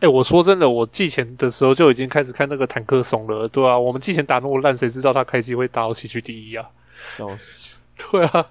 [0.00, 6.70] 哎、欸，我说真的，我寄钱的时候就已经开始看那个坦克怂了，对啊，我们寄钱打那么烂，谁知道他开机会打到西区第一啊？
[7.16, 7.78] 笑死！
[7.96, 8.46] 对啊，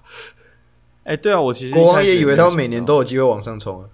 [1.03, 3.89] 哎、欸，对啊，我其实国王也以为他们每年都有机会往上冲啊。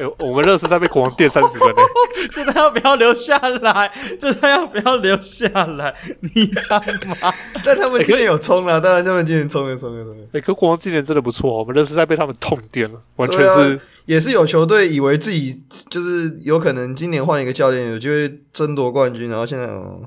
[0.00, 1.82] 哎、欸，我们热身赛被国王电三十分呢，
[2.32, 3.92] 这他要不要留下来？
[4.18, 5.94] 这他要不要留下来？
[6.34, 7.32] 你他妈！
[7.62, 10.24] 但他们今年有冲了，当然他们今年冲了，冲了，冲了。
[10.32, 13.78] 哎，可国王今年真的不错，我们热身赛被他们痛电了，完全是。
[14.06, 20.00] 也是有球队以为自己就是有可能今年换一个教练，有机会争夺冠军，然后现在哦，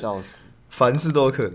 [0.00, 1.52] 笑死，凡事都有可能。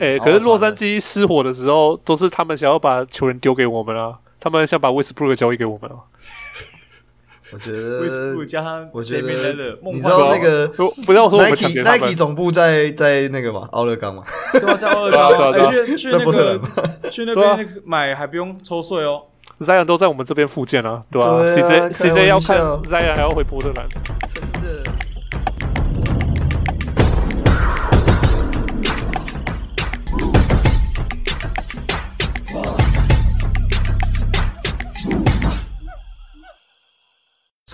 [0.00, 5.96] 哎、欸，可是洛杉矶失火的时候，都是他们想要把球员丢给我们啊，他们想把威斯布鲁克交易给我们啊。
[7.50, 8.62] 我觉得威斯布鲁加，
[8.92, 10.66] 我觉得你知道那个
[11.06, 14.22] 不要说 Nike Nike 总部在在那个嘛，奥勒冈嘛，
[14.52, 16.60] 对啊，在奥勒冈，对啊，去去那个
[17.10, 19.22] 去那边买还不用抽税哦。
[19.60, 23.86] Zion 都在我们这边附近啊，对吧、？CJ CJ 要看 Zion 还要回波特兰。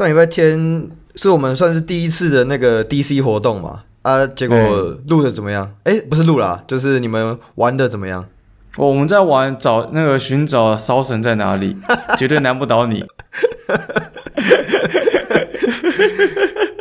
[0.01, 3.83] 上礼拜天是我们算是第一次的那个 DC 活动嘛？
[4.01, 4.57] 啊，结果
[5.09, 5.71] 录的怎么样？
[5.85, 8.25] 哎、欸，不是录啦，就是你们玩的怎么样？
[8.79, 11.77] 我们在玩找那个寻找骚神在哪里，
[12.17, 13.05] 绝对难不倒你。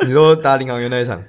[0.06, 1.22] 你说打领航员那一场？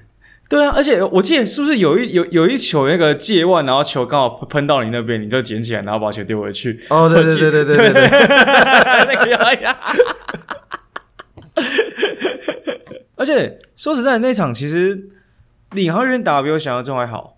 [0.47, 6.79] 对啊，而且我记得是不是有一有有一球那个界外，然后球刚好喷到你那边，你就捡起来，然后把球丢回去。
[6.89, 8.07] 哦，对对对对对对，对，
[9.13, 9.77] 那个呀呀。
[13.15, 15.09] 而且说实在，那场其实
[15.71, 17.37] 领航员打比我想象中还好，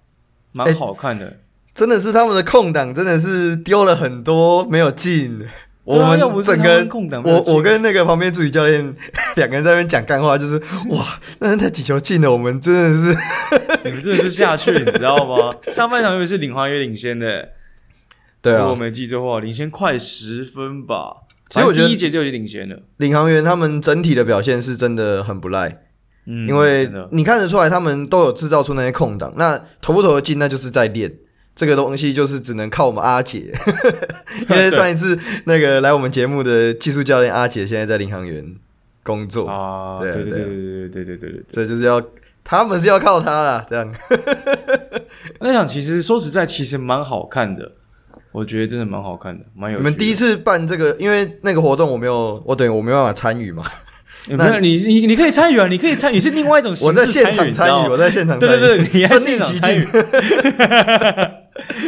[0.51, 1.25] 蛮好看的。
[1.25, 1.37] 欸
[1.73, 5.43] 真的是他们的空档，真的是丢了很多没有进。
[5.83, 6.87] 我们整个
[7.23, 8.93] 我我跟那个旁边助理教练
[9.37, 10.55] 两个人在那边讲干话，就是
[10.89, 11.03] 哇，
[11.39, 13.17] 那那几球进了，我们真的是，
[13.83, 15.51] 你们真的是下去，你知道吗？
[15.71, 17.49] 上半场因为是领航员领先的，
[18.39, 21.23] 对啊，如果我没记错的话，领先快十分吧。
[21.49, 22.79] 其实我觉得第一节就已经领先了。
[22.97, 25.83] 领航员他们整体的表现是真的很不赖，
[26.25, 31.11] 嗯，因为你看得出来他们都有制造出那些空档，那投不投得进，那就是在练。
[31.55, 33.53] 这个东西就是只能靠我们阿杰，
[34.49, 35.15] 因为上一次
[35.45, 38.55] 那个来我们节目的技术教练阿姐现在在领航员
[39.03, 39.47] 工作。
[39.47, 40.43] 啊，对对对对。
[40.43, 42.01] 对对对对对，这就是要
[42.43, 43.93] 他们是要靠他啦，这样。
[45.41, 47.71] 那场其实说实在，其实蛮好看的，
[48.33, 49.89] 我觉得真的蛮好看的，蛮有趣的。
[49.89, 53.63] 你们第一次办这个，因为那个活动我没有，我等于我没办法参与嘛。
[54.29, 56.99] 那你你你可以参与啊，你可以参与是另外一种 形式。
[56.99, 58.51] 我在现场参与，我在现场参与。
[58.51, 59.85] 对对对，你在现场参与。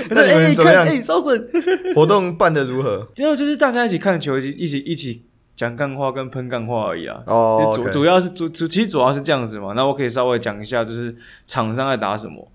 [0.10, 0.86] 那你们怎么样？
[0.86, 1.50] 哎，骚神
[1.96, 3.08] 活动办的如何？
[3.16, 5.24] 就就是大家一起看球，一起一起一起
[5.56, 7.18] 讲干话跟喷干话而已啊。
[7.26, 9.74] 哦，主主要是主主其实主要是这样子嘛。
[9.74, 11.16] 那我可以稍微讲一下，就是
[11.48, 12.48] 场上在打什么。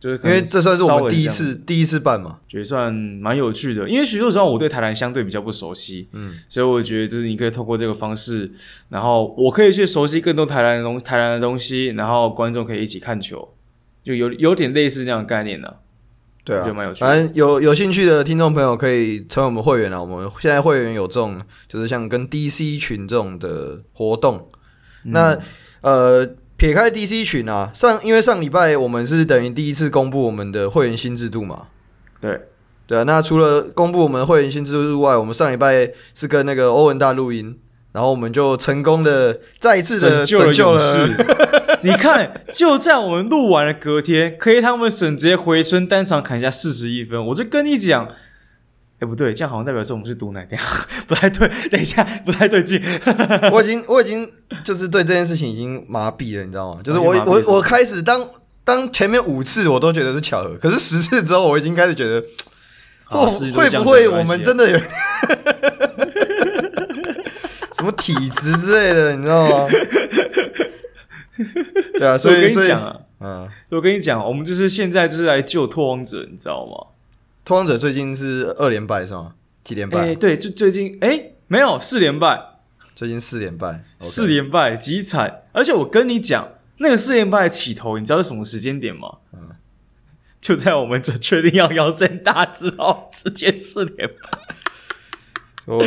[0.00, 3.86] 就是因为这算是我们第一次第一次办嘛，觉得算蛮有趣的。
[3.86, 8.50] 因为许多时候我对台南相对比较不熟悉，嗯，所以我觉得就是你可以透过这个方式，
[8.88, 13.52] 然后我可以去熟悉更多台南的东台南的东西，然后观众可以一起看球，
[14.02, 15.68] 就有有点类似那样的概念呢。
[16.42, 17.06] 对啊，就蛮有趣的。
[17.06, 20.02] 反正有有兴趣的听众朋友可以成为我们会员啊。
[20.02, 24.48] 我们现在会员有这种，就是像跟 DC 群这种的活动。
[25.04, 25.38] 嗯、那
[25.82, 26.26] 呃。
[26.60, 31.68] 撇开 DC 群啊，上因为上礼拜我们是等于第一次公布我们的会员新制度嘛，
[32.20, 32.38] 对
[32.86, 33.02] 对啊。
[33.04, 37.58] 那除了公布我们的会员新制度之外，我们上礼拜是跟那个欧文大录音，
[37.92, 41.08] 然后我们就成功的再一次的拯救了。
[41.82, 48.06] 你看，就在我们录完了隔天，可以他们省直接回春单场砍下四十一分，我就跟你讲。
[49.00, 50.62] 哎，欸、不对，这样好像代表说我们是毒奶，这样
[51.08, 51.50] 不太对。
[51.70, 52.78] 等一下，不太对劲。
[53.50, 54.30] 我已经，我已经
[54.62, 56.82] 就是对这件事情已经麻痹了，你知道吗？
[56.84, 58.22] 就是我，我，我开始当
[58.62, 62.22] 当前面五次我都觉得是巧合，可是十次之后，我已经开始觉得，
[63.06, 64.78] 会会不会我们真的有
[67.74, 69.66] 什么体质之类的，你知道吗？
[71.94, 76.99] 对啊，所以，所以我跟你讲啊，嗯，我跟你讲，我们就是现在就是来救拓荒者，你知道吗？
[77.44, 79.34] 拓荒者最近是二连败是吗？
[79.64, 79.98] 几连败？
[79.98, 82.40] 哎、欸，对，就最近哎、欸，没有四连败，
[82.94, 85.42] 最近四连败，四连败极惨。
[85.52, 86.48] 而且我跟你讲，
[86.78, 89.18] 那个四连败的起头，你知道是什么时间点吗？
[89.32, 89.50] 嗯，
[90.40, 94.14] 就在我们这确定要腰斩大之后，直接四连败。
[95.66, 95.84] 我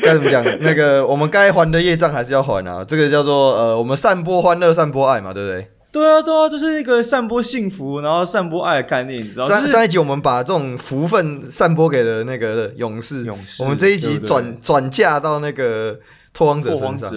[0.00, 0.42] 该怎么讲？
[0.60, 2.84] 那个我们该还的业障还是要还啊。
[2.84, 5.70] 这个叫做呃，我们散播欢乐，散播爱嘛，对不对？
[5.96, 9.48] 对啊，对啊，就是一个散播幸福，然后散播爱的概念，你知道吗？
[9.48, 13.62] 上上一集我们把这种福分散播给了那个勇士，勇士。
[13.62, 15.98] 我们这一集转转嫁到那个
[16.34, 17.10] 拓荒者身上。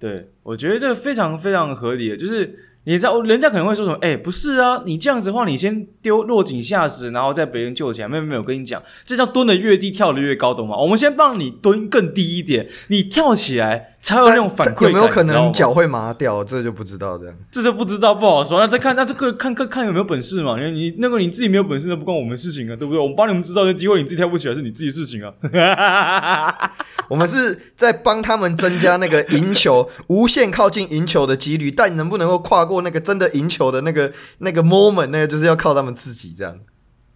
[0.00, 2.58] 对，我觉得这个非常非常合理的，就是。
[2.84, 3.96] 你知道，人家可能会说什么？
[4.00, 8.08] 哎、欸，不是啊，你这样子的话，你先丢落井下石，然后再别人救起来。
[8.08, 10.76] 没有没有，我跟你讲，这叫蹲的越低，跳的越高，懂吗？
[10.76, 14.88] 我们先帮你蹲更低一点，你跳起来才有那种反馈。
[14.88, 16.42] 有没有可能脚会麻掉？
[16.42, 17.34] 这就不知道这样。
[17.52, 18.58] 这就不知道，不好说。
[18.58, 20.58] 那再看，那这个看看看有没有本事嘛？
[20.58, 23.00] 因为你那个你自己没有本事，那不关我们事情啊，对不对？
[23.00, 25.32] 我们帮你们制造的机会，你自己跳不起来是你自己事情啊。
[27.08, 32.72] 我们是在帮他们增加那个赢球，无限靠近赢球的几率，但能不能够跨过？
[32.72, 36.58] 过那个真的赢球的那个那个 moment，那个就是要靠他们自己这样。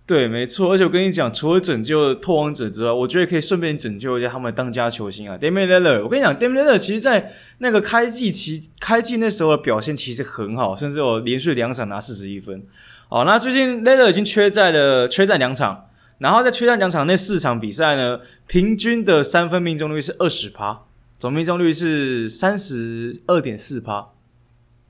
[0.06, 0.70] 对，没错。
[0.72, 6.04] 而且我跟你讲，除了拯救拓荒者之外，我觉得可以顺便拯救一下他们当家球星啊，Damian Lillard。
[6.04, 12.62] 我跟你讲，Damian Lillard 其实在那个开季期开季那时候的表现其实很好，甚至有连续两场拿四十一分。
[13.08, 15.88] 好，那最近 Lillard 已经缺战了，缺战两场，
[16.18, 20.82] 然后在缺战两场那四场比赛呢，平均的三分命中率是二十趴，
[21.18, 24.10] 总命中率是三十二点四趴。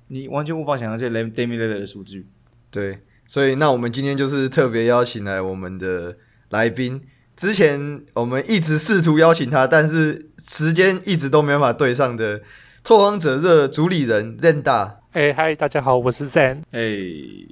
[0.09, 2.27] 你完全无法想象这 Damian Lillard 的数据。
[2.71, 6.17] 对，所以那我们今天就是特别邀请来我们的
[6.51, 7.01] 来宾。
[7.37, 12.41] 之前我们一直试图邀请他，但是时间一直都没办法对上的
[12.83, 15.01] 拓荒者热主理人 Zen 大。
[15.13, 16.63] 哎嗨，大家好，我是 Zen。
[16.71, 16.97] 哎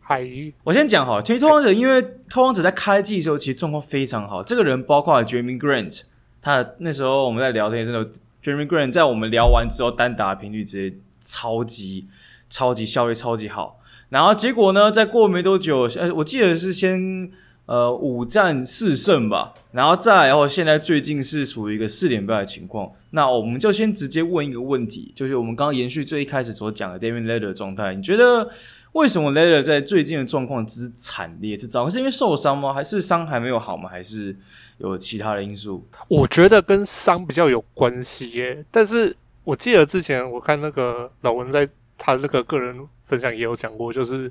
[0.03, 0.26] 嗨，
[0.62, 4.43] 我先讲哈，其实拓荒者因为拓荒者在开季的时候其实状况非常好。
[4.43, 6.03] 这个人包括 Jerami Grant，
[6.41, 8.05] 他那时候我们在聊天的时候
[8.43, 12.06] ，Jerami Grant 在我们聊完之后单打频率直接超级。
[12.50, 13.81] 超级效率超级好，
[14.14, 14.93] 然后结果呢？
[14.93, 17.28] 再过没多久，呃，我记得是先
[17.66, 22.88] 呃五战四胜吧，然后再，然后现在最近是处于一个四连败的情况。
[23.11, 28.49] 那我们就先直接问一个问题，就是我们刚刚延续最一开始所讲的 Damian Lillard 的状态，你觉得
[28.93, 31.90] 为什么 Lillard 在最近的状况之惨烈之糟？
[31.90, 32.72] 是因为受伤吗？
[32.72, 33.88] 还是伤还没有好吗？
[33.88, 34.37] 还是
[34.78, 35.84] 有其他的因素？
[36.06, 38.64] 我觉得跟伤比较有关系耶。
[38.70, 41.69] 但是我记得之前我看那个老文在。
[41.96, 42.76] 他那个个人
[43.14, 44.31] 分享也有讲过，就是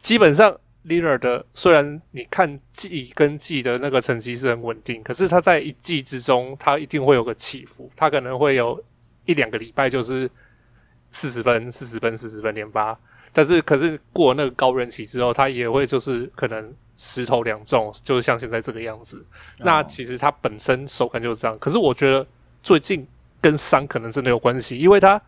[0.00, 8.80] 基本上 Lillard 的虽然你看季跟季的那个成绩是很稳定，可是他在一季之中，他一定会有个起伏，他可能会有
[9.24, 10.30] 一两个礼拜就是
[11.10, 12.96] 四十分、四十分、四十分连发，
[13.32, 19.18] 但是可是过那个高人期之后，他也会就是可能十投两中，就是像现在这个样子。
[19.58, 22.24] 哦、那其实他本身手感就是这样，可是我觉得
[22.62, 23.04] 最近
[23.40, 25.20] 跟伤可能真的有关系，因为他。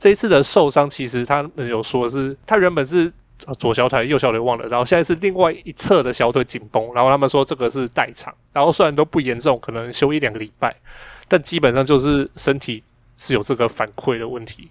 [0.00, 3.12] 这一次的受伤，其实他们有说是，他原本是
[3.58, 10.74] 左小腿、右小腿忘了，然后现在是另外一侧的小腿紧绷，然后他们说这个是代偿，然后虽然都不严重，可能休一两个礼拜，
[11.28, 12.82] 但基本上就是身体
[13.16, 14.70] 是有这个反馈的问题，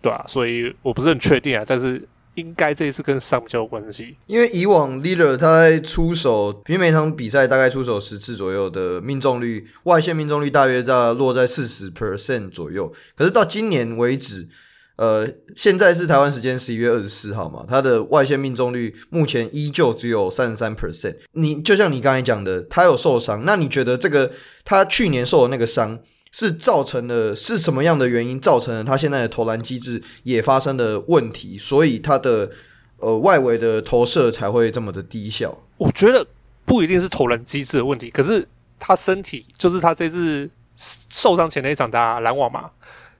[0.00, 2.08] 对啊，所以我不是很确定啊，但是。
[2.34, 12.92] 应该这一次跟伤比较有关系，因为以往 Lillard 他在出手，平均每场比赛大概出手十次左右的命中率，外线命中率大约在落在四十 percent 左右。
[13.14, 14.48] 可是到今年为止，
[14.96, 21.16] 呃，现在是台湾时间十一月二十四号嘛，他的外线命中率目前依旧只有三十三 percent。
[21.32, 24.32] 你就像你刚才讲的，他有受伤，那你觉得这个
[24.64, 25.98] 他去年受的那个伤？
[26.34, 32.50] 是造成了是什么样的原因造成了他现在的投篮机制也发生了问题，所以他的
[32.96, 35.56] 呃外围的投射才会这么的低效。
[35.76, 36.26] 我觉得
[36.64, 38.48] 不一定是投篮机制的问题，可是
[38.78, 42.70] 他身体就是他这次受伤前那一场打篮网嘛，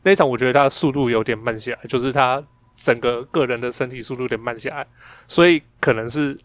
[0.02, 2.42] 那一场我觉得他速度有点慢下来，就是他
[2.74, 4.86] 整个个人的身体速度有点慢下来，
[5.28, 6.38] 所以可能是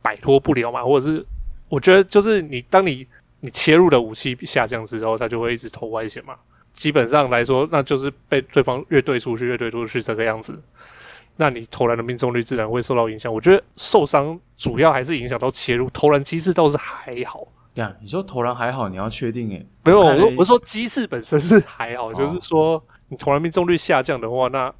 [0.00, 1.22] 摆脱不了嘛，或者是
[1.68, 3.06] 我觉得就是你当你。
[3.40, 6.34] 你切入的武器下降之后，他就会一直投外线嘛。
[6.72, 10.62] 基本上来说，那就是被对方越对出去，越对出去这个样子。
[11.36, 13.32] 那你投篮的命中率自然会受到影响。
[13.32, 17.46] 我觉得受伤主要还是影响到切入，投篮机制倒是还好。
[17.74, 19.66] 呀，你说投篮还好，你要确定诶？
[19.84, 24.72] 没有，我说我说机制本身是还好，就是说你投篮命中率下降的话，那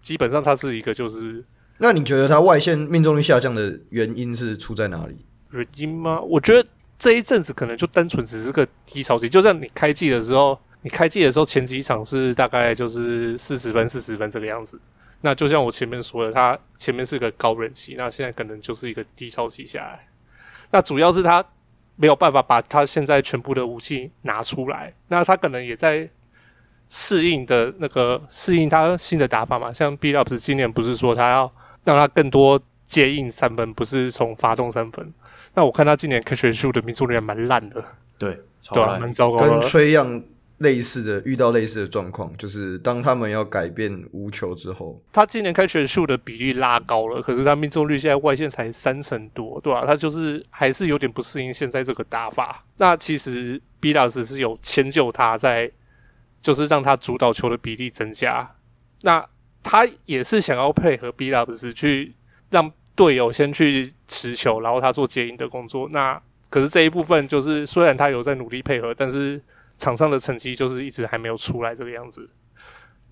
[0.00, 1.44] 基本上它是一个就是。
[1.78, 5.24] 那你觉得他外线命中率下降的原因是出在哪里？
[5.52, 6.20] 原因吗？
[6.20, 6.68] 我觉得。
[7.00, 14.78] 这一阵子可能就单纯只是个低潮期，就像你开季的时候，你开季的时候前几场是大概就是四十分、四十分这个样子。
[15.22, 20.06] 那就像我前面说的，他前面是个高人气，那现在可能就是一个低潮期下来。
[20.70, 21.42] 那主要是他
[21.96, 26.06] 没有办法把他现在全部的武器拿出来，那他可能也在
[26.90, 29.72] 适应的那个适应他新的打法嘛。
[29.72, 31.50] 像 Billups 今年不是说他要
[31.82, 35.10] 让他更多接应三分，不是从发动三分。
[35.60, 37.84] 那我看他今年 catch and shoot 的命中率还蛮烂的，
[38.16, 38.40] 对，
[38.72, 39.36] 对啊，蛮糟糕。
[39.36, 40.22] 跟 Trae Young
[40.56, 49.86] 类似的，遇到类似的状况，就是当他们要改变无球之后，他今年 catch and shoot 的比例拉高了，可是他命中率现在外线才三成多，对吧、啊？
[49.86, 52.64] 他就是还是有点不适应现在这个打法。
[52.78, 55.70] 那其实 Billups 是有迁就他在
[56.40, 58.50] 就是让他主导球的比例增加。
[59.02, 59.22] 那
[59.62, 62.14] 他也是想要配合 Billups 去
[62.48, 65.88] 让队友先去持球，然后他做接应的工作。
[65.90, 69.40] 那可是这一部分就是虽然他有在努力配合，但是
[69.78, 72.28] 场上的成绩就是一直还没有出来这个样子。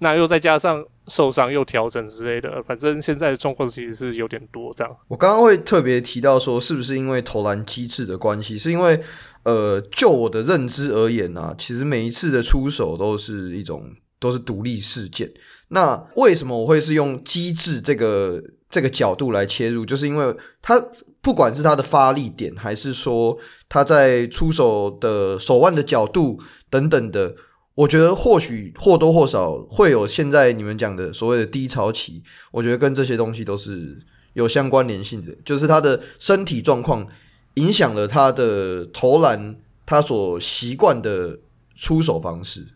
[0.01, 4.97] 那又再加上受伤又调整之类的，反正现在的状况其实是有点多这样。
[5.09, 8.57] 我刚刚会特别提到说，是不是因为投篮机制的关系？
[8.57, 9.01] 是因为
[9.43, 15.33] 呃，就我的认知而言呢、其实每一次的出手都是一种都是独立事件。
[15.69, 19.85] 那为什么我会是用机制这个这个角度来切入？
[19.87, 20.81] 就是因为他
[21.21, 23.37] 不管是他的发力点，还是说
[23.69, 26.39] 他在出手的手腕的角度
[26.71, 27.35] 等等的。
[27.75, 32.21] 我觉得或许或多或少会有现在你们讲的所谓的低潮期，
[32.51, 33.97] 我觉得跟这些东西都是
[34.33, 37.07] 有相关联性的，就是他的身体状况
[37.55, 39.55] 影响了他的投篮，
[39.87, 41.39] 他所习惯的
[41.77, 42.67] 出手方式。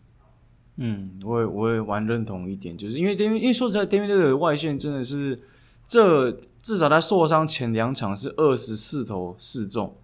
[0.77, 5.37] 嗯，我也我也蛮认同一点，就是因为因为因为说实在，Damian 的外线真的是
[5.85, 9.97] 这至少他受伤前两场是二十四投四中。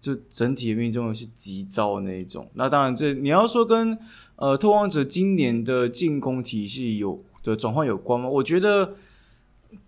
[0.00, 2.48] 就整体的命中率是极糟的那一种。
[2.54, 3.98] 那当然，这你要说跟
[4.36, 8.28] 呃拓荒者今年的进攻体系有的转换有关吗？
[8.28, 8.94] 我觉得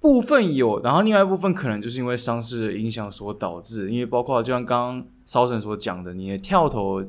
[0.00, 3.88] 部分有，然后另外一部分可能就是因为伤势的影响所导致。
[3.92, 7.04] 因为包括就像刚刚骚神所讲的，你的跳投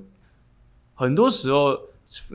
[0.93, 1.75] 很多时候。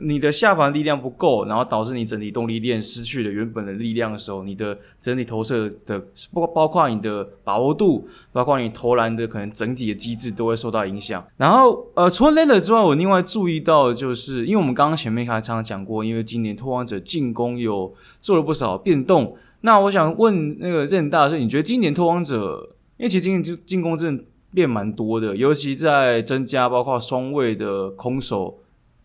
[0.01, 6.01] 你的下盘力量不够，然后导致你整体动力链失去了原本的力量的时候，你的整体投射的
[6.33, 11.23] 包包括你的把握度，包括你投篮的可能整体的机制都会受到影响。
[11.37, 19.37] 然后呃，除了 Lillard 之外，我另外注意到的就是，因为我们刚刚前面还常常讲过，因为今年拓荒者进攻有做了不少变动。
[19.61, 22.67] 那我想问那个任大师，你觉得今年拓荒者，
[22.97, 24.23] 因为其实今年就进攻真的
[24.55, 28.57] 变蛮多的，尤其在增加包括双位的空手。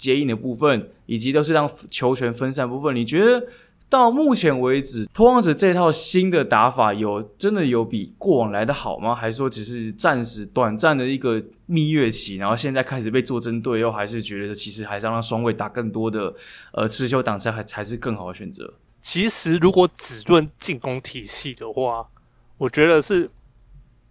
[0.03, 3.47] 接应的部分，以及都是让球权分散部分，你觉得
[3.89, 9.15] 到目前为止，拓荒者这套新的打法有真的有比过往来的好吗？
[9.15, 16.35] 还是说只是暂时短暂的一个蜜月期，然后现在开始被做针对，又还是觉得其实还是让双卫打更多的
[16.73, 18.75] 呃持球挡拆，还才是更好的选择？
[19.01, 22.05] 其实如果只论进攻体系的话，
[22.59, 23.31] 我觉得是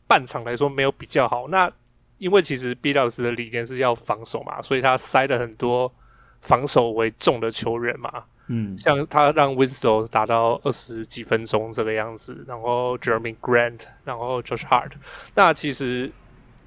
[0.07, 1.47] 半场来说没有比较好。
[1.47, 1.71] 那
[2.21, 5.91] 因为其实 Billups 的理念是要防守嘛，所以他塞了很多
[6.39, 8.25] 防守为重的球员嘛。
[8.45, 14.91] 嗯，像他让 Winslow 打到二十几分钟这个样子，然后 Jeremy Grant，然后 Josh Hart。
[15.33, 16.11] 那其实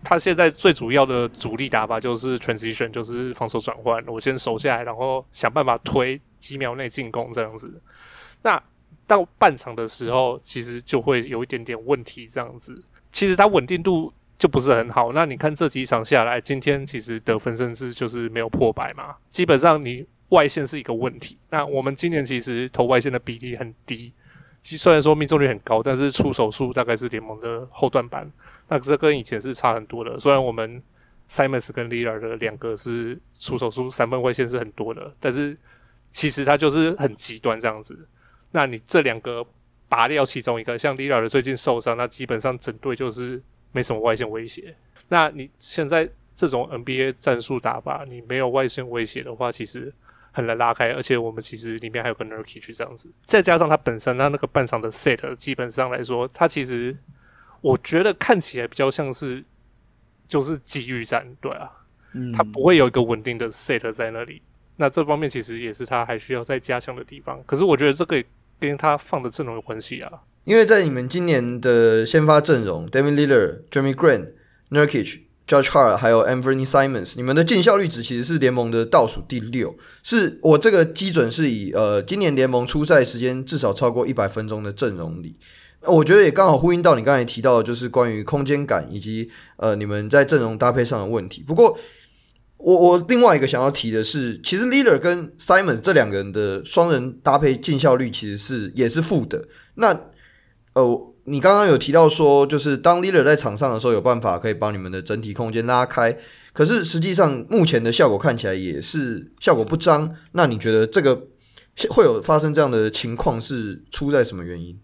[0.02, 4.04] 他现在最主要的主力打法就是 transition，就是防守转换。
[4.08, 7.80] 我先守下来，然后想办法推几秒内进攻这样子。
[8.42, 8.60] 那
[9.06, 12.82] 到半场的时候，其实就会有一点点问题这样子。
[13.12, 14.12] 其实他稳定度。
[14.36, 15.12] 就不是很好。
[15.12, 19.14] 那你看这几场下来，今天其实得分甚至就是没有破百嘛。
[19.28, 21.38] 基本上你外线是一个问题。
[21.50, 24.12] 那我们今年其实投外线的比例很低，
[24.60, 28.30] 其实虽然说命中率很高，但是出手数大概是联盟的后段班。
[28.68, 30.18] 那这跟以前是差很多的。
[30.18, 30.82] 虽然我们
[31.28, 35.56] Simons 跟 l i l a r 的两个是出手数三分外线是很多的，但是
[36.10, 38.08] 其实他就是很极端这样子。
[38.50, 39.46] 那你这两个
[39.88, 43.40] 拔掉其中一个，像 Lillard 最近受伤，那基本上整队就是。
[43.74, 44.74] 没什么外线威胁。
[45.08, 49.92] 那你现在这种 NBA 战术打法，你没有外线威胁的话，其实
[50.32, 50.92] 很难拉开。
[50.92, 56.96] 而且我们其实里面还有个 Nurkic 这样子，再加上他本身他那个半场的 set，基本上来说，他其实
[57.60, 59.44] 我觉得看起来比较像是
[60.28, 61.70] 就是机遇战，对啊，
[62.12, 64.40] 嗯，他不会有一个稳定的 set 在那里。
[64.76, 67.42] 那这方面其实也是他还需要再加强的地方。
[67.44, 68.24] 可是我觉得这个
[68.58, 70.22] 跟他放的阵容有关系啊。
[70.44, 74.28] 因为在你们今年的先发阵容 d a m i l Lillard、Jeremy Grant、
[74.70, 79.76] Nurkic、Josh Hart 还有 Anthony Simons，你们的进效率值其实是联盟的倒数第六。
[80.02, 85.36] 是我这个基准是以呃今年联盟出赛时间至少超过一百分钟的阵容里，
[85.80, 91.42] 我觉得也刚好呼应到你刚才提到的，就是关于空间感以及呃你们在阵容搭配上的问题。
[91.46, 91.78] 不过
[92.56, 99.46] 我我另外一个想要提的是，其实 Lillard 跟 Simons 这两个人的双人搭配进效率其实是也是负的。
[99.74, 99.98] 那
[100.74, 106.16] 呃，你刚刚有提到说，就是当 leader 在场上的时候，有办法可以把你们的整体空间拉开。
[106.52, 110.16] 可是实际上，目前的效果看起来也是效果不彰。
[110.32, 111.28] 那你觉得这个
[111.90, 114.78] 会有发生这样的情况，是出在什么原因？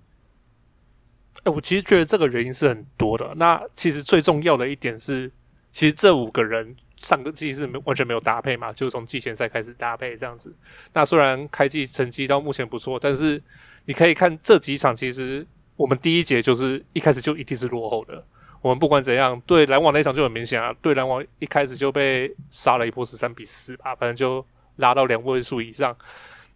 [1.43, 3.33] 哎，我其实觉得这个原因是很多的。
[3.37, 5.31] 那其实最重要的一点是，
[5.73, 10.55] 其实这五个人上个季是完全没有搭配嘛，就是从季前赛开始搭配这样子。
[10.93, 13.43] 那虽然开季成绩到目前不错，但是
[13.87, 15.45] 你可以看这几场，其实。
[15.81, 18.23] 我们第一节就是一开始就一定是落后的。
[18.61, 24.45] 我们不管怎样，对篮网那场就很明显啊，对篮网一开始就被杀了一波十三比四吧，反正就
[24.77, 25.97] 拉到两位数以上。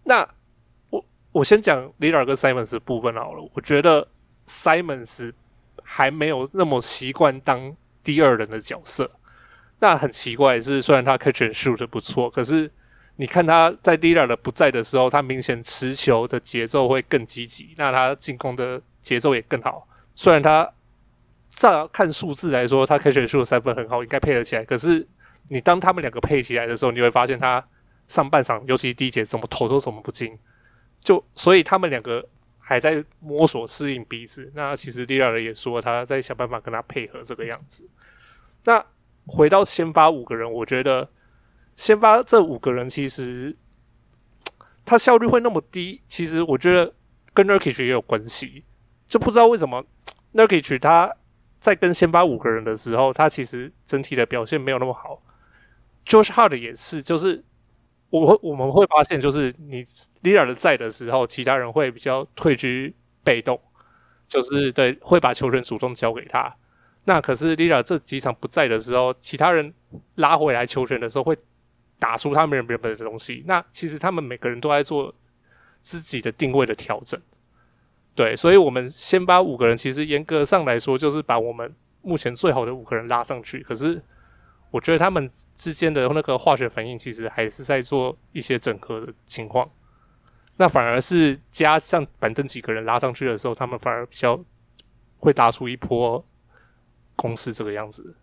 [0.03, 0.29] 那
[0.91, 1.03] 我
[1.33, 3.51] 我先讲 l i l a r 跟 Simons 的部分好了。
[3.55, 4.07] 我觉得
[4.47, 5.33] Simons
[5.83, 9.11] 还没有那么习惯当第二人的角色。
[9.79, 12.71] 那很奇怪是，虽然他 catch and shoot 不错，可是
[13.17, 19.87] 你看他在 l i l a r 的不在的时候，他明显持球的节奏会更积极，那他进攻的节奏也更好。
[20.17, 20.69] 虽然他
[21.51, 24.65] 照看数字来说，他 catch and shoot 的三分很好，应该配合起来。
[24.65, 25.07] 可是
[25.51, 27.65] 你当他们两个配起来的时候，你会发现他
[28.09, 30.37] 上半场，尤其第一节怎么投都怎么不进，
[31.01, 32.27] 就所以他们两个
[32.59, 34.51] 还在摸索适应彼此。
[34.55, 37.89] 那其实 Lillard 也说他在想办法跟他配合这个样子。
[38.65, 38.85] 那
[39.27, 41.11] 回到先发五个人，我觉得
[41.77, 43.57] 先发这五个人其实
[44.85, 46.93] 他效率会那么低，其实我觉得
[47.33, 48.65] 跟 Nurkic 也有关系，
[49.09, 49.85] 就不知道为什么
[50.33, 51.15] Nurkic 他
[51.61, 55.23] 在跟先发五个人的时候，他其实整体的表现没有那么好。
[56.05, 57.43] Josh Hart 也是，就是
[58.11, 59.85] 我会我们会发现，就是你
[60.23, 63.59] l i l a r 在的时候，其他人会比较退居被动，
[64.29, 66.55] 就是对会把球权主动交给他。
[67.05, 69.73] 那可是 l i l a r 这几场不在的时候，其他人
[70.17, 71.37] 拉回来球权的时候，会
[71.99, 73.43] 打出他们原本的东西。
[73.47, 75.15] 那其实他们每个人都在做
[75.81, 77.19] 自己的定位的调整，
[78.15, 83.61] 对，所以我们先把五个人，其实严格上来说，就是把我们目前最好的五个人拉上去。
[83.61, 84.01] 可是
[84.71, 89.69] 我觉得他们之间的那个化学反应，其实还是在做一些整合的情况。
[90.57, 94.39] 那反而是加上板凳几个人拉上去的时候，他们反而比较
[95.19, 96.25] 会打出一波。
[97.17, 98.17] 攻势这个样子。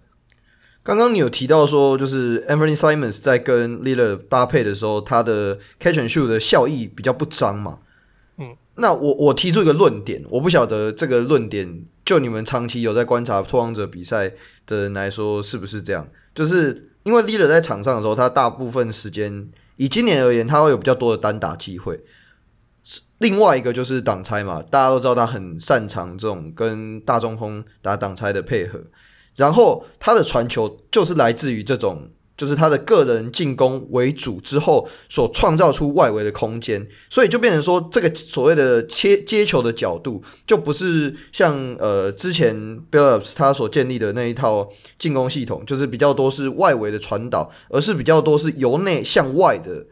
[0.84, 7.80] 刚刚你有提到说，就是 Anthony Simons 在跟 l i l l a r 搭配的时候，他的 Catch and Shoot 的效益比较不彰嘛。
[8.82, 14.30] 那我我提出一个论点，我不晓得这个论点就你们长期有在观察拓荒者比赛
[14.66, 16.06] 的人来说是不是这样？
[16.36, 19.48] 就是因为 leader 在场上的时候，他大部分时间
[19.78, 22.04] 以今年而言，他会有比较多的单打机会。
[23.20, 28.82] 另外一个就是挡拆嘛，大家都知道他很擅长这种跟大中锋打挡拆的配合，
[29.36, 32.10] 然后他的传球就是来自于这种，
[32.42, 42.56] 就是他的个人进攻为主之后所创造出外围的空间，所以就变成说这个所谓的切接球的角度，就不是像呃之前
[42.90, 49.86] Billups 他所建立的那一套进攻系统，就是比较多是外围的传导，而是比较多是由内向外的。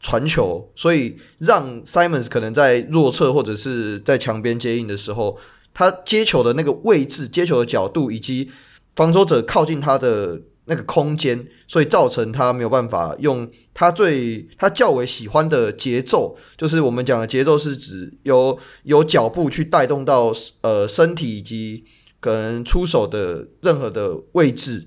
[0.00, 5.38] 传球，所以让 Simons 可能在弱侧或者是在墙边接应的时候，
[5.72, 8.50] 他接球的那个位置、接球的角度以及
[8.94, 21.84] 防守者靠近他的那个空间，所以造成他没有办法用他最他较为喜欢的节奏，就是我们讲的节奏是指由由脚步去带动到呃身体以及
[22.20, 24.86] 可能出手的任何的位置，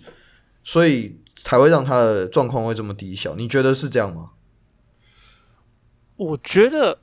[0.63, 3.35] 所以才会让他的状况会这么低小。
[3.35, 4.31] 你觉得是这样吗？
[6.15, 6.97] 我觉得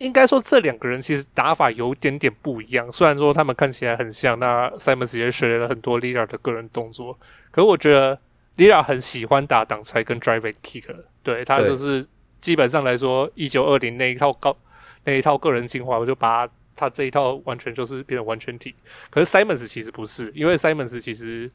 [0.00, 2.92] 应该说，这两个人其实打法有点点不一样。
[2.92, 7.18] 虽然说他们看起来很像，那 Simons 也学了很多 Lillard 的个人动作，
[7.50, 8.18] 可是我觉得
[8.56, 10.84] Lillard 很喜欢打挡拆跟 drive and kick，
[11.22, 12.06] 对他就是
[12.40, 14.56] 基本上来说，一九二零那一套高
[15.04, 18.74] 那一套个人进化，我就把他，这一套完全就是变成完全体。
[19.10, 21.50] 可是 Simons 其实不是，因为 Simons 其实。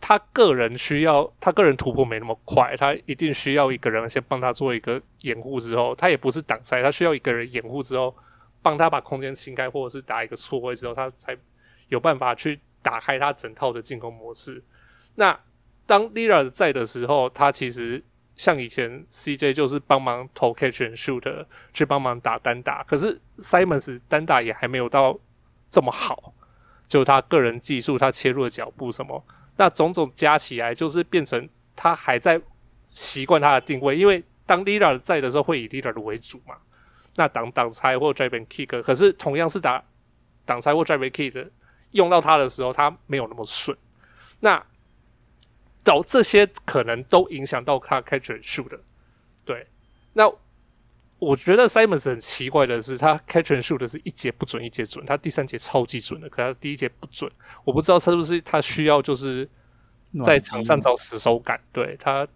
[0.00, 8.14] 他个人需要，他个人突破没那么快，他一定需要一个人先帮他做一个掩护，之后他也不是挡拆，他需要一个人掩护之后，
[8.62, 11.36] 帮他把空间清开，或者是打一个错位之后，他才
[11.88, 14.62] 有办法去打开他整套的进攻模式。
[15.16, 15.38] 那
[15.84, 18.02] 当 Lira 在的时候，他其实
[18.36, 25.18] 像以前 CJ 就是帮忙投 catch and shoot，去帮忙打单打，可是 Simons 单打也还没有到
[25.68, 26.32] 这么好，
[26.86, 29.24] 就他个人技术，他切入的脚步什么。
[29.58, 32.40] 那种种加起来，就是变成他还在
[32.86, 36.56] 习惯他的定位，因为当 Lillard 在的时候，会以 Lillard 为主嘛。
[37.16, 39.84] 那挡挡拆或 drive and kick，可是同样是打
[40.46, 41.50] 挡拆或 drive and kick 的，
[41.90, 43.76] 用到他的时候，他没有那么顺。
[44.40, 44.64] 那
[45.84, 48.80] 找这些可能都影响到他 catch and shoot 的。
[49.44, 49.66] 对，
[50.14, 50.32] 那。
[51.18, 57.28] 我觉得 Simons 很奇怪的是，他 catch and shoot 的是一节不准一节准，他第三节超级准的，可他第一节不准。
[57.64, 59.48] 我不知道他是不是他需要就是
[60.22, 61.60] 在场上找死手感。
[61.72, 62.26] 对他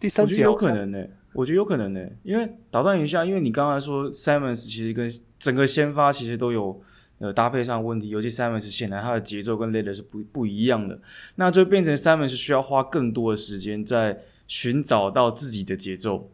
[0.00, 6.82] 第三节有可能呢、欸，我觉得有可能呢、欸，因为打断一下，因为你刚才说 Simons 其实跟整个先发其实都有
[7.18, 11.00] 呃搭配上问题，尤其 Simons 显然他的节奏跟 Lillard 是不不一样的，
[11.36, 16.32] 那就变成 Simons 需要花更多的时间在寻找到自己的节奏。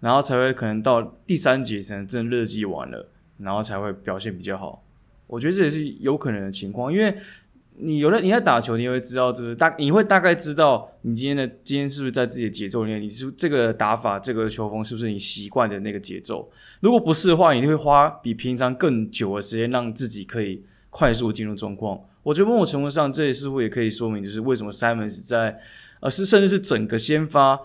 [0.00, 3.08] 然后才会可能到第三节才能真的热季完了，
[3.38, 4.82] 然后才会表现比较好。
[5.26, 7.16] 我觉得这也是有可能的情况，因为
[7.76, 16.50] 你有了你在打球，你会知道就是大你会大概知道你今天的今天是不是在自己的节奏里面，你是这个打法这个球风是不是你习惯的那个节奏？
[16.80, 22.00] 如果不是的话，你会花比平常更久的时间让自己可以快速进入状况。
[22.22, 25.60] 我觉得某种程度上，这也似乎也可以说明，就是为什么 Simon 在
[26.00, 27.58] 呃是甚至是整个先发。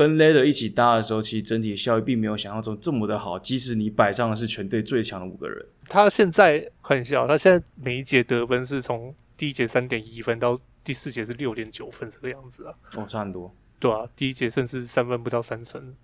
[0.00, 3.38] 跟 Lillard 一起搭的时候，其实整体效益并没有想象中这么的好。
[3.38, 12.74] 即使你摆上的是全队最强的五个人，他现在看一下，他现在每一节得分是从第一节三点一分到第四节是六点九分这个样子啊。
[12.96, 13.54] 哦，差很多。
[13.78, 15.94] 对啊，第一节甚至三分不到三成，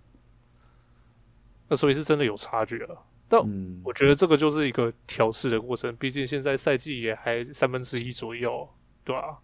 [1.69, 2.97] 那所以是真的有差距啊。
[3.27, 3.41] 但
[3.83, 8.69] 我觉得这个就是一个调试的过程，毕竟现在赛季也还三分之一左右，
[9.05, 9.39] 对啊。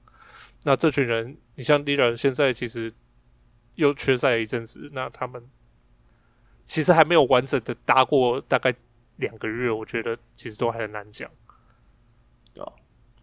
[0.64, 2.92] 那这群人，你像 Lillard 现在其实。
[3.76, 5.42] 又缺赛了一阵子，那他们
[6.64, 8.74] 其实还没有完整的搭过大概
[9.16, 11.28] 两个月，我觉得其实都还很难讲，
[12.54, 12.72] 对啊，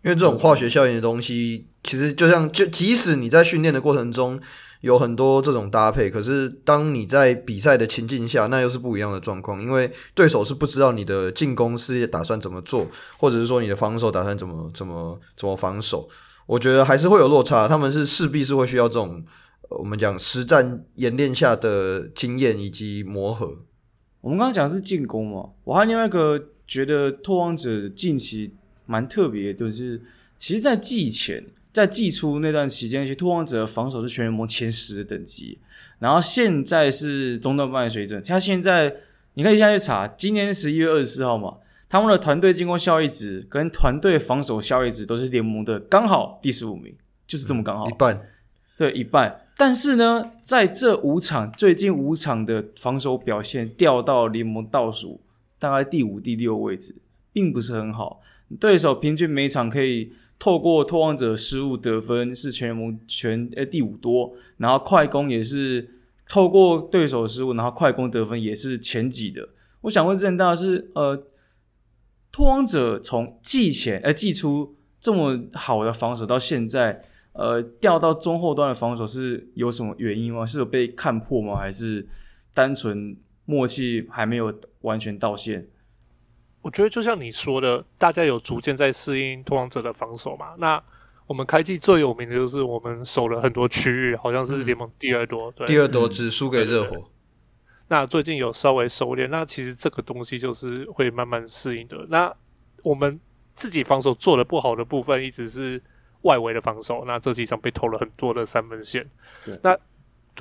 [0.03, 4.39] 因为这种化学效应的东西，其实就像就即使你在训练的过程中
[4.81, 16.09] 有很多这种搭配，可是当你在比赛的情境下，那又是不一样的状况，因为对手是不知道你的进攻是打算怎么做，或者是说你的防守打算怎么怎么怎么防守，
[16.45, 19.23] 我觉得还是会有落差，他们是势必是会需要这种。
[19.69, 23.59] 我们讲实战演练下的经验以及磨合。
[24.21, 28.51] 我们刚刚讲的是进攻嘛，我还有另外一个觉得拓荒者近期
[28.85, 30.01] 蛮特别，就是
[30.37, 35.59] 其实，在季前、在季初那段期间，其实拓荒者的防守是全联盟前十的等级，
[35.99, 38.21] 然后现在是中段半的水准。
[38.23, 38.93] 他现在
[39.35, 46.93] 你可以现在去查，今年十一月二十四号嘛，他们的团队进攻效益值跟团队防守效益值都是联盟的刚好第十五名，
[47.25, 48.27] 就是这么刚好，一半，
[48.77, 49.39] 对，一半。
[49.59, 55.19] 但是呢，在这五场最近五场的防守表现掉到联盟倒数，
[55.59, 56.95] 大概第五、第六位置，
[57.33, 58.21] 并不是很好。
[58.57, 65.89] 对手平均每场可以透过拓荒者失误得分是全联盟全呃第五多，然后快攻也是
[66.29, 69.49] 透过对手失误，然后快攻得分也是前几的。
[69.81, 71.21] 我想问郑大是呃，
[72.31, 77.03] 拓荒者从季前呃季初这么好的防守到现在。
[77.33, 80.45] 呃，掉到中后段的防守是有什么原因吗？
[80.45, 81.55] 是有被看破吗？
[81.55, 82.05] 还是
[82.53, 83.15] 单纯
[83.45, 85.65] 默契还没有完全到线？
[86.61, 90.55] 我觉得就像你说的，大家有逐渐在适应拓荒者的防守嘛。
[90.57, 90.83] 那
[91.27, 97.09] 我们开季最有名的就是我们守了很多区域，好像是联盟第二多，对，第二多只输给热火。
[97.87, 102.05] 那最近有稍微收敛，那其实这个东西就是会慢慢适应的。
[102.09, 102.35] 那
[102.83, 103.17] 我们
[103.53, 105.81] 自己防守做的不好的部分，一直是。
[106.21, 109.09] 外围的防守，那这几场被投了很多的三分线。
[109.63, 109.77] 那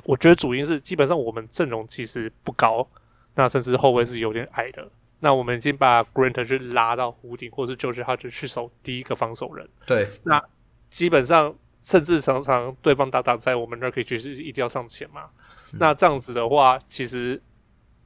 [0.05, 2.87] 我觉得主因是基本上我们阵容其实不高，
[3.35, 4.87] 那甚至后卫是有点矮的。
[5.21, 9.67] 那我们已经把 Grant 去拉到弧顶，或是就是他就去守第一个防守人。
[9.85, 10.41] 对，那
[10.89, 15.29] 基本上甚至常常对方打挡在我们那可以就是一定要上前嘛。
[15.73, 17.41] 嗯、那这样子的话，其实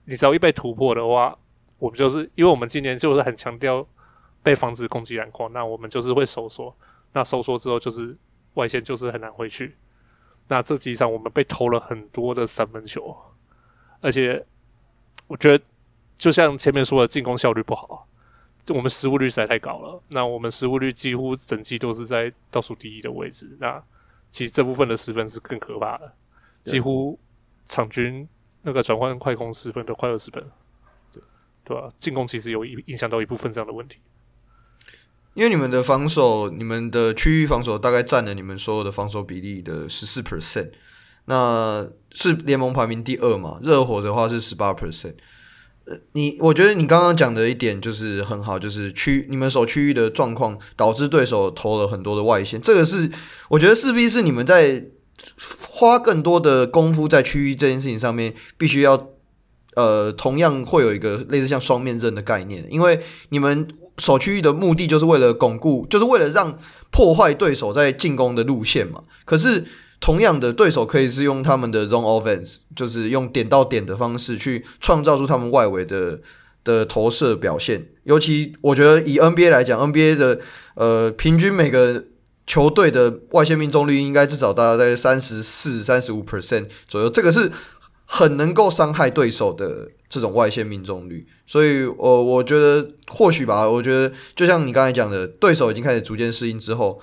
[0.05, 1.37] 你只要一被突破的话，
[1.77, 3.87] 我们就是因为我们今年就是很强调
[4.41, 6.75] 被防止攻击篮筐，那我们就是会收缩。
[7.13, 8.17] 那收缩之后就是
[8.55, 9.75] 外线就是很难回去。
[10.47, 13.15] 那这几场我们被投了很多的三分球，
[14.01, 14.45] 而且
[15.27, 15.63] 我觉得
[16.17, 18.07] 就像前面说的，进攻效率不好，
[18.65, 20.03] 就我们失误率实在太高了。
[20.09, 23.55] 那我们失误率几乎整季都是在倒数第一的位置。
[23.59, 23.81] 那
[24.31, 26.13] 其实这部分的失分是更可怕的，
[26.65, 27.17] 几乎
[27.65, 28.27] 场均
[28.63, 30.43] 那个转换快攻失分都快二十分，
[31.13, 31.23] 对
[31.63, 31.89] 对吧？
[31.97, 33.99] 进攻其实有影影响到一部分这样的问题。
[35.35, 40.69] 因为你们的防守，你们的区域防守大概占了你们所有的防守比例的十四 percent，
[41.25, 43.57] 那是联盟排名第二嘛？
[43.63, 45.15] 热火的话是十八 percent。
[45.85, 53.09] 呃，你我觉得你刚刚讲的一点就是很好，就是区你们守区域的状况导致对手投了很多的外线，这个是
[53.49, 54.85] 我觉得势必是你们在
[55.71, 59.09] 花更多的功夫在区域这件事情上面，必须要
[59.75, 63.67] 呃同样会有一个类似像双面刃的概念，因为你们。
[63.97, 66.57] 守区域的目的就是为了巩固，就是为了让
[66.91, 69.03] 破坏对手在进攻的路线嘛。
[69.25, 69.63] 可是
[69.99, 76.19] 同样的，对手可以是用他们的 zone offense，就是用点到点的方式去创造出他们外围的
[76.63, 77.87] 的投射表现。
[78.03, 80.39] 尤其我觉得以 NBA 来讲，NBA 的
[80.75, 82.03] 呃平均每个
[82.45, 87.51] 球队的外线命中率应该至少大概在三十四、三十五 percent 左右，这个是
[88.05, 89.89] 很能够伤害对手的。
[90.13, 97.01] 这种外线命中率，所以，我我觉得或许吧，我觉得就像你刚才讲的，对手已经开始逐渐适应之后，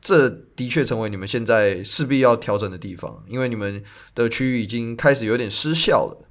[0.00, 3.82] 这的确成为你们现在势必要调整的地方，因为你们
[4.14, 6.24] 的区域已经开始有点失效了。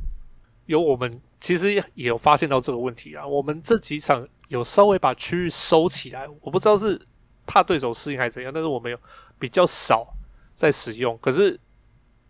[0.67, 6.97] 有我们其实也有发现到这个问题啊，我们这几场有稍微把区域收起来，我不知道是
[7.45, 8.97] 怕对手适应还是怎样，但是我们有
[9.37, 10.07] 比较少
[10.55, 11.17] 在使用。
[11.21, 11.59] 可是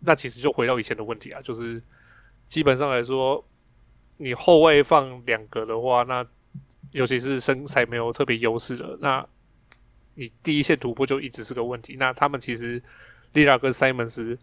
[0.00, 1.80] 那其实就回到以前的问题啊，就是
[2.48, 3.44] 基本上来说，
[4.22, 6.24] 你后卫放两个的话，那
[6.92, 9.26] 尤其是身材没有特别优势的，那
[10.14, 11.96] 你第一线突破就一直是个问题。
[11.98, 12.80] 那他们其实
[13.34, 14.38] Lillard 跟 Simons，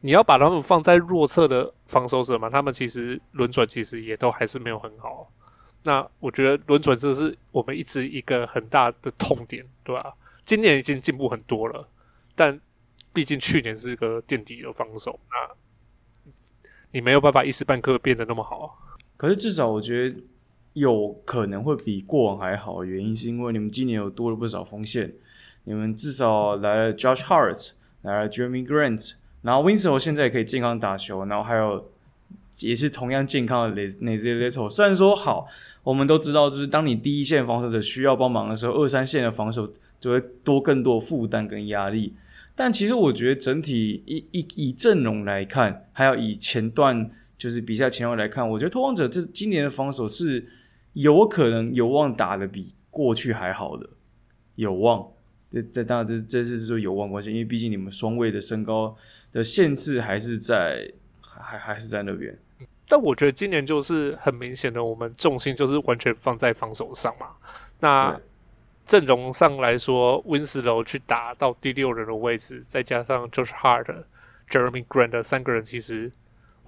[0.00, 5.32] 你要把他们放在弱侧的防守者嘛，他们其实轮转其实也都还是没有很好。
[5.84, 10.14] 那我觉得轮转这是我们一直一个很大的痛点，对吧？
[10.44, 11.88] 今年已经进步很多了，
[12.34, 12.60] 但
[13.12, 16.34] 毕竟去年是一个垫底的防守，那
[16.90, 18.78] 你没有办法一时半刻变得那么好。
[19.18, 20.16] 可是至少我觉得
[20.72, 25.12] 有可能会比过往还好，原因是因为你们今年有多了不少锋线，
[25.64, 31.90] 你们至少来了 Josh Hart，来了 Jeremy Grant，然后 Winslow 现在也可以健康打球，然后还有
[32.60, 35.46] 也是同样健康的 Nassir Little，虽然说好。
[35.84, 42.12] 我们都知道，就是当你第一线防守者需要帮忙的时候，二三线的防守就会多更多负担跟压力。
[42.54, 50.44] 但其实我觉得整体以以以阵容来看，还有以前段就是比赛前后来看，我觉得拓荒者这今年的防守是
[50.92, 53.88] 有可能有望打的比过去还好的，
[54.56, 55.08] 有望。
[55.50, 58.94] 这这当然这这是说有望关系，因为毕竟你们双位的身高
[59.32, 62.38] 的限制还是在还还是在那边。
[62.86, 67.28] 但我觉得今年就是很明显的，我们重心就是完全放在防守上嘛。
[67.80, 68.20] 那
[68.84, 74.04] 阵容上来说，Winslow 去打到第六人的位置，再加上 Josh Hart、
[74.50, 76.10] Jeremy Grant 三个人，其实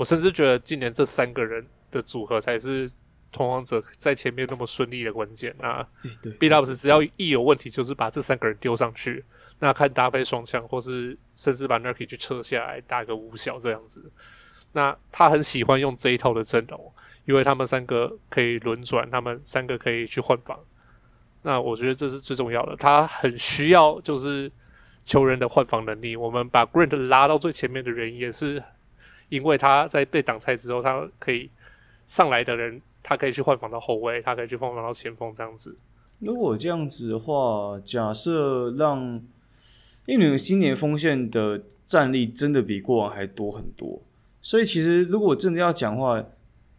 [0.00, 2.90] 我甚至觉得今年这三个人的组合才是
[3.30, 5.86] 通往者在前面那么顺利的关键啊。
[6.22, 9.22] 对，Billups 只要一有问题，就是把这三个人丢上去，
[9.58, 14.10] 那看搭配双枪，或是甚至把 Nurkic 去撤下来打个五小这样子。
[14.72, 16.90] 那他很喜欢用这一套的阵容，
[17.26, 20.58] 因为他们三个可以轮转，他们三个可以去换防。
[21.42, 24.50] 那我觉得这是最重要的，他很需要就是
[25.04, 26.16] 球员的换防能力。
[26.16, 28.62] 我们把 Grant 拉到最前面的原因，也是
[29.30, 31.48] 因为他在被挡拆之后，他可以
[32.06, 35.74] 上来的人，他可以去换防到后卫，他可以去换防到前锋这样子。
[36.18, 39.00] 如果这样子的话，假设让，
[40.04, 44.02] 因为你们今年锋线的战力真的比过往还多很多。
[44.42, 46.22] 所以其实，如果真的要讲话，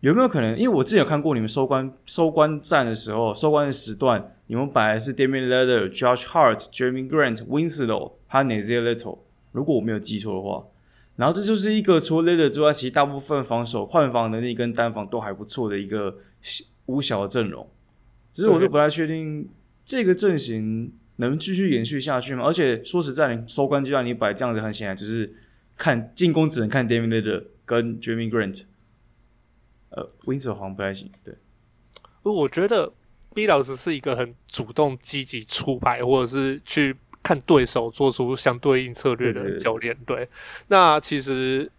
[0.01, 0.55] 有没有可能？
[0.59, 9.19] 因为我之前有看过你们收官收官战的时候，收官的时段，你们本来是 Damian Lillard、Josh Hart、Jeremy Grant、Winslow 还有 Nassir Little，
[9.53, 10.65] 如果我没有记错的话。
[11.15, 16.17] 然后这就是一个除了 l e a d e r 之外，其实大部分防守换防能力跟单防都还不错的一个
[16.85, 17.67] 五小的阵容。
[18.33, 19.47] 只是我都不太确定
[19.83, 22.43] 这个阵型能继续延续下去吗？
[22.45, 25.33] 而且说实在，你收官阶段你摆这样子，很显然就是。
[25.77, 28.65] 看进攻只能看 Damian l e a d e r 跟 Jeremy Grant，
[29.89, 31.09] 呃，Winslow 好像不太行。
[31.23, 31.33] 对，
[32.21, 32.93] 我觉得
[33.33, 39.97] B 老师是一个很主动、积极出牌，或者是去看对手做出相对应策略的教练。
[40.05, 40.27] 对，
[40.67, 41.71] 那其实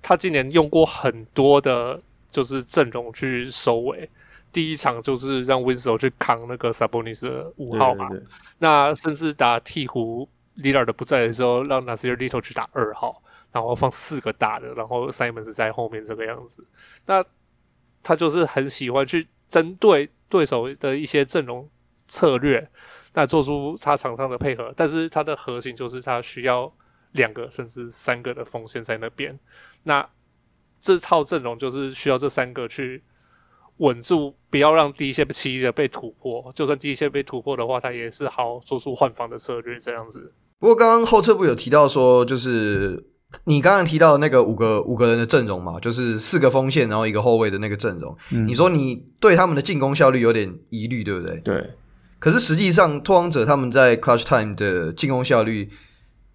[0.00, 2.00] 他今年用过很多的，
[2.30, 4.08] 就是阵容去收尾。
[4.50, 8.10] 第一场就是让 Winslow 去扛那个 Sabonis 的五号嘛，
[8.58, 10.28] 那甚至打鹈鹕
[10.58, 13.22] Lillard 不在的时候，让 Nassir Little 去打二号。
[13.52, 16.66] 然后放四个大的，然后 Simon 是在后面这个样子。
[17.04, 17.22] 那
[18.02, 21.68] 他就是很喜欢去针对对手的一些阵容
[22.08, 22.66] 策略，
[23.14, 24.72] 那做出他场上的配合。
[24.76, 26.72] 但是他的核心就是他需要
[27.12, 29.38] 两个甚至三个的锋线在那边。
[29.84, 30.08] 那
[30.80, 33.02] 这套阵容就是需要这三个去
[33.78, 36.50] 稳住，不要让第一线轻易的被突破。
[36.54, 40.32] 就算第一线被突破的话，他也是好做出换防的策略这样子。
[40.58, 43.08] 不过刚刚后撤步有提到说，就是。
[43.44, 48.14] 你刚刚提到的那个五个五个人的阵容嘛，就是四个锋线，然后一个后卫的那个阵容。
[48.30, 48.46] 嗯。
[48.46, 51.38] 你说你对他们的进攻效率有点疑虑，对不对？
[51.38, 51.70] 对。
[52.22, 55.68] 可是实际上，拓荒者他们在 Clutch Time 的进攻效率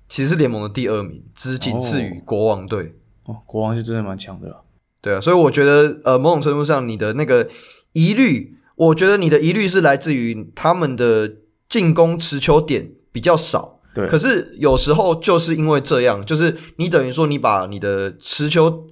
[0.09, 2.93] 其实是联盟的第二名，只仅次于国王队。
[3.23, 4.53] 哦，国王是真的蛮强的。
[4.99, 7.47] 对啊，所以我觉得，呃，某种程度上，你的那个
[7.93, 11.37] 疑虑，我觉得你的疑虑是来自于他们的
[11.69, 13.79] 进攻持球点比较少。
[13.95, 18.85] 对，可是有时候就是因为这样，就是你等于说你把你的持球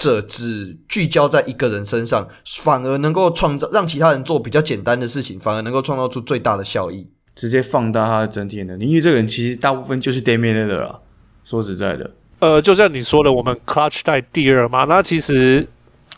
[0.00, 2.26] 者只聚焦在一个人身上，
[2.62, 8.86] 反而能够创造让其他人做比较简单的事情，反而能够创造出最大的效益，直接放大他的整体能力。
[8.86, 10.98] 因为这个人其实大部分就是 Damian Lillard 啦。
[11.44, 15.66] 说实在的，呃，就像你说的，我们 Clutch 在第二嘛，那其实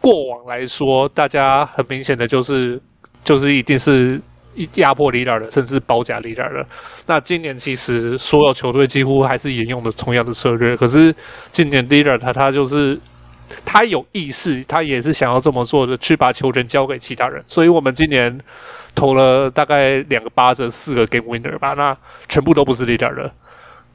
[0.01, 2.81] 过往来说，大家很明显的就是
[3.25, 4.21] 就是一定是。
[4.55, 6.67] 一压迫 Lillard 的，甚至包夹 Lillard 的。
[7.07, 10.77] 那今年其实所有球队几乎还是沿用的同样的策略。
[10.77, 11.15] 可是
[11.51, 13.01] 今年 Lillard 他他就是
[13.65, 17.43] 他有意识，他也是想要这么做的，去把球权交给其他人。
[17.47, 18.39] 所以我们今年
[18.95, 21.97] 投了大概两个八折，四个 game winner 吧，那
[22.29, 23.33] 全部都不是 Lillard 的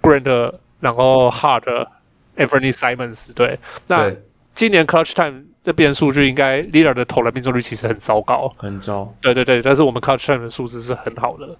[0.02, 4.12] ，Grant，然后 Hard，Anthony Simons，对，那
[4.54, 11.56] 今年 Clutch Time 这边数据应该 Lillard 的投篮命中率其实很糟糕，很糟，对对对，但是我们 Clutch Time 的数字是很好的。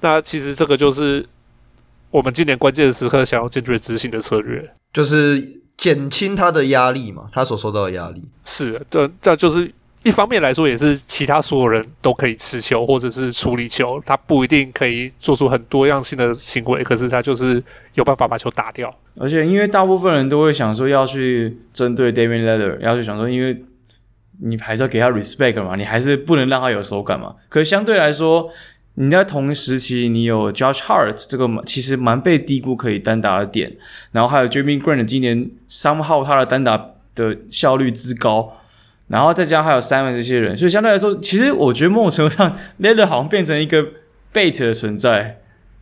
[0.00, 1.28] 那其实这个就是
[2.10, 17.62] 我们今年关键时刻想要坚决执行的策略，就是减轻他的压力嘛，他所受到的压力是，对，这就是一方面来说，也是其他所有人都可以持球或者是处理球，他不一定可以做出很多样性的行为，可是他就是
[17.94, 18.94] 有办法把球打掉。
[19.18, 23.64] 而且因为大部分人都会想说要去针对 Damian Lillard，要去想说，因为
[24.42, 27.34] 你还是要给他 respect 嘛，你还是不能让他有手感嘛。
[27.48, 28.50] 可是相对来说，
[28.94, 33.72] 你在同一时期，你有 Josh Hart 这个其实蛮被低估可以单打的点，
[34.12, 36.76] 然后还有 Jerami Grant 今年 somehow 他的单打
[37.14, 38.58] 的效率之高，
[39.06, 43.82] 然后再加上还有 Simon 这些人，所以相对来说，其实我觉得某种程度上 Lillard 好像变成一个
[44.34, 45.40] bait 的存在，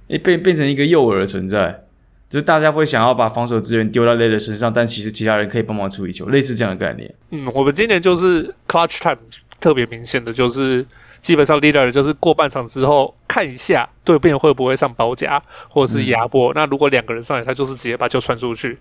[0.08, 1.84] 诶变变成一个诱饵的存在，
[2.28, 7.12] 就是大家会想要把防守资源丢到 Lillard 身上，但其实其他人可以帮忙处理球，类似这样的概念。
[7.30, 9.18] 嗯，我们今年就是 Clutch Time
[9.58, 10.86] 特别明显的就是。
[11.20, 16.52] 基本上，Lillard 就是过半场之后看一下对面会不会上包夹或者是压迫。
[16.52, 18.78] 嗯、那如果两个人上来，他就是直接把球传出去。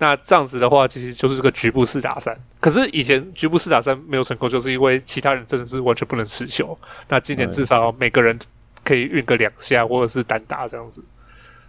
[0.00, 2.36] 那这样子的话，其实就是这个局部四打三。
[2.60, 6.78] 可是以前局部四打三没有成功，就是因为其他人真的是完全不能持球。
[7.08, 8.38] 那今年至少每个人
[8.84, 11.04] 可以运个两下，或者是单打这样子。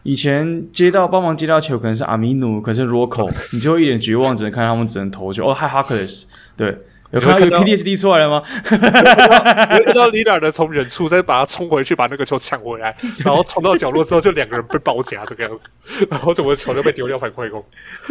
[0.03, 5.49] 以前接到帮忙接到球，可能是阿米努，可能是 Rocco，你就会一脸绝望，只能看他们只能投球。
[5.49, 6.77] 哦，还 Harkless，对。
[7.11, 8.43] 有看到有 PTSD 出来了吗？
[8.71, 12.95] 有看到 Lillard 的从远处再把他冲回去，把那个球抢回来，
[13.25, 15.69] 然后冲到角落之后，就两个人被包夹这个样子，
[16.09, 17.63] 然后整个球就被丢掉反快攻。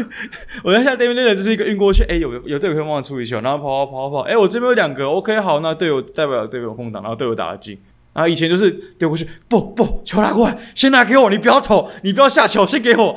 [0.64, 7.80] 我在下 Damian Lillard 就是一个运过去，哎、欸，有有队友可以帮我处理球，然后跑跑跑跑跑，哎、欸，我这边有两个，OK，好，那队友代表队友空档，然后队友打了进。
[8.18, 13.16] 然后以前就是丢过去，不不，球拿过来，先拿给我，你不要投，你不要下球，先给我。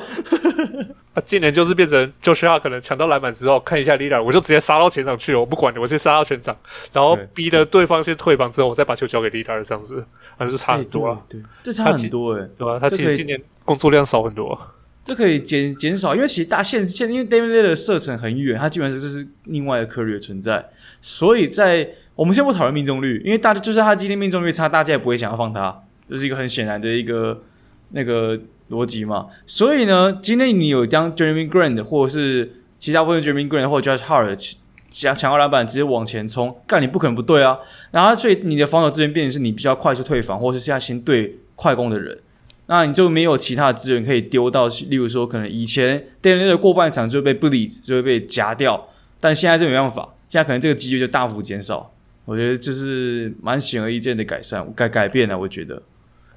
[1.12, 6.56] 啊，今年就是变成 Josh Hart 可能抢到篮板之后，看一下 Lillard，我就直接杀到前场去了，我不管你，我先杀到全场，
[6.92, 10.06] 然后逼得对方先退防之后，我再把球交给 Lillard 这样子，
[10.38, 11.20] 反正就差很多啊。
[11.28, 12.78] 对，这差很多诶、欸，对吧？
[12.78, 14.56] 他其实今年工作量少很多。
[15.04, 20.64] 这可以减减少，因为其实大现现因为 Damian Lillard 的射程很远，他基本上就是另外的 Curry 的存在，
[21.00, 27.42] 所以在我们先不讨论命中率，因为大家就是他今天命中率差，大家也不会想要放他，这、是一个很显然的一个
[27.90, 28.38] 那个。
[28.70, 34.54] 逻辑嘛，所以呢，今天你有将 Jeremy Grant 或者是其他部分 Jeremy Grant 或者 Josh Hart
[34.88, 37.58] 抢抢到篮板直接往前冲，干你不可能不对啊。
[37.90, 42.18] 然后所以你的防守资源变成是你比较快速退防，或者是现在先对快攻的人，
[42.64, 48.88] 那你就没有其他的资源可以丢到，例如说可能以前 Damian 的过半场就会被 Blitz 就会被夹掉，
[49.20, 51.92] 但现在就没办法，现在可能这个机率就大幅减少。
[52.24, 55.82] 我觉得就是蛮显而易见的改善改改变了，我觉得。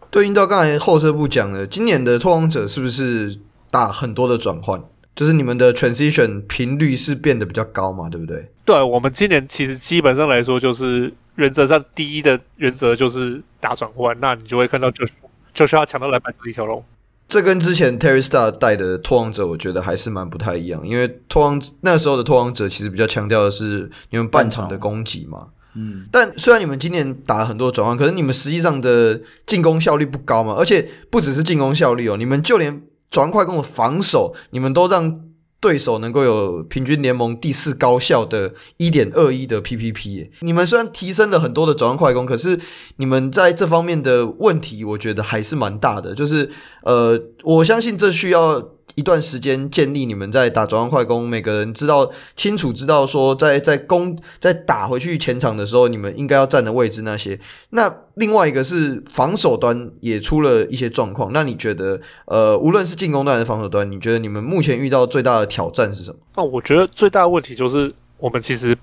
[0.10, 3.38] 对应到刚才后撤步讲的，今年的拓荒者是不是
[3.70, 4.82] 打很多的转换？
[5.16, 8.10] 就是你们的 transition 频率是变得比较高嘛？
[8.10, 8.50] 对不对？
[8.66, 15.14] 对，我们今年其实基本上来说，就是原则上第一的原则就是打转换，那你就会看到就是
[15.54, 16.84] 就是要抢到篮板这一条龙。
[17.28, 25.48] 这跟之前 Terry Stotts 带的拓荒者，我觉得还是蛮不太一样，因为拓荒那时候的拓荒者其实比较强调的是你们半场的攻击嘛。
[25.76, 35.22] 嗯，但虽然你们今年打了很多转换，可是你们实际上的进攻效率不高嘛，而且不只是进攻效率哦，你们就连转换快攻的防守，你们都让
[35.60, 40.30] 对手能够有平均联盟第四高效的一点二一的 PPP。
[40.42, 42.60] 你们虽然提升了很多的转换快攻，可是
[42.98, 46.16] 你们在这方面的问题，我觉得还是蛮大的。
[46.16, 46.50] 就是
[46.84, 48.75] 呃，我相信这需要。
[48.94, 57.38] 一段时间建立，你们在打转换快攻，每个人知道清楚知道说在，在攻在打回去前场的时候，你们应该要站的位置那些。
[57.72, 61.34] 那另外一个是防守端也出了一些状况。
[61.34, 66.18] 那你觉得，呃，无论是进攻端还是防守端，你觉得你们目前遇到最大的挑战是什么？
[66.36, 68.78] 那我觉得最大的问题就是，我们其实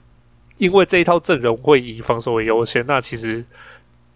[0.59, 3.43] 因为这一套阵容会以防守为优先，那其实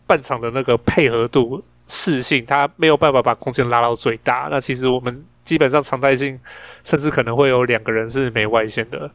[0.07, 4.49] 半场的那个配合度、适性，它没有办法把空间拉到最大。
[4.51, 5.25] 那其实我们。
[5.47, 6.39] 基本上常态性，
[6.85, 9.11] 甚至可能会有两个人是没外线的。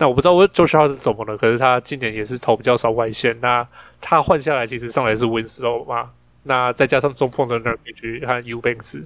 [0.00, 3.36] 那我不知道我 Josh Hart 是怎么了，可是他今年也是投比较少外线。
[3.40, 3.66] 那
[4.00, 6.10] 他换下来其实上来是 Winslow 嘛，
[6.44, 9.02] 那再加上中锋的 Nurkic 和 U Banks，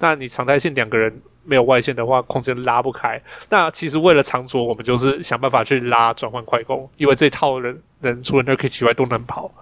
[0.00, 3.22] 那你常态性两个人没有外线的话，空间拉不开。
[3.50, 9.52] 那其实为了长卓，我们就是想办法去拉转换快攻，因为这套人人除了 Nurkic 外都能跑。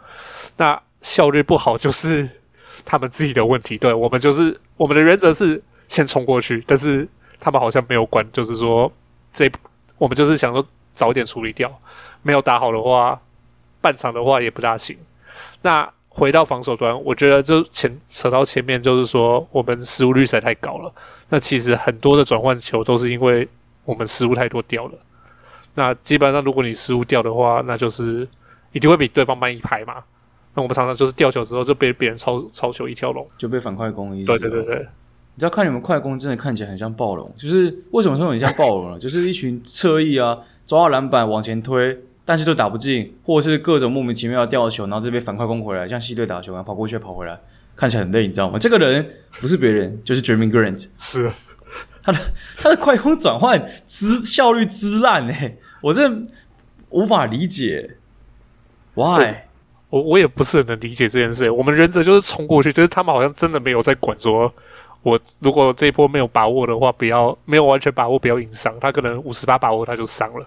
[0.56, 2.26] 那效率不好就是
[2.86, 3.76] 他们自己的问题。
[3.76, 5.62] 对，我们就是我们的原则是。
[5.90, 7.06] 先冲过去，但是
[7.40, 8.90] 他们好像没有管，就是说
[9.32, 9.50] 这
[9.98, 10.64] 我们就是想说
[10.94, 11.70] 早点处理掉。
[12.22, 13.20] 没有打好的话，
[13.80, 14.96] 半场的话也不大行。
[15.62, 20.94] 那回到防守端，我觉得就前扯到前面，就是说我们失误率实在太高了。
[21.28, 23.48] 那其实很多的转换球都是因为
[23.84, 24.98] 我们失误太多掉了。
[25.74, 28.28] 那基本上如果你失误掉的话，那就是
[28.72, 30.04] 一定会比对方慢一拍嘛。
[30.54, 34.24] 那我们常常就是掉球之后就被别人抄抄球一条龙，就被反快攻一。
[34.24, 34.88] 对对对对，
[35.40, 38.98] 知道看你们快攻真的看起来很像暴龙，就是为什么说很像暴龙呢？
[38.98, 47.40] 就是一群侧翼啊，抓到篮板往前推，但是都打不进，或者是各种莫名其妙的掉球，然后这边反快攻回来，像西队打球，然后跑过去跑回来，
[47.74, 48.58] 看起来很累，你知道吗？
[48.58, 49.04] 这个人
[49.40, 51.30] 不是别人，就是 Jerami Grant，是
[52.02, 52.18] 他的
[52.56, 56.32] 他的快攻转换之效率之烂诶、我真的
[56.90, 57.96] 无法理解
[58.94, 59.34] ，Why？
[59.90, 61.50] 我我也不是很能理解这件事。
[61.50, 64.52] 我们忍者就是冲过去，就是他们好像真的没有在管说，
[65.02, 68.74] 我如果这一波没有把握的话，不要没有完全把握，不要硬伤。
[68.80, 70.46] 他可能五十八把握他就伤了，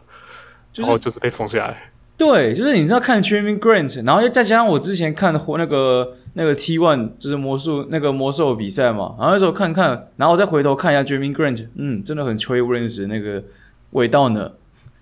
[0.75, 1.91] 然后就是被封下来。
[2.15, 13.43] 对，就是你知道看 Jerami Grant，然后又再加上我之前看那个那个 T One，就是魔术那个魔兽比赛嘛，然后那时候看看，然后我再回头看一下 Jerami Grant，嗯，真的很吹不认识那个
[13.91, 14.51] 味道呢。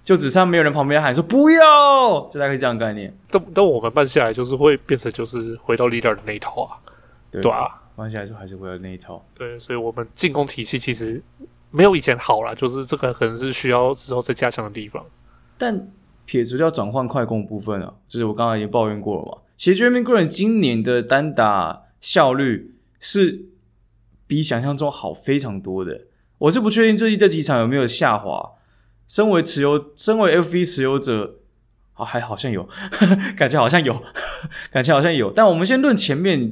[0.04, 3.16] 就只差没有人旁边喊说不要，就大概这样概念。
[3.30, 6.74] 等等，我们办下来就是会变成就是回到 leader 的那一套啊，
[7.30, 9.24] 对，对啊，办下来说还是会有那一套。
[9.34, 11.22] 对，所以我们进攻体系其实
[11.70, 15.06] 没有以前好了，就是这个可能是需要之后再加强的地方。
[15.58, 15.92] 但
[16.26, 19.38] 撇除掉转换快攻部分啊，就是我刚才已经抱怨过了嘛。
[19.58, 23.46] 其实 Jerami Grant 今年的单打效率是
[24.26, 26.02] 比想象中好非常多的。
[26.40, 28.54] 我是不确定最近这几场有没有下滑。
[29.08, 31.40] 身为持有，身为 FB 持有者，
[31.96, 34.02] 啊、哦、还好像有呵呵， 感觉好像有，
[34.72, 35.30] 感觉好像有。
[35.34, 36.50] 但我们先论前面，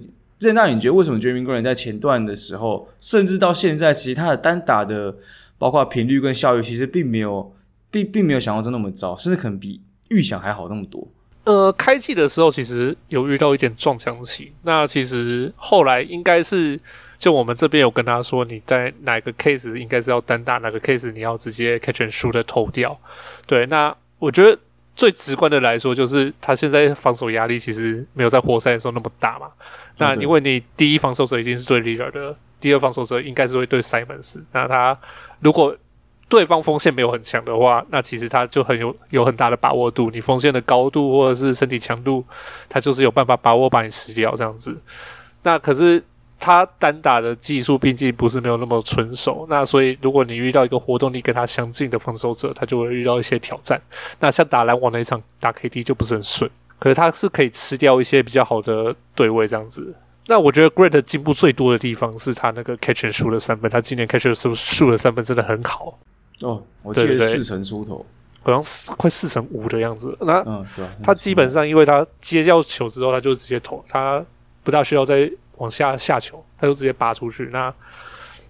[0.54, 5.16] 那你觉得为什么 Jerami Grant 在前段的时候，甚至到现在，其实他的单打的
[5.58, 7.54] 包括频率跟效率，其实并没有
[7.92, 11.08] 并并没有想象中那么糟，甚至可能比预想还好那么多。
[11.46, 16.80] 呃，开季的时候其实有遇到一点撞墙期，那其实后来应该是。
[17.20, 22.98] 就我们这边有跟他说，你在哪个 case 应该是要单打，哪个 case 你要直接 catch and shoot 的投掉。
[23.46, 24.58] 对，那我觉得
[25.00, 29.48] 最直观的来说，就是他现在防守压力其实没有在活塞的时候那么大嘛。
[29.96, 34.42] 那因为你第一防守者已经是对 Lillard 的，第二防守者应该是会对 Simons。
[34.52, 35.00] 那他
[35.40, 35.74] 如果
[36.28, 40.12] 对方锋线没有很强的话，那其实他就很有有很大的把握度。
[40.12, 42.26] 你锋线的高度或者是身体强度，
[42.68, 44.82] 他就是有办法把握把你吃掉这样子。
[45.44, 46.04] 那可是。
[46.40, 53.80] 他单打的技术毕竟不是没有那么纯熟，那所以如果你遇到一个活动力跟他相近的防守者，他就会遇到一些挑战。
[54.22, 59.94] 那像打篮网那一场打 KD 就不是很顺，可是他是可以吃掉一些比较好的对位这样子。
[60.28, 66.00] 那我觉得 Grant 进步最多的地方是他那个 catch and shoot 的三分，他今年 catch and shoot 的三分真的很好
[66.40, 68.06] 哦，我记得四成出头，
[68.44, 70.18] 好像四快四成五的样子。
[70.22, 70.66] 那嗯
[71.04, 74.26] 他基本上因为他接掉球之后，他就直接投，他
[74.64, 75.30] 不大需要再。
[75.60, 77.48] 往下下球，他就直接拔出去。
[77.54, 77.74] 那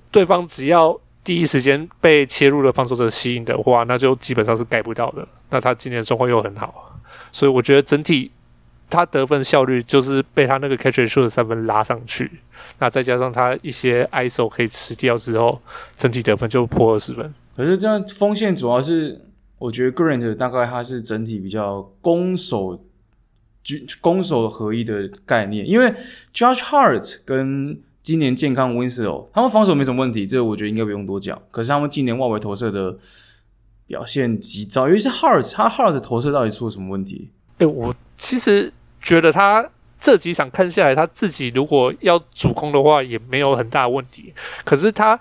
[0.10, 5.28] 对方只要第一时间被切入的防守者吸引的话，那就基本上是盖不到的。
[5.52, 6.98] 那他今年状况又很好，
[7.32, 8.32] 所以我觉得整体
[8.90, 12.40] 他得分效率就是被他那个 catch and shoot 的三分拉上去。
[12.80, 15.62] 那再加上他一些 ISO 可以吃掉之后，
[15.96, 17.32] 整体得分就破二十分。
[17.56, 19.26] 可是这样锋线主要是，
[19.58, 22.86] 我觉得 Grant 大概他是整体比较攻守。
[24.02, 25.94] 攻守合一的概念，因为
[26.34, 31.40] Josh Hart 跟今年健康 Winslow，他们防守没什么问题，这个我觉得应该不用多讲。
[31.52, 32.96] 可是他们今年外围投射的
[33.86, 37.30] 表现极糟，尤其是 Hart，他 Hart 投射到底出了什么问题？
[37.60, 44.34] 哎、我其实觉得他这几场看下来，他自己如果要主攻的话，也没有很大问题。
[44.64, 45.20] 可是他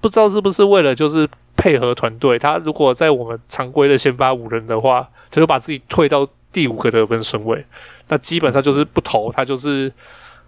[0.00, 1.26] 不知道是不是为了就是
[1.56, 6.28] 配合团队，他如果在我们常规的先发五人的话，他就把自己退到。
[6.56, 7.62] 第五个得分顺位，
[8.08, 9.92] 那基本上就是不投，他就是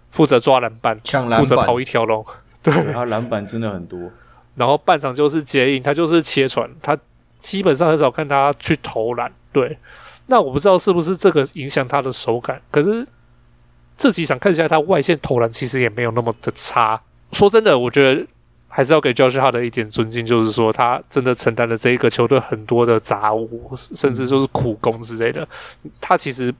[0.09, 2.25] 负责抓篮板，抢篮板，负责跑一条龙。
[2.63, 4.11] 对，他篮板真的很多。
[4.55, 6.97] 然后半场就是接应，他就是切传，他
[7.37, 9.31] 基本上很少看他去投篮。
[9.53, 9.77] 对，
[10.25, 12.59] 那我不知道是不是这个影响他的手感。
[12.71, 13.07] 可是
[13.95, 16.99] 这几场看起来，他外线投篮其实也没有那么的差。
[17.33, 18.25] 说真的，我觉得。
[18.71, 25.45] 还是要给 Joshua 的一点尊敬，就是说他真的承担了这一个球队很多的杂物，甚至说是苦工之类的。
[25.99, 26.53] 他其实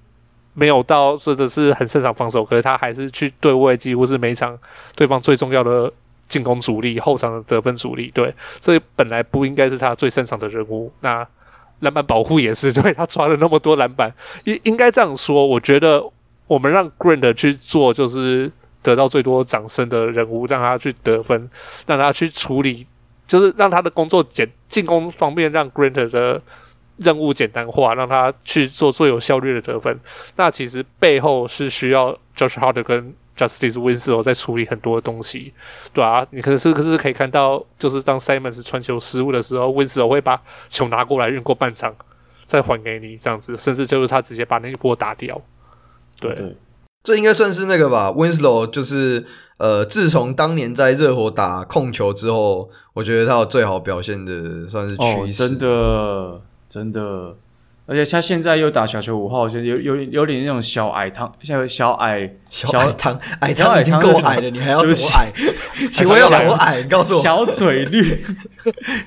[0.56, 4.58] 没有到说的是很擅长防守，可是他还是去对位，几乎是每场
[4.96, 5.90] 对方最重要的
[6.28, 8.10] 进攻主力、后场的得分主力。
[8.12, 10.92] 对，这本来不应该是他最擅长的任务。
[11.02, 11.26] 那
[11.82, 14.12] 篮板保护也是，对，他抓了那么多篮板，
[14.46, 15.46] 应应该这样说。
[15.46, 16.04] 我觉得
[16.48, 18.52] 我们让 Grant 去做，就是。
[18.82, 21.50] 得到最多掌声的人物，让他去得分，
[21.86, 22.86] 让他去处理，
[23.28, 26.42] 就是让他的工作简进攻方面，让 Grant 的
[26.98, 30.00] 任务简单化，让他去做最有效率的得分。
[30.36, 35.54] 那其实背后是需要 Josh Hart 跟 Justice Winslow 在处理很多东西，
[35.94, 41.96] 对啊，你可是可是可以看到，就是当 Simons 传球失误的时候，Winslow 会把球拿过来运过半场，
[42.46, 45.42] 再还给你这样子，甚至就是他直接把那一波打掉。
[46.20, 46.54] 对
[47.04, 49.26] 这应该算是那个吧，Winslow 就是。
[49.60, 55.44] 呃，自从当年在热火打控球之后，我觉得他有最好表现的算是趋势。
[55.44, 57.36] 哦，真的，真的，
[57.90, 65.34] 而且他现在又打小球五号，就有有有点那种小矮汤，像小矮小矮汤，矮汤已经够矮了，你还要多矮？
[65.92, 66.84] 请问要多矮？
[66.84, 67.22] 你告诉我。
[67.24, 68.24] 小嘴绿，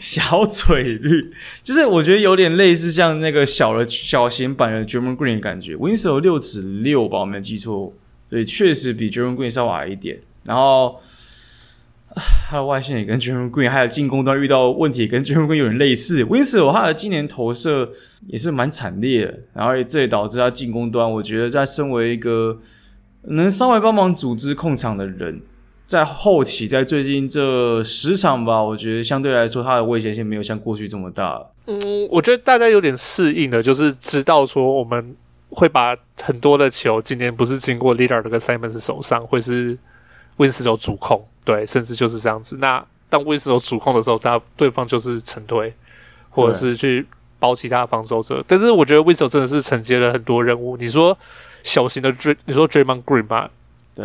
[0.01, 5.77] 小嘴绿，就是我觉得有点类似像那个小的小型版的 Draymond Green 的感觉。
[5.77, 7.93] Winslow 六尺六吧，我没记错，
[8.29, 10.19] 所以确实比 Draymond Green 稍微矮一点。
[10.45, 11.01] 然后，
[12.49, 16.25] 他的外线也跟 Draymond Green，还有进攻端遇到问题跟 Draymond Green 有点类似。
[16.25, 17.91] Winslow 他的今年投射
[18.27, 22.59] 也是蛮惨烈的，然后这也导致他进攻端，我觉得在身为一个
[23.23, 25.41] 能稍微帮忙组织控场的人，
[25.87, 31.43] 在后期在最近这十场吧，我觉得相对来说他的威胁性没有像过去这么大。
[31.67, 35.17] 嗯，我觉得大家有点适应了，就是知道说我们
[35.49, 39.79] 会把很多的球今年不是经过 Lillard 跟 Simons 手上，会是。
[40.39, 42.57] Winslow 主控，对，甚至就是这样子。
[42.59, 45.75] 那当 Winslow 主控的时候，他对方就是沉推，
[46.31, 47.07] 或者是去
[47.39, 48.43] 包其他防守者。
[48.47, 50.77] 但是我觉得 Winslow 真的是承接了很多任务。
[50.77, 51.17] 你说
[51.63, 53.51] 小型的 Dray，你说 Draymond Green 吗？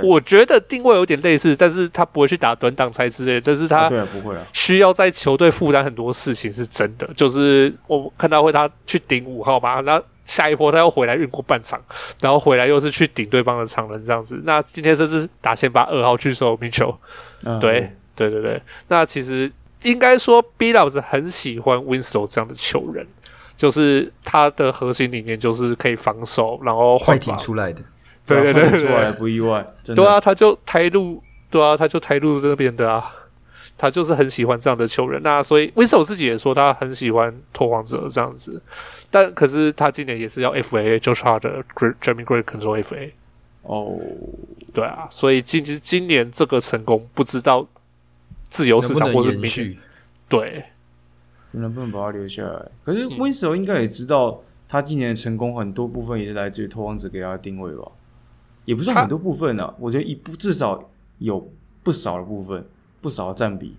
[0.04, 3.42] 我觉得定位有点类似，但是他不会去打短挡拆之类的。
[3.42, 7.10] 但是他对不会啊，需要在球队负担很多事情，是真的。
[7.16, 10.02] 就是我看到会他去顶五号嘛，那。
[10.28, 11.82] 下一波他又回来运过半场，
[12.22, 14.42] 然后回来又是去顶对方的场人这样子。
[14.44, 16.94] 那今天甚至打先发二号去守米球，
[17.60, 18.62] 对对对对。
[18.90, 19.50] 那其实
[19.84, 23.08] 应该说，Billups 很喜欢 Winslow 这样的球员，
[23.56, 27.82] 就是他的核心理念就是可以防守，然后快艇出来的，
[28.26, 29.66] 对对对，对，出来不意外。
[29.84, 33.10] 对啊，他就台路，对啊，他就台路这边的啊，
[33.78, 35.22] 他就是很喜欢这样的球员。
[35.24, 38.62] 那所以 Winslow 自己也说他很喜欢拓荒者这样子。
[39.10, 43.12] 但可是他今年也是要 FA，就是他的 Jerami Grant control FA。
[43.64, 44.00] 哦，
[44.74, 47.68] 对啊，所以今今年这个成功，不知道
[48.50, 49.78] 自由市场或是明续，
[50.30, 50.64] 对，
[51.52, 52.72] 能不能把他留下来？
[52.86, 57.92] 可是 Winslow 应该也知道，他今年的成功很多部分也是来自于拓荒者给他的定位吧？
[58.64, 61.52] 也不是很多部分啊，我觉得一部至少有
[61.84, 62.66] 不少的部分，
[63.02, 63.76] 不少的占比。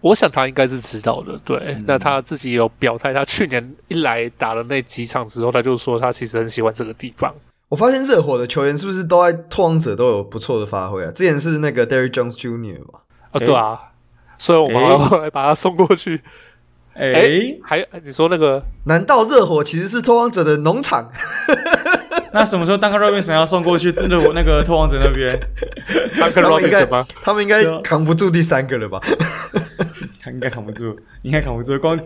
[0.00, 1.58] 我想他应该是知道的，对。
[1.68, 7.34] 嗯、那他自己有表态，他去年一来打了那几场之后，他就说他其实很喜欢这个地方。
[7.68, 11.10] 我发现热火的球员是不是都在拓荒者都有不错的发挥啊？
[11.12, 12.84] 之前是那个 Derrick Jones Jr.
[12.86, 13.00] 吧？
[13.32, 13.78] 啊，对啊。
[14.38, 16.20] 所以我们后来把他送过去。
[16.94, 18.62] 哎、欸欸，还你说那个？
[18.84, 21.10] 难道热火其实是拓荒者的农场？
[22.32, 23.92] 那什么时候 Duncan Robinson 要送过去？
[23.92, 25.38] 真的，我那个拓荒者那边
[26.16, 27.06] ，Duncan Robinson 吗？
[27.22, 29.00] 他们应该扛不住第三个了吧？
[30.30, 31.78] 他应该扛不住，应该扛不住。
[31.78, 31.98] 光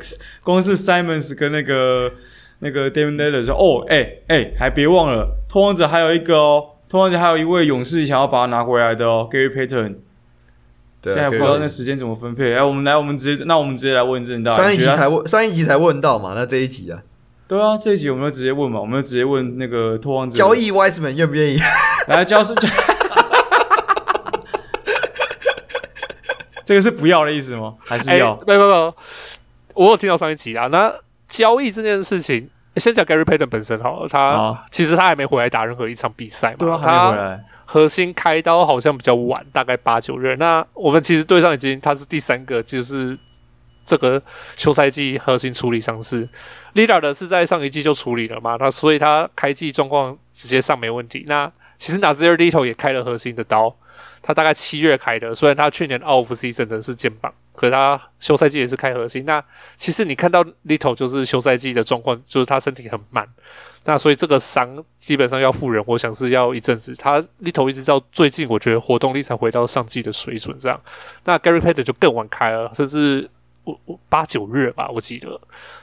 [0.42, 2.10] 光是 Simons 跟那个
[2.60, 9.96] 那个 Damian Lillard 说：“哦，哎、欸、哎、欸，还别忘了，拓荒者还有一个哦，拓荒者还有一位勇士想要把它拿回来的哦，Gary Payton。
[11.02, 12.52] 对啊”现在不知道那时间怎么分配。
[12.52, 14.50] 哎、欸，我们来，我们直接，那我们直接来问正道。
[14.52, 16.32] 上一集才问，上一集才问到嘛？
[16.34, 17.02] 那这一集啊？
[17.46, 21.58] 对啊，这一集我们就直接问嘛，我们就直接问那个拓荒者交易 Wiseman 愿不愿意
[22.08, 22.54] 来交是？
[26.64, 27.74] 这个是不要的意思吗？
[27.84, 28.34] 还是要？
[28.46, 28.96] 没有没有，
[29.74, 30.66] 我有听到上一集啊。
[30.68, 30.92] 那
[31.28, 37.44] 交易这件事情，先讲 Gary Payton 本身好了，他、啊、其实他还没回来打任何一场比赛嘛，对啊，还没回来。
[37.66, 40.34] 核心开刀好像比较晚，大概八九月。
[40.36, 43.18] 那我们其实队上已经他是第三个，就是。
[43.86, 44.20] 这个
[44.56, 46.26] 休赛季核心处理伤势
[46.72, 48.56] ，Lillard 的是在上一季就处理了嘛？
[48.58, 51.26] 那所以他开季状况直接上没问题。
[51.28, 53.76] 那其实 Nassir Little 也开了核心的刀，
[54.26, 59.26] 他大概七月开的，虽然他去年 off season 的是肩膀，可是他休赛季也是开核心。
[59.26, 59.44] 那
[59.76, 63.28] 其实你看到 Little 就是休赛季的状况，就是他身体很慢。
[63.84, 66.96] 那所以这个伤基本上要复原，我想是要一阵子。
[66.96, 70.80] 他 Little 一直到最近，我觉得活动力才回到上季的水准这样。
[71.24, 73.28] 那 Gary Payton 就更晚开了，甚至。
[73.64, 75.40] 我我八九月吧，我记得。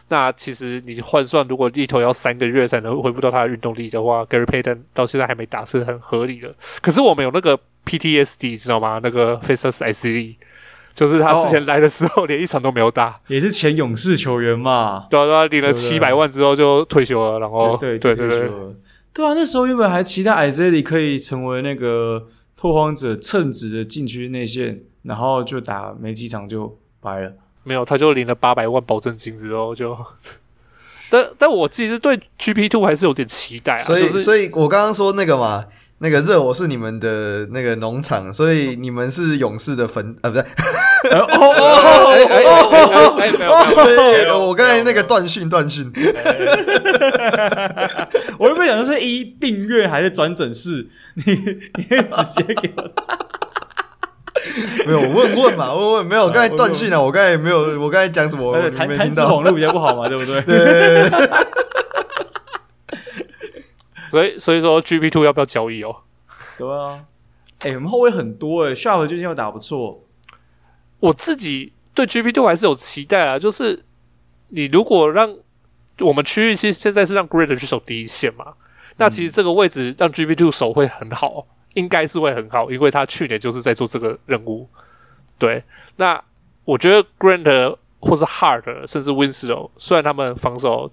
[0.07, 6.53] 那其实你换算，如果利头要三个月才能恢复到他的运动力的话，Gary Payton 到现在还没打，是很合理的。
[6.79, 8.99] 可是我们有那个 PTSD，知道吗？
[9.01, 10.35] 那个 Faceless Acili，
[10.93, 15.07] 就是他之前来的时候连一场都没有打，也是前勇士球员嘛。
[15.09, 18.49] 对啊，对啊，领了七百万之后就退休了，然后对对对对，
[19.13, 27.33] 对啊，那时候原本还期待 Acili 可以成为那个拓荒者称职的禁区内线，然后就打没几场就掰了。
[27.63, 29.97] 没有，他就领了八百万保证金之后就
[31.09, 33.83] 但但我其实对 GP Two 还是有点期待啊。
[33.83, 35.65] 所以，就是、所以我刚刚说那个嘛。
[36.03, 40.41] 那个热我是你们的那个农场，所以你们是勇士的坟啊，不对，
[41.13, 41.77] 哦哦哦
[43.13, 45.91] 哦哦，我刚才那个断讯断讯，
[48.39, 51.33] 我原本想是一病月还是转诊室，你
[51.77, 52.83] 你可以直接给我，
[54.87, 58.51] 没有问问嘛，问问没有，刚才断讯了，我刚才没有，我刚才讲什么？
[58.51, 60.41] 我没听到，网络比较不好嘛，对不对？
[60.41, 61.07] 对。
[64.11, 65.95] 所以，所以说 GP Two 要不要交易哦？
[66.57, 67.05] 对啊，
[67.61, 70.03] 哎、欸，我们后卫很多哎，Sharp 最近又打不错。
[70.99, 73.85] 我自己对 GP Two 还是有期待啊，就是
[74.49, 75.33] 你如果让
[76.01, 78.53] 我们区域其实现在是让 Grant 去守第一线嘛，
[78.97, 84.69] 那其实这个位置让 GP Two 守会很好，应该是会很好，因为他去年就是在做这个任务。
[85.39, 85.63] 对，
[85.95, 86.21] 那
[86.65, 90.91] 我觉得 Grant 或是 Hard 甚至 Winslow，虽然他们防守。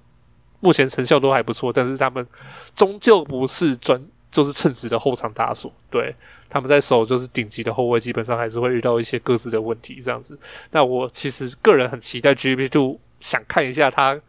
[0.60, 2.26] 目前成效都还不错，但是他们
[2.74, 5.72] 终究不是专就是称职的后场打手。
[5.90, 6.14] 对，
[6.48, 10.38] 他们在守就是顶级的后卫，基本上还是会遇到一些各自的问题这样子。
[10.70, 14.20] 那我其实个人很期待 GP2，想看一下他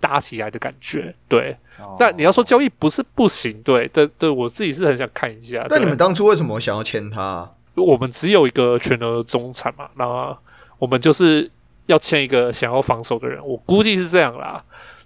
[0.00, 1.14] 搭起来的感觉。
[1.28, 1.56] 对，
[1.98, 5.64] 那、哦、你要说交易不是不行，对，对，对，我自己是很想看一下。
[5.70, 7.52] 那你们当初为什么想要签他、啊？
[7.74, 10.36] 我们只有一个全额中产嘛，那
[10.78, 11.48] 我们就是
[11.86, 13.40] 要签一个想要防守的人。
[13.46, 14.64] 我估计是这样啦，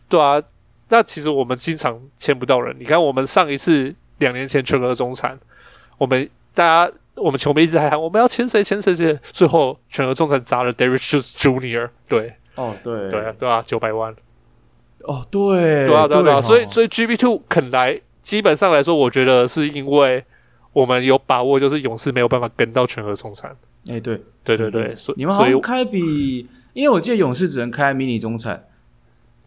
[0.09, 0.41] 对啊。
[0.91, 2.77] 那其实我们经常签不到人。
[2.79, 5.39] 你看，我们上一次两年前全额中产，
[5.97, 11.89] 我们大家我们球迷一直在喊我们要签谁签谁谁，最后全额中产砸了 Derrick Jones Jr.
[12.09, 14.15] 对，哦对对啊对啊九百万，
[15.05, 20.25] 哦对对啊对啊，对啊，所以所以 GB Two 肯来，基本上来说，我觉得是因为
[20.73, 23.51] 我们有把握，就是勇士没有办法跟到全额中产。
[23.87, 28.67] 哎、欸、对对对对，所以你们好像开比，因为我记得勇士只能开迷你中产。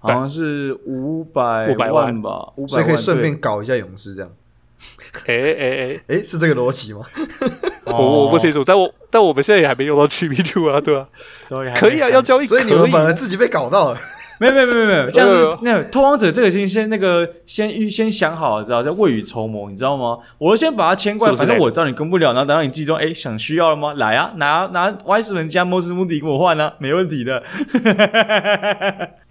[0.04, 4.30] 好像是五百五百万吧，五百万，所以可以顺便搞一下勇士这样。
[5.28, 7.00] 哎哎哎哎，是这个逻辑吗？
[7.86, 11.08] 我我不清楚，但我但我们现在也还没用到 GP Two 啊，对吧？
[11.76, 14.00] 可以啊，要交易，所以你们反而自己被搞到了。
[14.40, 20.18] 没有没有没有没有，这样子那个拓荒者这个先先那个先预先想好了，知道叫未雨绸缪，你知道吗？
[20.38, 23.94] 我先把它签过来，反正我知道你跟不了，然后等到你季中哎想需要了吗？
[23.96, 27.42] 来啊，拿拿 Wiseman 加 Moses Moody 给我换啊，没问题的。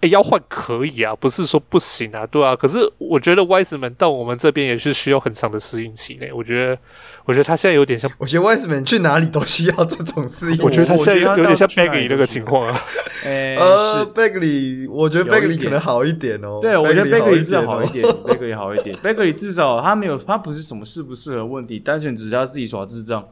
[0.03, 2.55] 哎，要换可以啊，不是说不行啊，对啊。
[2.55, 6.77] 可是我觉得 Wiseman 到我们这边也是需要很长的适应期呢，我觉得。
[7.25, 10.61] 我觉得他现在有点像，我觉得 Wiseman 去哪里都需要这种适应。
[10.61, 12.81] 我觉得他现在有点像 Bagley 那个情况啊。
[13.23, 16.59] 欸、 呃，Bagley，我觉得 Bagley 可能好一点哦。
[16.61, 18.93] 对，我觉得 Bagley 至少好一点，Bagley 好一点。
[19.01, 23.25] Bagley 至少他没有，他不是什么适不适合问题，单纯只是他自己耍智障。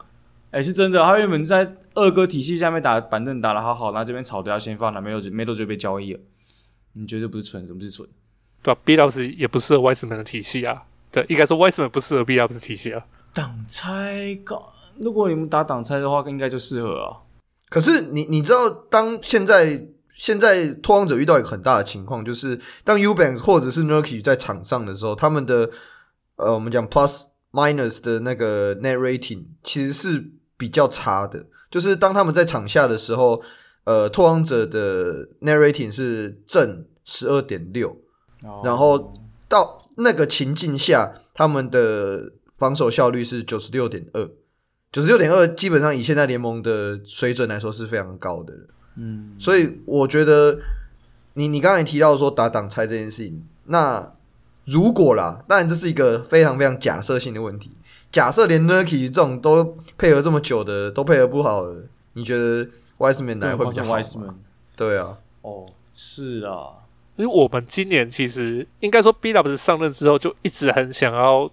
[0.52, 6.20] 哎、欸，是真的，他原本在二哥体系下面打板凳打的好好，那这边草都要先放了，没有没多久被交易了。
[6.94, 8.08] 你觉得不是蠢，什么是蠢？
[8.64, 10.84] 对啊，Billups 也不适合 Wiseman 的体系啊。
[11.12, 13.06] 对，应该说 Wiseman 不适合 Billups 体系啊。
[13.34, 17.18] 挡拆高，如果你们打挡拆的话，应该就适合啊。
[17.70, 25.70] 可是你你知道，当现在现在拓荒者遇到一个很大的情况，就是当 Eubanks 或者是 Nurkic 在场上的时候，他们的
[26.36, 31.46] 呃，我们讲 Plus Minus 的那个 Net Rating 其实是比较差的。
[31.70, 33.42] 就是当他们在场下的时候，
[33.84, 37.98] 呃，拓荒者的 narrating 是正十二点六，
[38.64, 39.12] 然后
[39.50, 44.30] 到那个情境下，他们的防守效率是九十六点二，
[44.92, 48.54] 九十六点二基本上以现在联盟的水准来说是非常高的。
[48.98, 50.60] 嗯，所以我觉得
[51.34, 54.14] 你你刚才提到说打挡拆这件事情，那
[54.66, 57.72] 如果啦，当然这是一个非常非常假设性的问题。
[58.12, 62.68] 假设连 Nurkic 这种都配合这么久的都配合不好的，你觉得
[63.02, 64.36] Wiseman 来会比较好吗？
[64.76, 66.86] 对啊，哦，是啊，
[67.16, 71.50] 因为我们今年其实应该说 Billups 上任之后就一直很想要。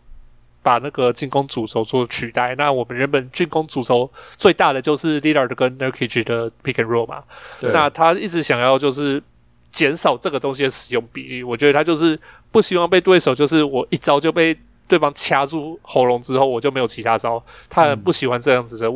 [0.60, 7.24] 把那个进攻主轴做取代，那我们原本进攻主轴最大的就是 Lillard 跟 Nurkic 的 Pick and Roll 嘛。
[7.72, 9.22] 那他一直想要就是
[9.70, 12.20] 减少这个东西的使用比例，我觉得他就是
[12.50, 14.54] 不希望被对手就是我一招就被
[14.86, 18.90] 对方掐住喉咙之后我就没有其他招，他很不喜欢这样子的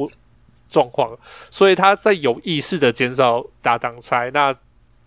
[0.73, 1.17] 状况，
[1.53, 4.29] 所以他在有意识的减少打挡拆。
[4.33, 4.53] 那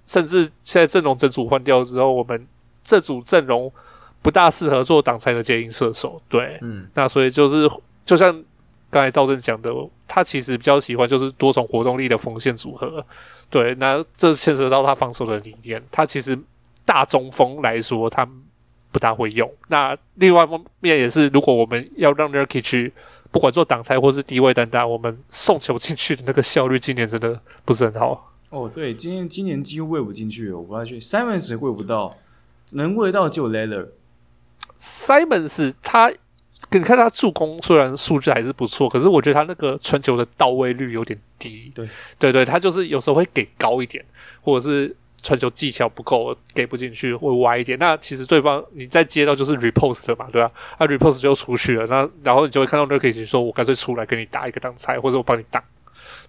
[0.06, 2.48] 甚至现在阵容整组换掉之后，我们
[2.84, 3.70] 这组阵容。
[4.22, 7.70] 不大适合做挡拆的接应射手，对，嗯，那所以就是
[8.04, 8.34] 就像
[8.90, 9.70] 刚才赵正讲的，
[10.08, 13.06] 他其实比较喜欢就是多种活动力的锋线组合，
[13.52, 16.36] 对，那这牵涉到他防守的理念，他其实
[16.84, 18.28] 大中锋来说他
[18.96, 19.52] 不大会用。
[19.68, 22.94] 那另外一方面也是，如果我们要让 Nurkic 去
[23.30, 28.32] 不管做挡拆或是低位单打，我们送球进去的那个效率，今年真的不是很好。
[28.52, 32.16] 哦，对，今年今年几乎喂不进去，我不太确定，Simons 喂不到。
[32.72, 33.90] 能喂到就 Lillard。
[34.80, 36.10] Simons 他，
[36.72, 41.70] 你看他助攻虽然数据还是不错，可是我觉得他那个传球的到位率有点低。
[41.76, 44.06] 对，对对，他就是有时候会给高一点，
[44.42, 44.96] 或者是
[45.26, 47.78] 传球技巧不够，给不进去，会歪一点。
[47.80, 50.52] 那其实对方你再接到就是 repost 的嘛，对吧？
[50.78, 55.64] 啊，repost 就出去了，那然后你就会看到 Nurkic 说：“我干脆出来跟你打一个挡拆，或者我帮你挡。”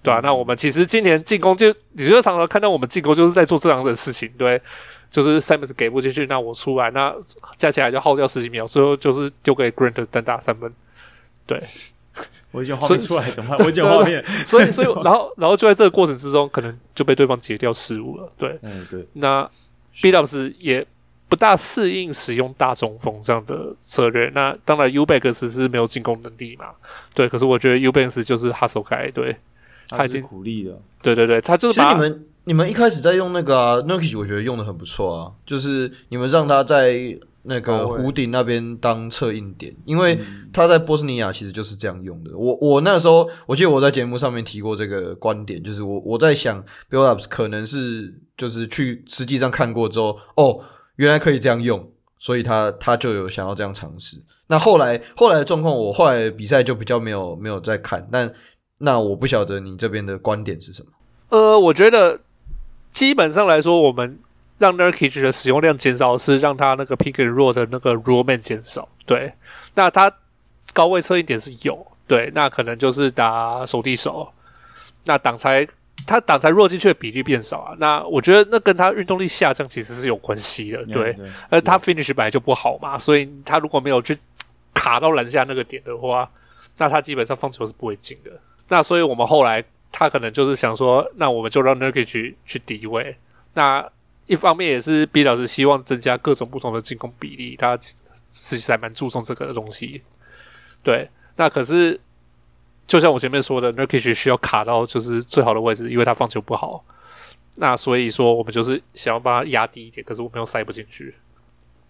[0.02, 4.60] 对啊，那我们其实今年进攻就，你就常常看到我们进攻就是在做这样的事情，对。
[5.08, 7.14] 就是 Simons 给不进去，那我出来，那
[7.56, 10.70] 加起来就耗掉十几秒，最后就是丢给 Grant 单打三分。
[11.46, 11.62] 对，
[12.56, 13.64] 我已经画面出来怎么办？
[13.66, 18.32] 我已经画面，所以所以 然后然后就在这个过程之中，可能就被对方截掉失误了。
[18.38, 19.06] 对，嗯对。
[19.12, 19.48] 那
[20.00, 20.86] Billups 也
[21.28, 24.30] 不大适应使用大中锋这样的策略。
[24.34, 26.66] 那当然 Eubanks 是没有进攻能力嘛。
[27.14, 29.36] 对，可是我觉得 Eubanks 就是 hustle guy，对，
[29.88, 30.80] 他已经苦力了。
[31.02, 32.26] 对对对，他就是把你们。
[32.48, 36.94] 你们一开始在用那个啊，Nurkic 我觉得用的很不错啊，就是你们让他在
[37.46, 40.18] 那个湖顶那边当策应点，因为
[40.52, 42.36] 他在波斯尼亚其实就是这样用的。
[42.36, 50.60] 我我那时候我记得我在节目上面提过这个观点，就是我我在想 b u i l d u p s 可能是就是去实际上看过之后，哦，
[50.96, 51.88] 原来可以这样用，
[52.18, 54.16] 所以他他就有想要这样尝试。
[54.48, 58.32] 那后来后来的状况，我后来比赛就比较没有没有再看，但
[58.78, 60.88] 那我不晓得你这边的观点是什么？
[61.30, 62.20] 呃，我觉得。
[62.88, 64.18] 基本上来说，我们
[64.58, 68.88] 让 Nurkic 的使用量减少，是让他那个 pick and roll 的那个 roll man 减少。
[69.04, 69.32] 对，
[69.74, 70.12] 那他
[70.72, 74.32] 高位策应点是有，对，那可能就是打手递手，
[75.04, 75.66] 那挡拆
[76.06, 77.74] 他挡拆弱进去的比例变少啊。
[77.78, 81.16] 那我觉得那跟他运动力下降其实是有关系的，对。
[81.48, 84.18] 而他 finish 本来就不好嘛，所以他如果没有去
[84.74, 86.30] 卡到篮下那个点的话，
[86.78, 88.30] 那他基本上放球是不会进的。
[88.68, 89.64] 那所以我们后来。
[89.98, 93.16] 他可能就是想说，那我们就让 Nurkic 去去低位。
[93.54, 93.82] 那
[94.26, 97.76] 一方面也是 B 老师希望增加各种不同的进攻比例，他
[98.28, 100.02] 其实还蛮注重这个东西。
[100.82, 101.98] 对，那可是
[102.86, 106.84] 就像我前面说的，Nurkic 需要卡到就是最好的位置，因为他放球不好。
[107.54, 111.14] 那所以说，我们就是想要把它压低一点，可是我们又塞不进去，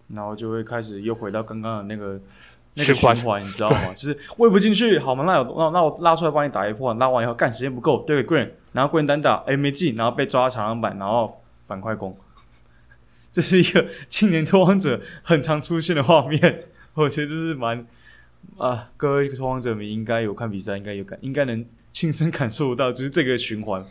[0.09, 2.19] 然后就会开始又回到刚刚的那个。
[2.79, 3.91] 那个循环你知道吗？
[3.95, 5.23] 就是喂不进去，好嘛？
[5.23, 12.15] 那有那那我拉出来帮你打一波，拉完以后干时间不够，对给 Green，然后 Green 单打，哎没进，然后被抓到长篮板，然后反快攻。
[13.37, 16.63] 这是一个青年拓荒者很常出现的画面，
[16.95, 17.85] 我觉得这是蛮
[18.57, 21.63] 啊，各位拓荒者们应该有看比赛，应该有感，应该能
[21.93, 23.85] 亲身感受到，就是这个循环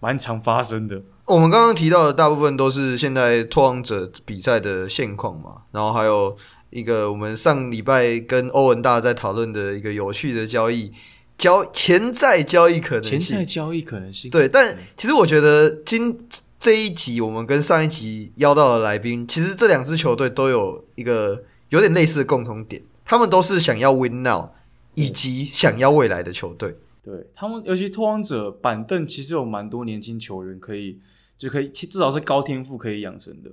[0.00, 1.00] 蛮常发生的。
[1.26, 6.36] 我们刚刚提到的大部分都是现在拓荒者比赛的现况嘛，然后还有。
[6.70, 10.90] 一个我们上礼拜跟欧文大在讨论的一个有趣的交易，
[11.38, 14.28] 交潜在交易可能性，潜在交易可能性。
[14.28, 16.18] 对，但其实我觉得今
[16.64, 24.48] 这一集我们跟上一集邀到的来宾，其实这两支球队都有一个有点类似的共同点，他们都是想要 win now
[24.94, 26.74] 以及想要未来的球队。
[27.02, 30.98] 对他们，尤其拓荒者板凳其实有蛮多年轻球员可以，
[31.36, 33.50] 就可以至少是高天赋可以养成的。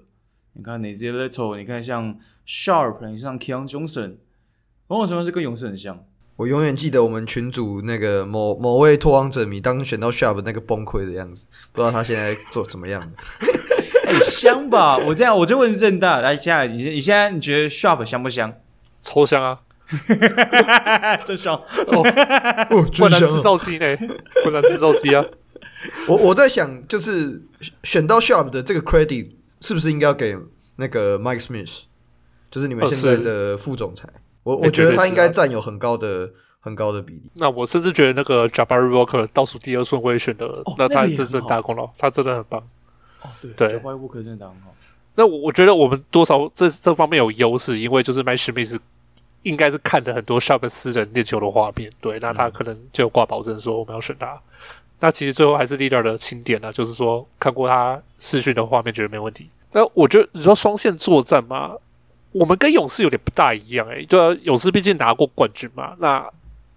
[0.54, 4.16] 你看 Nassir Little，你看像 Sharp，你像 Keon Johnson，
[4.88, 6.02] 某种程度是跟勇士很像。
[6.42, 13.00] 我永远记得我们群主那个某某位拓荒者迷当选到 Sharp 那个崩溃的样子，不知道他现在做怎么样。
[14.08, 14.98] 哎、欸，香吧？
[14.98, 18.52] 我这样我就问任大，来，现在你你现在你觉得 Sharp 香不香？
[19.04, 19.60] 超香啊！
[21.24, 23.96] 真香哦哦， 不能制造机呢，
[24.42, 25.24] 困难制造机啊！
[26.08, 27.40] 我我在想，就是
[27.84, 29.30] 选到 Sharp 的这个 credit。
[29.64, 30.36] 是不是应该要给
[30.78, 31.82] 那个 Mike Smith，
[32.50, 34.10] 就是你们现在的副总裁？
[34.44, 36.30] 我我觉得他应该占有很高的
[36.60, 37.22] 很高的比例。
[37.36, 42.60] 那我甚至觉得那个 Jabari Walker 倒数第二顺位选的，哦、那他真正大功劳，他真的很棒。
[43.22, 44.74] 哦，对对，Jabari Walker 真的打很好。
[45.16, 48.80] 那我我觉得我们多少这这方面有优势，因为就是 Smith
[49.44, 54.34] 应该是看了很多 Sharp 私人练球的画面，对，那他可能就挂保证说我们要选他。
[54.34, 54.40] 嗯
[55.04, 59.50] 那其实最后还是 Lillard 的清点呢，就是说看过他视讯的画面，觉得没问题。
[59.72, 61.72] 那我觉得你说双线作战嘛，
[62.32, 64.06] 我们跟勇士有点不大一样诶、欸。
[64.06, 65.96] 对啊，勇士毕竟拿过冠军嘛。
[66.00, 66.28] 那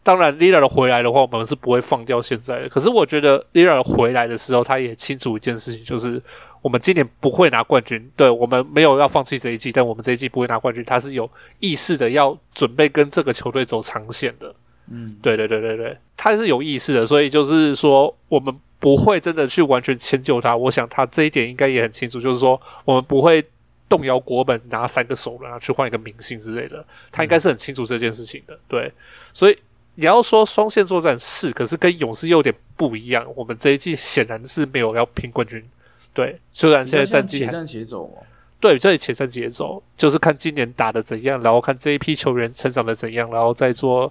[0.03, 2.69] 当然 Lillard 回来的话，我们是不会放掉现在的。
[2.69, 6.21] 可是我觉得 Lillard 回来的时候，他也清楚一件事情，就是
[6.61, 8.11] 我们今年不会拿冠军。
[8.15, 10.85] 对，我们没有要放弃这一季，但我们这一季不会拿冠军。
[10.85, 11.31] 他是有
[11.61, 14.55] 意识的要准备跟这个球队走长线的。
[14.91, 20.55] 嗯，对对对对对，他是有意识的，所以就是说，我们不会真的去完全迁就他。
[20.55, 23.43] 我想他这一点应该也很清楚，就是说，我们不会
[23.89, 26.85] 动摇国本，拿三个首轮去换一个明星之类的。
[27.13, 28.59] 他应该是很清楚这件事情的。
[28.69, 28.93] 对，
[29.33, 29.59] 所以
[29.95, 33.27] 你要说双线作战是，可是跟勇士又有点不一样。
[33.37, 35.65] 我们这一季显然是没有要拼冠军。
[36.13, 38.23] 对，虽然现在战绩且战且走哦。
[38.61, 44.11] 对，这前三节奏就是看今年打的怎样，然后看这一批球员成长的怎样，然后再做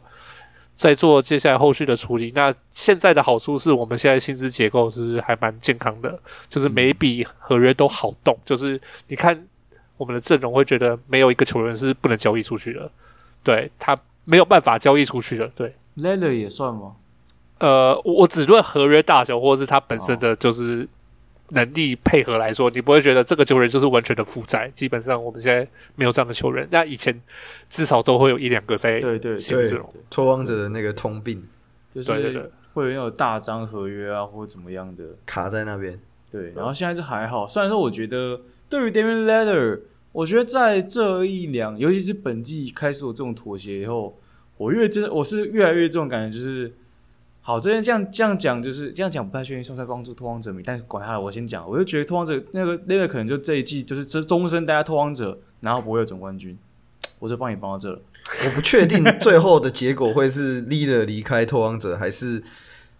[0.75, 2.31] 再做接下来后续的处理。
[2.35, 6.19] 那现在的好处是我们现在薪资结构是还蛮健康的，
[6.49, 9.47] 就是每一笔合约都好动，就是你看
[10.03, 12.91] 我们的阵容会觉得没有一个球员是不能交易出去的，
[13.41, 15.73] 对，他没有办法交易出去的，对。
[15.95, 16.97] Lillard 也算吗？
[17.59, 20.85] 呃，我只论合约大小，或者是他本身的就是
[21.51, 24.69] 能力配合来说，你不会觉得这个球员就是完全的负债。
[24.75, 27.17] 基本上我们现在没有这样的球员，那以前
[27.69, 31.41] 至少都会有一两个在对对对，拓荒者的那个通病，
[31.95, 32.11] 就是
[32.73, 35.97] 会有那种大张合约啊，或者怎么样的卡在那边。
[36.31, 39.81] 对，然后现在是还好，虽然说我觉得对于 Damian Lillard，
[40.13, 44.17] 我觉得在这一两，尤其是本季开始有这种妥协以后。
[44.57, 46.71] 我越真，我是越来越这种感觉，就是
[47.41, 50.61] 好，这边这样这样讲，就是这样讲不太确定，算在帮助拓荒者迷？
[50.63, 56.55] 但是管他了，我先讲，我就觉得拓荒者那个那个可能就这一季就是这终身待在拓荒者，然后不会有总冠军，
[57.17, 57.99] 我就帮你帮到这了。
[58.45, 62.43] 我不确定最后的结果会是 Lillard 离开拓荒者，还是。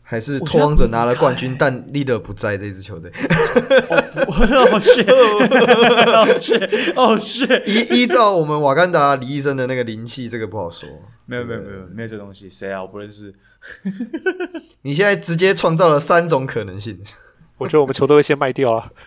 [0.06, 3.10] 还是拓荒者拿了冠军，但 Lillard 不在这支球队。
[4.28, 7.64] 哦， 是，哦是，哦是。
[7.66, 10.88] 依依照我们瓦干达李医生的那个灵气，这个不好说。
[11.26, 12.82] 没有没有没有没有这东西，谁啊？
[12.82, 13.34] 我不认识。
[14.84, 17.00] 你现在直接创造了三种可能性。
[17.58, 18.92] 我觉得我们球队会先卖掉啊。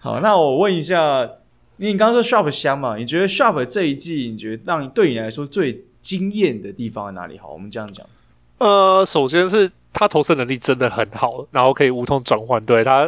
[0.00, 1.28] 好，那我问一下，
[1.76, 2.96] 你刚刚说 Sharpe 香嘛？
[2.96, 7.36] 你觉得 Sharpe 这一季，你觉得让你对你来说最惊艳的地方在哪里？
[7.36, 8.06] 好，我们这样讲。
[8.56, 12.64] 呃，首先是他投射能力真的很好，然后可以无痛转换。
[12.64, 13.06] 对他，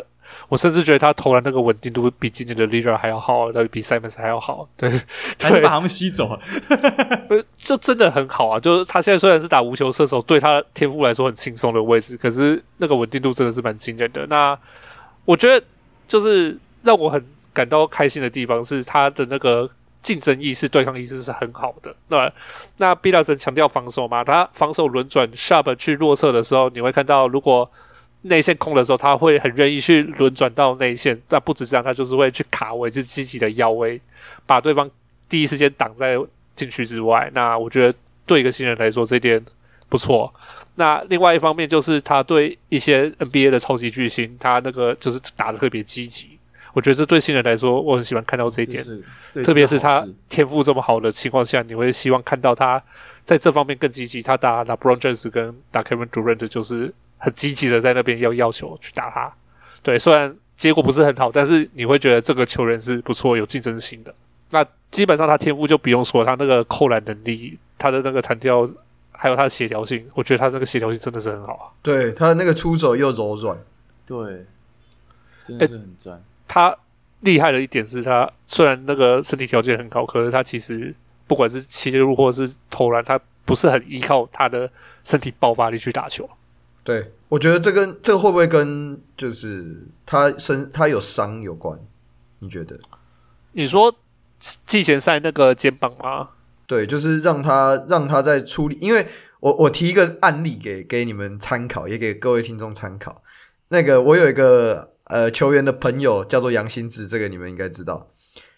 [0.50, 4.68] 我甚至觉得他投篮那个稳定度比今年的 Lillard 还要好，比 Simons 还要好。
[4.76, 4.90] 对，
[5.40, 6.40] 还是把他们吸走了。
[7.56, 8.60] 就真的很好啊！
[8.60, 14.26] 就是他现在虽然是打无球射手，对他天赋来说很轻松的位置，可是那个稳定度真的是蛮惊人的。
[14.26, 14.54] 那
[15.24, 15.64] 我觉得，
[16.06, 17.24] 就是让我很
[17.54, 19.70] 感到开心的地方是他的那个。
[20.10, 21.94] 竞争意识、对抗意识是很好的。
[22.08, 22.28] 那
[22.78, 27.70] 那毕大神强调防守嘛，他防守轮转 sharp 去弱侧的时候，你会看到，如果
[28.22, 31.16] 内线空的时候，他会很愿意去轮转到内线。
[31.28, 34.00] 但不止这样，他就是会去卡位，就积极的腰围，
[34.46, 34.90] 把对方
[35.28, 36.18] 第一时间挡在
[36.56, 37.30] 禁区之外。
[37.32, 37.96] 那我觉得
[38.26, 39.40] 对一个新人来说，这点
[39.88, 40.34] 不错。
[40.74, 46.39] 那另外一方面就是他对一些 NBA 的超级巨星，他那个就是打的特别积极。
[46.72, 48.84] 我觉得这对新人来说，我很喜欢看到这一点，
[49.44, 52.82] 特别是他天赋这么好的情况下，你会希望看到他
[53.24, 54.22] 在这方面更积极。
[54.22, 59.32] 他打 LeBron James 跟打 Kevin Durant 就是很积极的在那边要要求去打他。
[59.82, 64.14] 对，虽然结果不是很好，但是你会觉得这个球员是不错，有竞争性的。
[64.50, 68.68] 那基本上他天赋就不用说，他那个扣篮能力，他的那个弹跳，
[69.12, 71.72] 还有他的协调性，我觉得他那个协调性真的是很好啊。
[71.82, 73.58] 对，他的那个出手又柔软，
[74.06, 74.44] 对，
[75.46, 76.14] 真的是很赞。
[76.14, 76.22] 欸
[76.52, 76.76] 他
[77.20, 80.92] 厉害的一点是他虽然那个身体条件很高，可是他其实
[81.28, 84.68] 不管是切入或者是投篮，他不是很依靠他的
[85.04, 86.28] 身体爆发力去打球。
[86.82, 91.78] 对，我觉得这跟这会不会跟就是他身他有伤有关？
[92.40, 92.76] 你觉得？
[93.52, 93.94] 你说
[94.40, 96.30] 季前赛那个肩膀吗？
[96.66, 99.06] 对，就是让他让他在处理，因为
[99.38, 103.22] 我我提一个案例给给你们参考，也给各位听众参考。
[103.68, 104.88] 那个我有一个。
[105.10, 108.14] 呃，球员的朋友叫做杨新志，这个你们应该知道。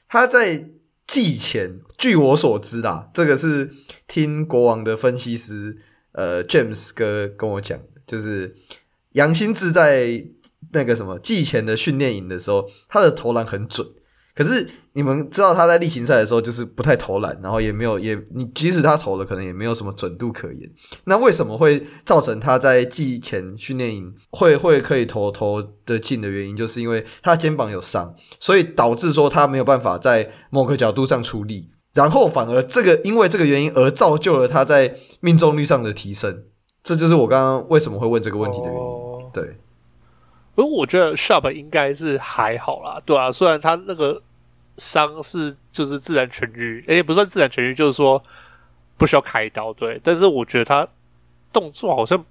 [0.09, 0.69] 他在
[1.07, 3.71] 季前，据我所知啦，这个是
[4.07, 5.79] 听国王的分析师
[6.13, 8.55] 呃 James 哥跟我讲，就是
[9.13, 10.25] 杨新志在
[10.73, 13.87] 那个什么季前的训练营的时候，他的投篮很准。
[14.35, 20.71] 可是你们知道他在例行赛的时候就是不太投篮，然后也没有也你即使他投了，可能也没有什么准度可言。
[21.05, 36.45] 那为什么会造成他在季前训练营会会可以投投的进的原因，就是因为他肩膀有伤，所以导致说他没有办法在某个角度上出力，然后反而这个因为这个原因而造就了他在命中率上的提升。
[36.83, 38.81] 这就是我刚刚为什么会问这个问题的原因。
[38.81, 39.57] 哦、对。
[40.55, 44.21] 而我觉得 Sharpe 应该是还好啦，对啊，虽然他那个
[44.77, 48.23] 伤是就是自然痊愈，诶，不算自然痊愈，就是说
[48.97, 50.01] 不需要开刀，对。
[50.03, 50.87] 但是我觉得他
[51.53, 52.25] 动作好像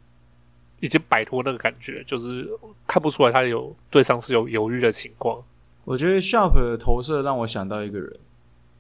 [0.79, 2.49] 已经摆脱那个感觉，就是
[2.87, 5.43] 看不出来他有对伤势有犹豫的情况。
[5.83, 8.19] 我觉得 Sharp 的投射让我想到一个人，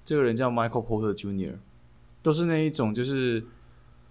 [0.05, 1.55] 这个人叫 Michael Porter Jr.，
[2.21, 3.43] 都是那一种就是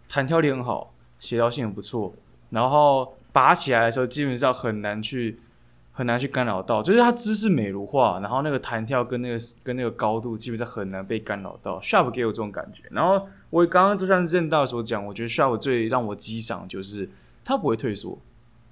[0.09, 2.15] 弹跳力很好，协调性很不错，
[2.51, 3.17] 然后。
[3.33, 5.39] 拔起来的时候，基本上很难去
[5.93, 11.79] 很难去干扰到，就是他姿势美如画，然后那个弹跳跟那个跟那个高度，基本上很难被干扰到。
[11.81, 12.85] Sharp 给我这种感觉。
[12.91, 17.11] 然后我刚刚就像任大所讲，我觉得 Sharp 最让我激赏就是
[17.45, 18.19] 他不会退缩，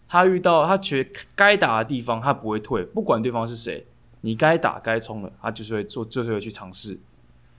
[0.08, 3.86] 他遇到他觉该打的地方，他不会退，不管对方是谁，
[4.22, 6.98] 你该打该冲的，他就是会做，就是会去尝试。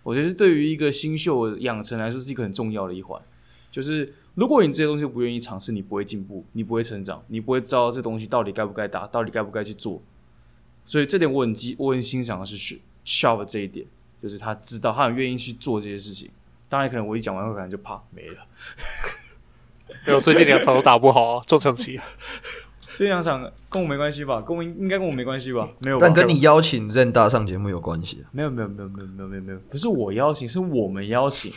[0.02, 3.22] 我觉得对于一个新秀养成来说是一个很重要的一环，
[3.70, 10.02] 就是如果你这些东西不愿意尝试，你不会进步，你不会成长，你不会知道这东西到底该不该打，到底该不该去做。
[10.86, 13.86] 所以这点我很激，我很欣赏的是 Sharpe 这一点，
[14.22, 16.30] 就是他知道他很愿意去做这些事情。
[16.68, 18.46] 当然，可能我一讲完后，可能就啪没了。
[20.06, 22.00] 没有，最近两场都打不好啊，撞墙期。
[22.96, 24.42] 这两场跟我没关系吧？
[24.42, 25.68] 跟我应该跟我没关系吧？
[25.82, 28.24] 没有，但跟你邀请任大上节目有关系。
[28.32, 31.52] 没有，没有，没有，没有，没有，没有，没有，不是我邀请，是我们邀请。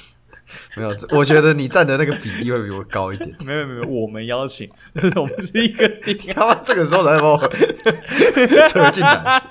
[0.76, 3.30] 没有，我觉得你占的那个比例会比我高一点。
[3.44, 4.70] 没有，没有，我们邀请，
[5.16, 6.14] 我们是一个地。
[6.14, 7.38] 他妈这个时候才把我
[8.68, 9.42] 扯进来。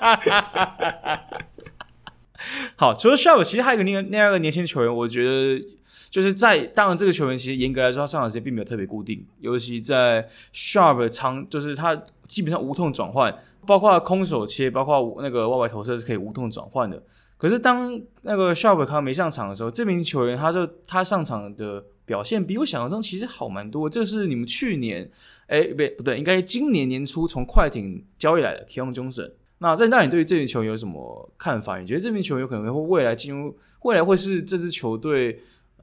[2.76, 5.64] 好，除了 Sharpe，其实还有一个另另外一个年轻球员，我觉得
[6.10, 13.32] 就是在当然这个球员其实严格来说，他上场时间并没有特别固定，尤其在 Sharpe 长，就是他基本上无痛转换，
[13.66, 17.00] 包括空手切，包括那个外外投射是可以无痛转换的。
[17.42, 23.90] 可是当那个 Sharpe 他没上场的时候，这名球员他就他上场的表现比我想象中其实好蛮多。
[23.90, 25.10] 这是你们去年，
[25.48, 29.32] 哎，不对不对，应该今年年初从快艇交易来的 Keon Johnson。
[29.58, 31.80] 那在那，你对于这名球员有什么看法？
[31.80, 35.40] 你觉得这名球员有可能会未来进入未来会是这支球队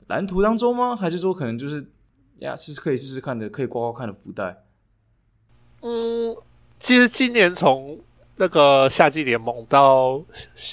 [0.08, 0.96] 蓝图当中吗？
[0.96, 1.86] 还是说可能就是
[2.38, 4.64] 呀，其实可以试试看的，可以刮刮看的福袋？
[5.82, 6.38] 嗯，
[6.80, 8.00] 其实今年从
[8.42, 10.24] 那个夏季联盟到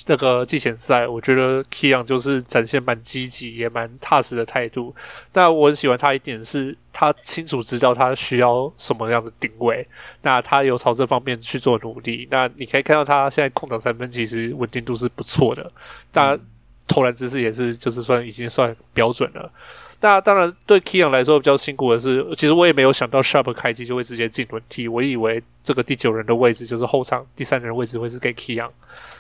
[0.07, 4.95] 那个季前赛，我觉得 Keon 就是展现蛮积极也蛮踏实的态度。
[5.33, 9.85] 但我很喜欢他一点是，他清楚知道他需要什么样的定位，
[10.23, 12.29] 那他有朝这方面去做努力。
[12.31, 15.69] 那你可以看到他现在空档三分其实稳定度是不错的，
[16.13, 16.39] 但
[16.87, 19.53] 投篮姿势也是就是算已经算标准了。
[20.01, 24.87] 那当然，对 Keon 来说比较辛苦的是，其实我也没有想到 Sharp 开机就会直接进轮替。
[24.89, 28.71] 我以为这个第九人的位置就是后场第三人的位置会是给 Keon。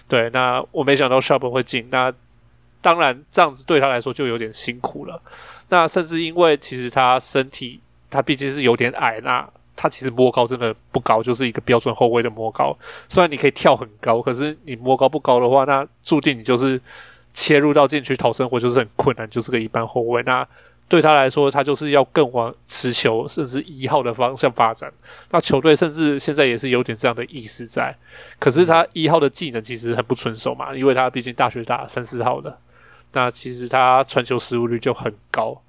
[0.06, 1.88] 对，那我没想到 Sharp 会进。
[1.90, 2.12] 那
[2.82, 5.20] 当然这样子对他来说就有点辛苦了。
[5.70, 12.76] 那甚至因为其实他身体他毕竟是有点矮，那他其实摸高真的不高，就是一个标准后卫的摸高。
[13.08, 16.78] 虽然你可以跳很高，可是你摸高不高的话，那注定你就是。
[17.36, 20.22] 切入到禁区讨生活就是很困难，就是个一般后卫。
[20.22, 20.44] 那
[20.88, 24.90] 对他来说，他就是要更往持球甚至一号的方向发展。
[25.30, 27.94] 那球队甚至现在也是有点这样的意思在。
[28.38, 32.58] 可是他一号的技能其实很不纯熟嘛，因为他毕竟大学打三四号的。
[33.12, 35.60] 那其实他传球失误率就很高。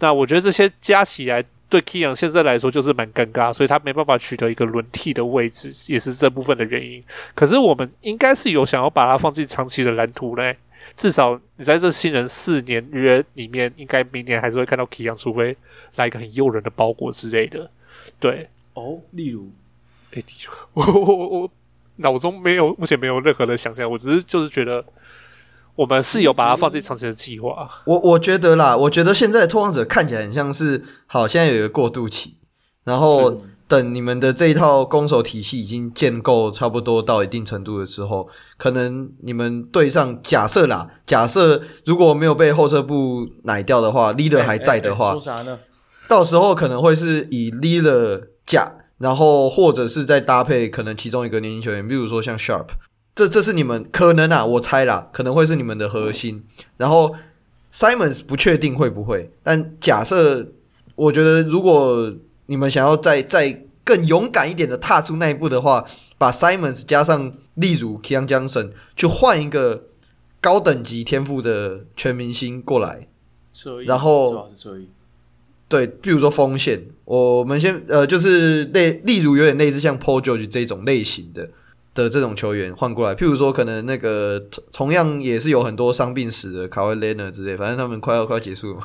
[0.00, 7.04] 那我觉得这些加起来对 Keon 现在来说就是蛮尴尬，所以他没办法取得一个轮替的位置，也是这部分的原因。
[7.34, 10.56] 可是我们应该是有想要把他放进长期的蓝图嘞。
[10.96, 15.56] 至少你在这新人四年约里面，应该明年还是会看到 k i a n 除非
[15.96, 17.70] 来一个很诱人的包裹之类的。
[18.20, 19.50] 对，哦，例如，
[20.14, 20.22] 哎，
[20.74, 21.50] 我我我我
[21.96, 24.84] 脑中没有，目前没有任何的想象，我只是就是觉得
[25.74, 27.68] 我们是有把它放进长期的计划。
[27.84, 32.34] 我我觉得啦，我觉得现在的拓荒者看起来很像是，好，现在有一个过渡期，
[32.84, 33.42] 然后。
[33.66, 45.58] 等你们的这一套攻守体系已经建构差不多到一定程度的时候，可能你们对上假设啦，假设如果没有被后撤步奶掉的话，leader 还在的话，说啥呢？
[46.06, 52.74] 到时候可能会是以 leader 假，然后或者是再搭配可能其中一个年轻球员，比如说像 Sharpe，
[53.14, 56.44] 这这是你们可能啊，我猜啦，可能会是你们的核心。
[56.76, 57.14] 然后
[57.74, 60.46] Simons 不确定会不会，但假设
[60.96, 62.12] 我觉得如果。
[62.46, 65.84] 你们想要再再更勇敢一点的踏出那一步的话，
[66.18, 69.84] 把 Simons 加上例如 Keon Johnson 去换一个
[70.40, 73.08] 高等级天赋的全明星过来，
[73.86, 74.48] 然后
[75.68, 81.50] 对，比如说锋线，我们先呃就是类例如有点类似像 Paul George 这种类型的。
[81.94, 88.84] 的这种球员换过来，譬如说，可能那个同同样也是有很多伤病史的卡瓦雷纳之类，反正他们快要快要结束了嘛。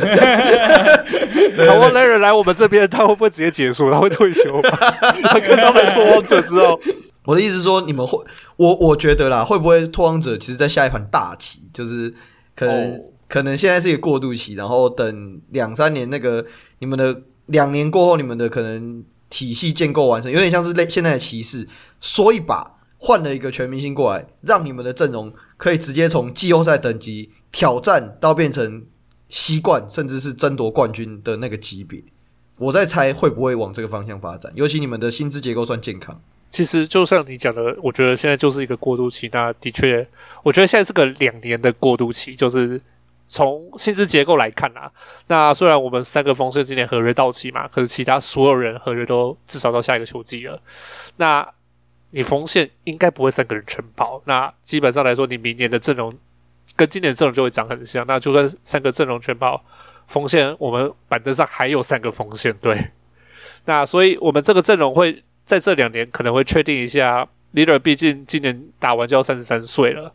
[0.00, 3.90] 卡瓦雷纳来我们这边，他会不会直接结束？
[3.90, 4.70] 他会退休吗？
[4.70, 6.80] 他跟他们拓荒者之后，
[7.24, 8.18] 我的意思是说，你们会，
[8.56, 12.12] 我我觉得啦，会不会拓荒者其实在下一盘大棋，就是
[12.54, 16.44] 可能、哦、可能现在是一个过渡期，然后等两三年那个
[16.78, 19.04] 你们的两年过后，你们的可能。
[19.32, 21.66] 体系建构完成，有点像是类现在的骑士，
[22.02, 28.84] 说一把换了一个全明星过来，让你们的阵容可以直接从季后赛等级挑战到变成
[29.32, 32.04] 西冠，甚至是争夺冠军的那个级别。
[32.58, 36.20] 我在猜会不会往这个方向发展，尤其你们的薪资结构算健康。
[36.50, 39.30] 其实就像你讲的，我觉得现在就是一个过渡期。
[39.32, 40.06] 那的确，
[40.42, 42.78] 我觉得现在是个两年的过渡期，就是
[43.26, 44.92] 从薪资结构来看啊，
[45.28, 50.60] 那虽然我们三个锋线今年合约到期嘛，可是其他所有人合约都至少到下一个球季了。
[51.16, 51.48] 那
[52.10, 56.12] 你锋线应该不会三个人承包，那基本上来说，你明年的阵容
[56.82, 58.04] 跟今年阵容就会长很像。
[58.08, 59.62] 那就算三个阵容全包，
[60.08, 62.90] 锋线我们板凳上还有三个锋线，对。
[63.66, 67.28] 那所以我们这个阵容会在这两年可能会确定一下。
[67.54, 70.12] Leader 毕竟今年打完就要三十三岁了，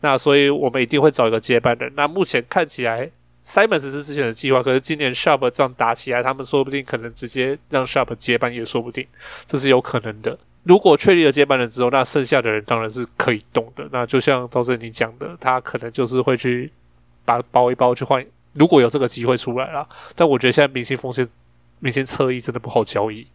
[0.00, 1.92] 那所以我们一定会找一个接班人。
[1.94, 3.08] 那目前看起来
[3.44, 9.06] ，Simons 是之前的计划，可是今年 Sharp 这样打起来，他们说不定可能直接让 Sharp 接班也说不定，
[9.46, 10.36] 这是有可能的。
[10.62, 13.88] 如果确立了接班人之后，那剩下的人当然是可以动的。
[13.90, 16.70] 那就像都是你讲的，他可能就是会去
[17.24, 19.88] 把包一包去换，如果有这个机会出来了。
[20.14, 21.26] 但我觉得现在明星风险、
[21.78, 23.26] 明星侧翼真的不好交易。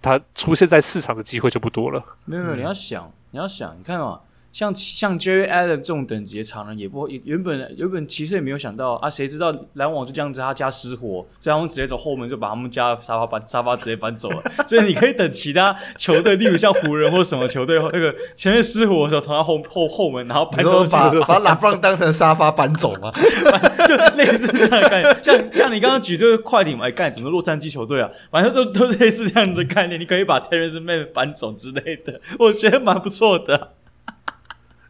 [0.00, 2.04] 他出现在市场的机会就不多了。
[2.26, 4.20] 没有没有，你要想，你要想，你看嘛，
[4.54, 14.40] 像像 Jarrett Allen 这种等级的常人，也不会原本原本其实也没有想到啊，谁知道篮网就这样子，他家失火，所以他们直接走后门就把他们家沙发把沙发直接搬走了。
[14.64, 23.10] 所以你可以等其他球队，例如像湖人或什么球队，那个前面失火的时候，从他后后后门，然后搬走，把把拉布朗当成沙发搬走吗？
[23.88, 25.16] 就类似这样的概念。
[25.20, 28.08] 像像你刚刚举这个快艇嘛，哎，干怎么洛杉矶球队啊？
[28.30, 30.00] 反正都都类似这样的概念。
[30.00, 33.72] 你可以把 Terrence Mann 搬走之类的，我觉得蛮不错的。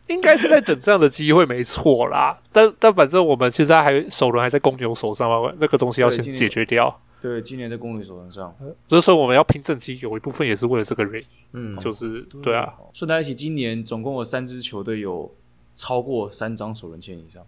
[0.09, 2.39] 应该是在等这样的机会，没错啦。
[2.53, 7.01] 但但反正我们现在还首轮还在公牛手上嘛，那个东西要先解决掉。
[7.21, 8.55] 对，今年在公牛手上，
[8.87, 11.27] 所以说我们要拼正机，有一部分也是为了这个原因。
[11.53, 12.75] 嗯，就是对，啊。
[12.93, 15.35] 顺带一起，今年总共有三支球队有
[15.75, 17.43] 超过三张首轮签以上。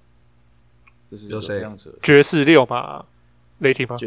[1.10, 1.62] 这是有谁？
[2.02, 3.04] 爵士六嘛？
[3.58, 3.98] 雷霆吗？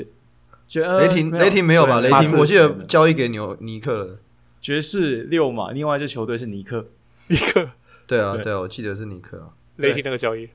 [0.73, 1.99] 雷霆雷霆没有吧？
[1.99, 4.17] 雷霆我记得交易给纽尼克了。
[4.59, 5.71] 爵士六嘛？
[5.71, 6.87] 另外一支球队是尼克，
[7.29, 7.69] 尼克。
[8.09, 9.49] 对啊，对啊，我记得是尼克啊。
[9.75, 10.49] 雷霆那个交易，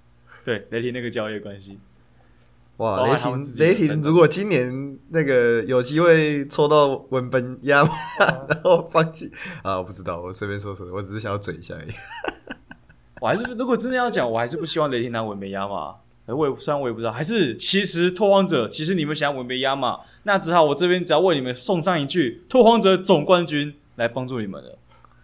[0.44, 1.78] 对雷霆那个交易关系。
[2.78, 7.92] 哇，雷霆雷霆，如果今年那个有机会抽到文本亚马，
[8.50, 9.30] 然后放弃
[9.62, 11.90] 啊，我不知道，我随便说说，我只是想要嘴一下而已。
[13.22, 15.94] 我还是如果真的要讲，我还是不希望雷霆拿文本亚马。
[16.26, 24.76] 我也虽然我也不知道，还是其实拓荒者，其实你们想要文本亚嘛，那只好我这边只要为你们送上一句拓荒者总冠军来帮助你们了。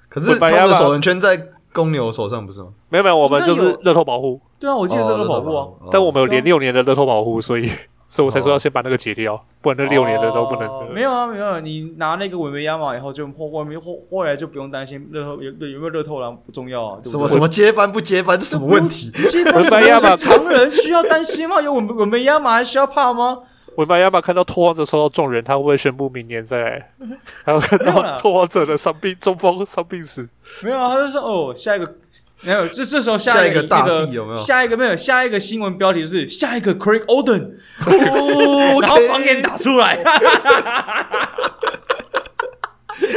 [0.08, 1.48] 可是他们的首轮圈在。
[1.72, 2.68] 公牛手上不是吗？
[2.88, 4.40] 没有没有，我们就是乐透保护。
[4.58, 5.68] 对啊，我记得乐透保护啊。
[5.90, 7.68] 但我们有连六年的乐透保护，所以
[8.08, 10.92] 所以我才说要先把那个解掉，不然那六年的都不能。
[10.92, 16.98] 没有啊，没有，啊你拿那个文梅亚马以后，就后外面后后来就不用担心乐透有对有没有乐透了不重要啊。
[17.04, 19.12] 什么 什么接班不接班，这什么问题？
[19.54, 21.60] 文梅亚马常人需要担心吗？
[21.62, 23.38] 有文文梅亚马还需要怕吗？
[23.80, 26.90] 文梅亚马看到拓荒者抽到众人，他会不会宣布明年再来？
[27.44, 30.28] 还有看到拓荒者的伤病中锋伤病史。
[30.60, 31.94] 没有啊，他就说哦，下一个
[32.42, 34.36] 没有，这这时候下一个大帝有没有？
[34.36, 37.52] 下一个没有，下一个新闻标题是下一个 Craig Oden，
[37.86, 41.52] 哦， 然后房给打出来，哈哈哈哈哈哈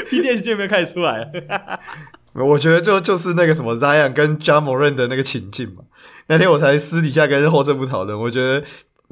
[0.09, 1.27] ，PTS 就没有开始出来了，
[2.33, 5.83] 我觉得就就是那个什么 Zion 跟 Ja Morant 的那个情境嘛。
[6.27, 8.63] 那天我才私底下跟后政部讨论，我觉得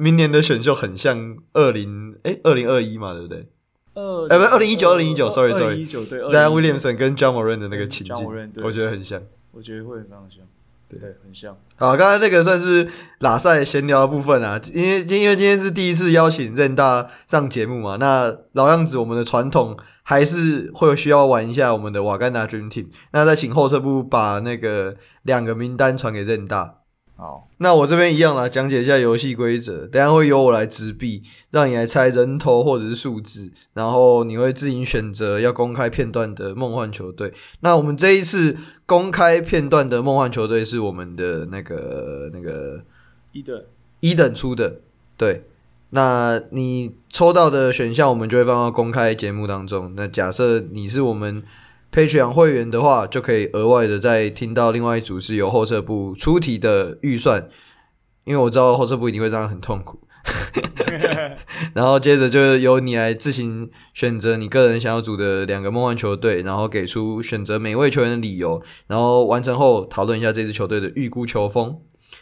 [0.02, 3.48] 明年的选秀很像二零哎二零二一嘛，对不对？
[3.94, 8.16] 二哎不，二零一九，二零一九，sorry sorry，一九对，Zion Williamson 跟 John Morant 的那个情境，
[8.64, 9.22] 我觉得很像，
[9.52, 10.40] 我觉得会非常像，
[10.90, 11.00] 对。
[11.00, 11.56] 对，很像。
[11.76, 12.90] 好，刚才那个算是
[13.20, 26.81] 拉赛闲聊的部分啊，因为因为今天是第一次邀请任大上节目嘛，那老样子，我们的传统还是会需要玩一下我们的瓦甘达 Dream Team，那再请后撤部把那个两个名单传给任大。
[27.22, 29.86] 好，那我这边一样啦，讲解一下游戏规则。
[29.86, 37.32] 等下会由我来执币，让你来猜人头或者是数字，然后你会自行选择要公开片段的梦幻球队。
[37.60, 42.82] 那我们这一次公开片段的梦幻球队是我们的那个那个
[43.34, 43.64] 一等
[44.00, 44.78] 一等出的，
[45.16, 45.44] 对。
[45.92, 49.94] 那你抽到的选项，我们就会放到公开节目当中。
[49.96, 51.44] 那假设你是我们。
[51.92, 57.50] Patreon 会员的话，就可以额外的再听到另外一组是由后撤部出题的预算，
[58.24, 60.00] 因为我知道后撤部一定会让人很痛苦。
[61.74, 71.80] 然后接着就由你来自行选择你个人想要组的两个梦幻球队，然后给出选择每位球员的理由，然后完成后讨论一下这支球队的预估球风。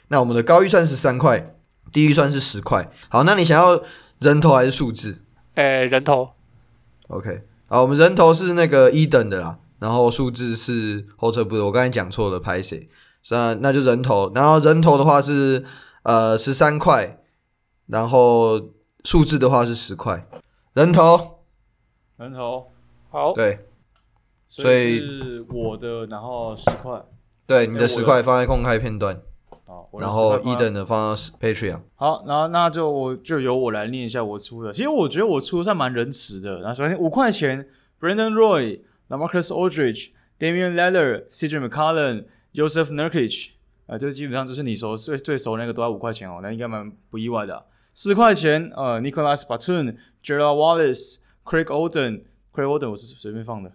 [0.07, 1.55] 那我们的高预算是三块，
[1.91, 2.89] 低预算是十块。
[3.09, 3.81] 好，那你想要
[4.19, 5.23] 人头还是数字？
[5.55, 6.31] 诶、欸，人头。
[7.09, 7.41] OK。
[7.69, 12.89] 好，我们人头是那个一等的啦，然后数字是后撤步的，我刚才讲错了，拍谁？
[13.29, 15.63] 那那就人头，然后人头的话是
[16.01, 17.19] 呃十三块，
[17.85, 18.59] 然后
[19.03, 20.27] 数字的话是十块，
[20.73, 21.41] 人头，
[22.17, 22.71] 人头，
[23.11, 23.67] 好，对，
[24.47, 26.99] 所以是我的，然后十块，
[27.45, 27.87] 对，你的。
[27.87, 29.21] 十块放在公开片段，
[29.97, 31.79] 然后一等的放到 Patreon。
[31.95, 34.71] 好，然后那就我就由我来念一下我出的。
[34.73, 36.59] 其实我觉得我出的算蛮仁慈的。
[36.59, 37.67] 然后首先五块钱
[37.99, 43.51] ，Brandon Roy、LaMarcus Aldridge、Damian Lillard、CJ McCollum、Joseph Nurkic。
[43.87, 47.63] 啊，这基本上就是你熟最最熟那个都要五块钱哦，那应该蛮不意外的、啊。
[47.91, 53.71] 四块钱，呃，Nicolas Batum、Gerald Wallace、Craig Oden，Craig Oden 我是随便放的。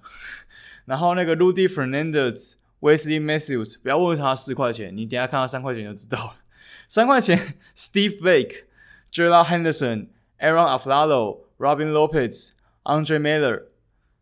[0.84, 2.52] 然后那个 Rudy Fernandez、
[2.84, 6.36] Wesley Matthews，不要问他四块钱，你等下看他三块钱就知道了。
[6.86, 8.64] 三块钱，Steve Blake、
[9.10, 10.08] j e r a l Henderson、
[10.38, 12.50] Aaron a f l a l o Robin Lopez、
[12.82, 13.62] Andre Miller。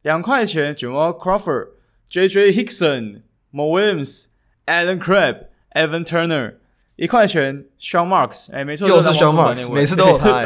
[0.02, 1.70] 两块钱，Jamal Crawford、
[2.08, 3.22] JJ Hickson、
[3.52, 4.26] Mo Williams、
[4.66, 6.58] Alan Crabbe、Evan Turner。
[7.02, 10.44] 一块钱，Sean Marks，哎、欸，没错，又是 Sean Marks，每次都有他、欸。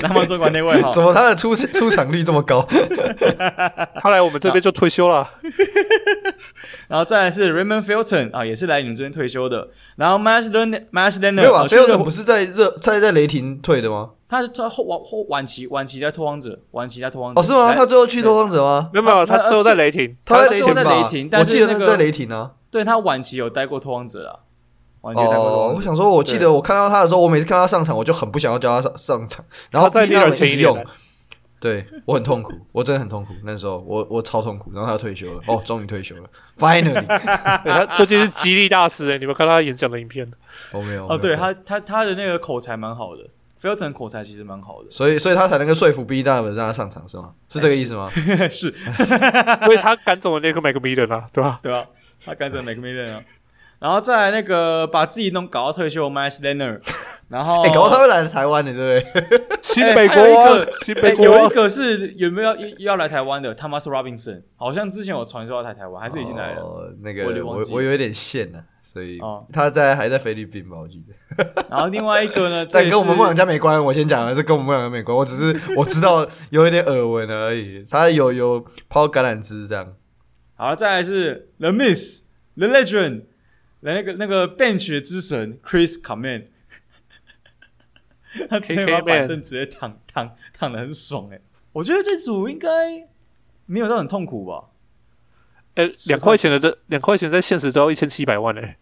[0.00, 2.66] 南方总管那位哈， 怎么他的出 出场率这么高？
[4.00, 5.28] 他来我们这边就退休了。
[6.88, 9.68] 然后再来是 Raymond Felton 啊，也是来你们这边退休的。
[9.96, 14.12] 然后 Leonard，Meyers Leonard 没有吧？Felton 不是在热在在雷霆退的吗？
[14.30, 17.38] 他是在后晚后晚期晚期在拓荒者，晚期在拓荒者。
[17.38, 17.74] 哦，是吗？
[17.74, 18.88] 他最后去拓荒者吗？
[18.94, 20.58] 没有没有，他最后在雷霆，他在雷
[21.10, 22.52] 霆，但是那个在雷霆啊。
[22.70, 24.48] 对他晚期有待过拓荒者啊。
[25.02, 30.84] 哦，我想说，我记得我看到他的时候，我每次看他上场，我就很不想要叫他上上场，然后在第二期用，
[31.58, 33.34] 对我很痛苦，我真的很痛苦。
[33.44, 36.22] 那时候我我超痛苦，然后他要退休了，哦，终于退休了
[36.58, 37.04] ，finally。
[37.64, 40.30] 他最近是激励大师哎，你们看他演讲的影片？
[40.72, 43.24] 我没有哦，对他他他的那个口才蛮好的
[43.62, 47.30] ，Felton 口才其实蛮好的，所以所以他才能够说服 B 大人让他上场是吗？
[47.48, 48.10] 是这个意思吗？
[48.50, 48.74] 是，
[49.64, 51.60] 所以他赶走了那个 McMillan 啊，对吧？
[51.62, 51.86] 对吧？
[52.24, 53.22] 他赶走 McMillan 啊。
[53.80, 56.80] 然后再来那个把自己弄搞到退休，Meyers Leonard，
[57.28, 59.40] 然后哎，搞到他会来台湾的，对不对？
[59.62, 60.16] 新美国，
[60.74, 66.94] 新美国有一个是有没有要要来台湾的？Thomas Robinson，好像之前有传说要来台湾，还是已经来了？
[67.00, 69.18] 那个我我有点线了，所以
[69.50, 71.64] 他在还在菲律宾吧，我记得。
[71.70, 77.86] 然后另外一个呢，这跟我们梦想家没关，我先讲了，这跟我们梦想家没关，我只是我知道有一点耳闻而已。
[77.90, 79.94] 他有有抛橄榄枝这样。
[80.54, 83.29] 好，再来是 The Miss，The Legend。
[83.80, 86.46] 来那个那个 bench 之神 Chris Command，
[88.48, 91.42] 他直接把板凳直接躺躺躺的很爽诶、欸，
[91.72, 92.68] 我觉得这组应该
[93.66, 94.70] 没有到很痛苦吧？
[95.76, 98.76] 诶、欸，两块钱的这两块钱在现实都要一千七百万哎、欸，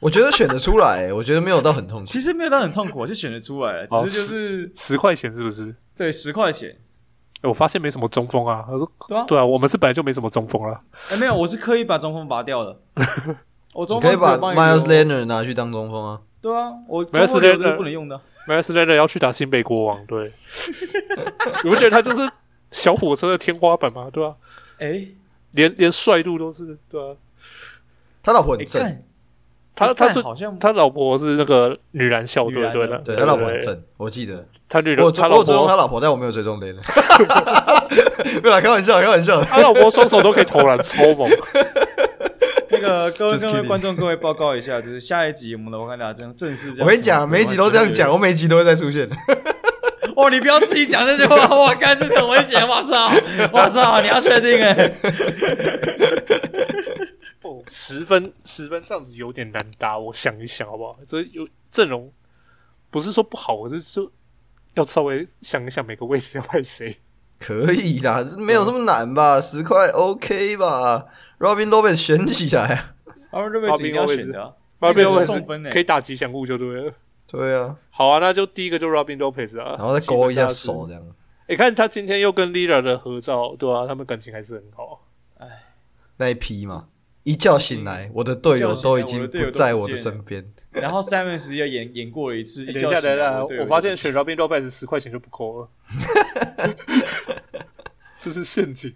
[0.00, 5.74] 我觉得选得出来、欸，我觉得没有到很痛苦，其实没有到很痛苦，是选得出来，只是就是十块钱是不是？
[5.96, 6.78] 对，十块钱、欸。
[7.48, 10.80] 我发现没什么中锋啊，他说对啊，对啊，我们是本来就没什么中锋了。
[11.10, 12.80] 哎、欸，没有，我是刻意把中锋拔掉的。
[13.74, 16.20] 我中锋可以把 Meyers Leonard 拿去当中锋啊？
[16.40, 18.18] 对啊，我 Meyers Leonard 不能用的。
[18.48, 20.32] Meyers Leonard 要去打新北国王，对。
[21.64, 22.30] 你不觉得他就是
[22.70, 24.08] 小火车的天花板吗？
[24.12, 24.34] 对吧？
[24.78, 25.06] 哎，
[25.52, 27.16] 连连帅度都是，对啊。
[28.22, 29.02] 他老婆很正，
[29.74, 36.80] 他他好像他老婆是那个女篮校队，对的，对他老婆很正，我记得他女我他老婆追踪他老婆，但我没有追踪 Leonard。
[38.42, 39.42] 没有啦，开玩笑，开玩笑。
[39.42, 41.28] 他老婆双手都可以投篮，超猛。
[42.74, 46.70] 那个各位各位观众，各位报告一下，就是下一集我们的我看大家正正式。
[46.80, 49.08] 我跟你讲，每一集都这样讲，我每一集都会再出现。
[50.16, 52.66] 哦，你不要自己讲这句话，我干这很危险！
[52.66, 53.10] 我操，
[53.52, 54.94] 我操，你要确定哎？
[57.42, 60.96] 哦，十分十分这样子有点难打，我想一想好不好？
[61.06, 62.12] 这有阵容
[62.90, 64.10] 不是说不好，我是说
[64.74, 66.96] 要稍微想一想每个位置要派谁。
[67.40, 69.40] 可以啦，没有这么难吧？
[69.40, 71.06] 十块 OK 吧
[71.44, 72.94] ？Robin Lopez 选起来啊
[73.32, 76.92] ！Robin Lopez 要选的、啊、，Robin Lopez 送分可以打吉祥物就对了。
[77.26, 81.02] 对啊，好啊，那就第一个就 Robin Lopez 啊，然后再勾一下手这样。
[81.46, 85.06] 你、欸、看他今天又跟 Lillard 的合照，对啊，他们感情还是很好。
[85.38, 85.46] 哎，
[86.16, 86.88] 那一批嘛，
[87.24, 90.50] 一觉醒来，我的队友都已经不在我的身边。
[90.70, 95.68] 然后 Simons 又演演过了一次，一觉醒来，等一下，我发现选 Robin Lopez 十块钱就不扣了。
[98.18, 98.94] 这是陷阱，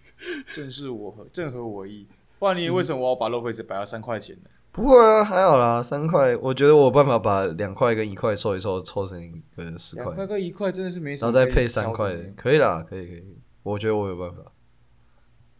[0.53, 2.07] 正是我和正合我意。
[2.39, 4.51] 不然你为什么我要把 Lopez 摆到三块钱呢？
[4.71, 10.05] 不会啊，还好啦，三块，我觉得我有办法把两块跟一块凑一凑，凑成一个十块。
[10.05, 11.33] 两块跟一块真的是没什么。
[11.33, 13.25] 然后再配三块，可以啦，可以可以。
[13.63, 14.43] 我觉得我有办法。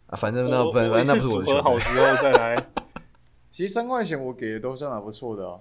[0.07, 1.63] 啊，反正那反正那不是我的选。
[1.63, 2.67] 好时候再来。
[3.51, 5.59] 其实三块钱我给的都算蛮不错的啊。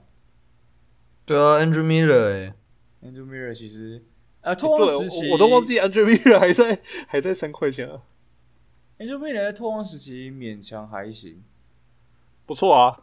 [1.24, 2.54] 对啊，Andrew Miller 哎
[3.02, 4.04] ，Andrew Miller 其实。
[4.42, 6.78] 啊，拓荒时期我都忘记 Andrew Miller 还在
[7.08, 8.02] 还在三块钱啊。
[8.98, 11.42] Andrew Miller 在拓荒时期勉强还行，
[12.44, 13.00] 不错啊。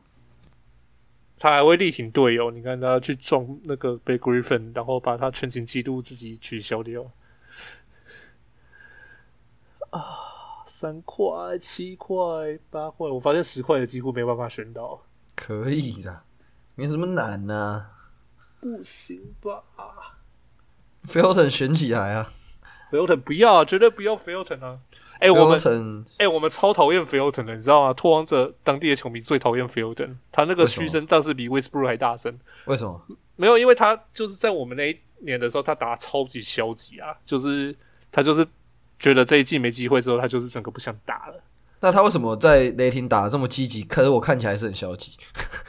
[1.38, 7.12] 他还会力挺队友，你看他去撞那个 Blake Griffin，然后把他全勤记录自己取消掉。
[9.90, 15.02] 啊，三块、七块、八块，我发现十块的几乎没办法选到。
[15.36, 16.24] 可以的。
[16.76, 17.92] 没什么难呐、啊。
[18.62, 19.64] 不行吧
[21.04, 22.32] ？Felton 选起来啊
[22.92, 24.80] ！Felton 不要，绝对不要 Felton 啊！
[25.20, 27.94] 哎、欸，我们哎、欸，我们超讨厌 Felton 的，你知道吗？
[27.94, 32.38] 拓荒者当地的球迷最讨厌 Felton，他那个嘘声倒是比 Westbrook 还大声。
[32.66, 33.02] 为什么？
[33.38, 37.76] 没有，因为他就是在我们那一年的时候，他打超级消极啊，就是
[38.12, 38.46] 他就是
[39.00, 41.44] 觉得这一季没机会之后，他就是整个不想打了。
[41.80, 43.84] 那他为什么在雷霆打的这么积极？
[43.84, 45.12] 可是我看起来是很消极。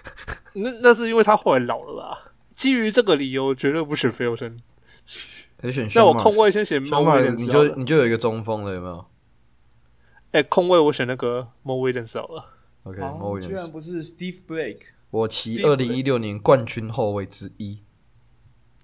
[0.55, 2.33] 那那是因为他后来老了吧？
[2.55, 4.59] 基于这个理由，绝对不选 Felton。
[5.61, 5.89] 可以选。
[5.95, 9.05] 那我控卫先选 Mo Williams，你就你就有一个中锋了，有没有？
[10.37, 12.45] 哎、欸，空位我选那个 Mo Williams 好了。
[12.83, 17.81] OK，Mo Williams、啊、居然不是 Steve Blake，我骑二零一六年冠军后卫之一。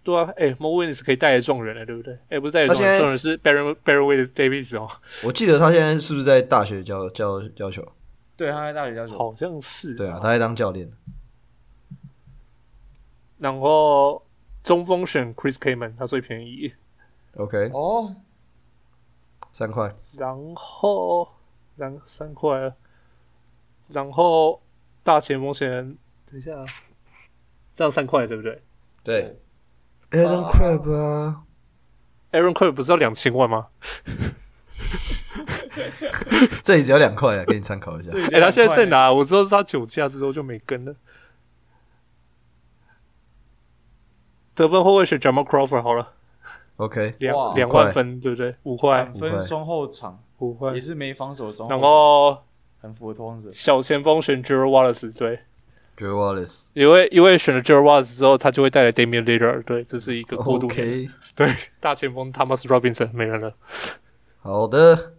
[0.02, 2.14] 对啊，哎、欸、，Mo Williams 可以带来撞人了，对不对？
[2.14, 4.88] 哎、欸，不是带来撞人，撞人是 Baron Baron Davis 哦。
[5.22, 7.86] 我记得他现在是不是在大学教教教球？
[8.34, 9.94] 对，他在大学教球，好像是。
[9.94, 10.90] 对啊，他在当教练。
[13.36, 14.24] 然后
[14.64, 16.72] 中锋选 Chris Kaman，他最便宜。
[17.36, 18.16] OK，哦，
[19.52, 19.94] 三块。
[20.16, 21.28] 然后。
[21.82, 22.72] 两三块，
[23.88, 24.62] 然后
[25.02, 25.96] 大前锋选，
[26.30, 26.52] 等一下，
[27.74, 28.62] 这样三块对不对？
[29.02, 29.36] 对
[30.12, 31.42] ，Aaron Crabb 啊
[32.30, 33.66] ，Aaron Crabb 不是要两千万吗？
[36.62, 38.16] 这里只要两块啊，给你参考一下。
[38.16, 39.12] 哎、欸，他现在在哪？
[39.12, 40.94] 我知道是他酒驾之后就没跟了。
[44.54, 46.12] 得分后卫选 Jamal Crawford 好了
[46.76, 48.54] ，OK，两两万分对不对？
[48.62, 50.22] 五块分双后场。
[50.42, 52.36] 不会也是没防守的，然后
[52.80, 53.48] 很符合拓荒者。
[53.52, 55.38] 小前锋选 Gerald Wallace，对
[55.96, 60.66] ，Gerald Wallace，因为因为选了 Gerald Wallace 之后，他就会带来 Damian Lillard，对，这是一个过渡。
[60.66, 63.54] OK，对，大前锋 Thomas Robinson 没人了。
[64.40, 65.12] 好的，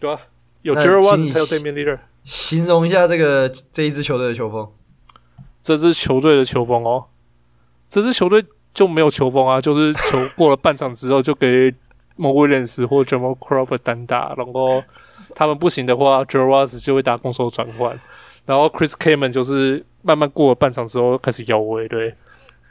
[0.00, 0.20] 对啊，
[0.62, 2.00] 有 Gerald Wallace 才有 Damian Lillard。
[2.24, 4.68] 形容一下这个这一支球队的球风。
[5.62, 7.06] 这支球队的球风哦，
[7.88, 8.44] 这支球队
[8.74, 11.72] 就没有球风啊，就是球过了半场之后就给。
[12.20, 14.82] 莫威廉斯或杰 jumbo cros 单打然后
[15.34, 17.98] 他们不行的话 gerards 就会打攻守转换
[18.44, 22.14] 然后 chris cayman 就是慢慢过了半场之后开始腰围对。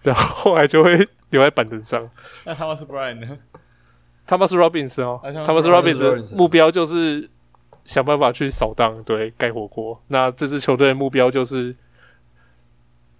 [0.01, 2.09] 然后后来就会留在板凳上。
[2.45, 3.37] 那他们是 brand
[4.25, 5.19] 他们是 robinson 哦。
[5.45, 7.29] 他们是 robinson 目标就是
[7.85, 10.01] 想办法去扫荡对盖火锅。
[10.07, 11.75] 那这支球队的目标就是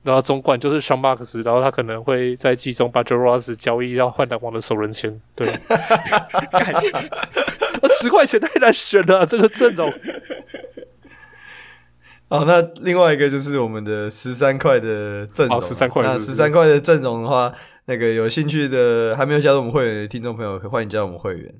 [0.10, 5.22] 然后总管就是 s h a n Marks，然后他可能会在季中把 Joe Ross 交易到换篮网的首轮签。
[5.36, 5.46] 对，
[7.88, 9.94] 十块钱太难选了，这个阵容。
[12.28, 15.62] 好， 那另外一个就是我们的十三块的阵容。
[15.62, 16.02] 十三块。
[16.02, 17.54] 那十三块的阵容的话，
[17.86, 21.54] 那个有兴趣的还没有加入我们会员的听众朋友，欢迎加入我们会员。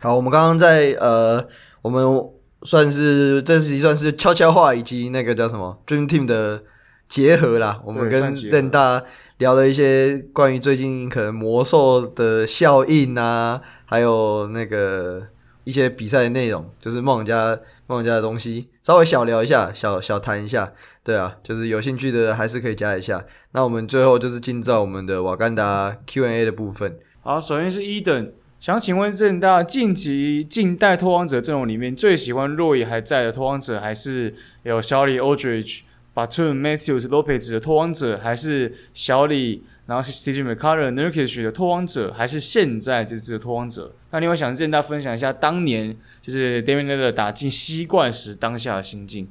[0.00, 1.48] 好，我们刚刚在呃，
[1.82, 2.39] 我们。
[2.62, 6.62] 算是这是算是悄悄话以及那个叫什么 Dream Team 的
[7.08, 7.80] 结合啦。
[7.84, 9.02] 我们跟任大
[9.38, 15.26] 聊了一些关于最近可能魔兽的效应啊，还有那个
[15.64, 20.72] 一些比赛的内容，就是梦家梦家的东西，稍微小聊一下，小小谈一下。
[21.02, 23.24] 对啊，就是有兴趣的还是可以加一下。
[23.52, 26.98] 那我们最后就是进到我们的瓦干达 Q&A 的部分。
[27.22, 28.30] 好，首先是伊登。
[28.60, 34.34] 想请问任大近期近代拓荒者阵容里面最喜欢若以还在的拓荒者，还是
[34.64, 35.80] 有小李 Aldridge、
[36.14, 43.94] Batum、Matthews、Lopez 的拓荒者，还是小李，然后是 CJ McCollum、Nurkic 的拓荒者，还是现在这支的拓荒者？
[44.10, 49.26] 那另外想任大分享一下当年就是 Damian Lillard 打进西冠时当下的心境。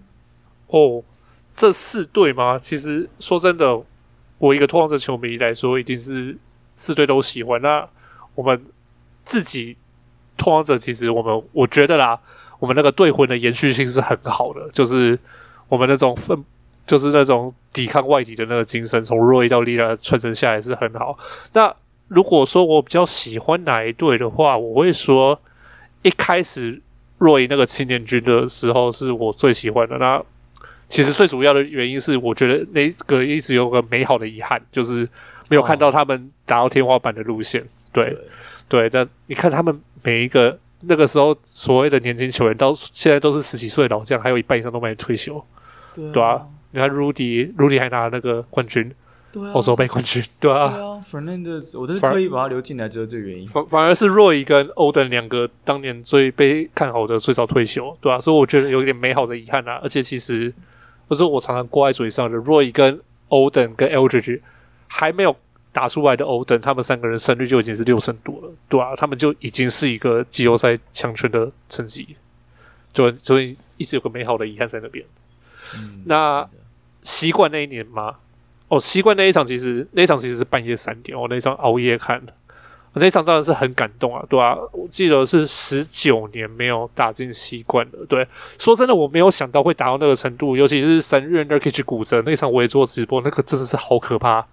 [0.70, 1.04] 哦，
[1.54, 2.58] 这四队吗？
[2.58, 3.80] 其实说真的，
[4.40, 6.36] 我一个拓荒者球迷来说，一定是
[6.76, 7.62] 四队都喜欢。
[7.62, 7.88] 那
[8.34, 8.60] 我们。
[9.26, 9.78] 自己
[10.38, 12.20] 拓荒者，其实我们我觉得啦，
[12.60, 15.18] 我们那个队魂的延续性是很好的，就是
[15.68, 16.44] 我们那种奋，
[16.86, 21.18] 就是那种抵抗外敌的那个精神，从 Roy 到 Lillard 传承下来是很好。
[21.54, 21.74] 那
[22.08, 25.40] 如果说我比较喜欢哪一队的话，我会说
[26.02, 26.82] 一开始
[27.20, 29.98] Roy 那个青年军的时候是我最喜欢的。
[29.98, 30.24] 那
[30.88, 35.08] 其实最主要的原因是，我觉得那个一直有个美好的遗憾，就是
[35.48, 37.64] 没有看到他们达到天花板的路线。
[37.94, 38.18] 对，
[38.90, 45.44] 但你看他们每一个那个时候所谓的年轻球员，到现在都是十几岁老将，还有一半以上都没退休，
[45.96, 46.46] 对啊，对啊。
[46.72, 48.94] 你看 Rudy，Rudy 还拿了那个冠军，
[49.32, 50.72] 对啊，欧洲杯冠军， 对啊。
[50.72, 53.48] 对啊，Fernandez，我都是特意把他留进来，就是这个原因。
[53.48, 59.80] 反反而是 Roy 跟 Oden 两个当年最被看好的最早退休，对啊，所以我觉得有一点美好的遗憾啊。
[59.82, 60.54] 而且其实
[61.08, 64.42] 不是我常常挂在嘴上的，Roy 跟 Oden 跟 Aldridge
[64.88, 65.36] 还没有。
[65.72, 72.16] 打出来的欧登，他们三个人胜率就已经是六胜多了，对啊，他们就已经是一个季后赛强权的成绩，
[72.92, 75.06] 就所以一直有个美好的遗憾在那边。
[75.76, 76.48] 嗯、那
[77.02, 78.16] 习惯那一年吗？
[78.68, 82.34] 哦，习惯那一场其实那一场其实是半夜三点，我那一场熬夜看的。
[82.94, 88.06] 那场当然是很感动啊，对啊，我记得是十九年没有打进西冠了。
[88.08, 94.46] 对，说真的，我没有想到会打到那个程度，尤其是三月 Nurkic 骨折那场，我也做直播，那个真的是好可怕，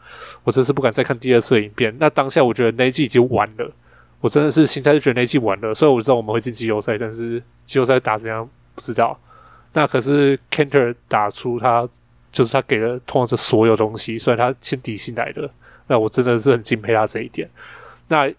[0.44, 1.96] 我真是不敢再看第二次影片。
[1.98, 3.72] 那当下我觉得那一季已经完了，
[4.20, 5.74] 我真的是心态就觉得那一季完了。
[5.74, 9.18] 虽然我知道我们会进季后赛，但是季后赛打怎样不知道。
[9.72, 11.88] 那可是 Kanter 打出他
[12.30, 15.50] 就是他给了拓荒者所有东西，虽然他先底薪来的，
[15.86, 17.48] 那我真的是很敬佩他这一点。
[18.08, 18.32] 那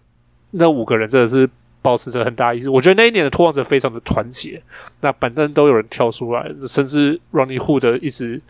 [0.52, 1.48] 那五个人真的是
[1.82, 2.68] 保持着很大意思。
[2.68, 4.62] 我觉得那一年的拓荒者非常的团结，
[5.00, 8.40] 那板凳都有人跳出来，甚至 Ronnie Hood 一直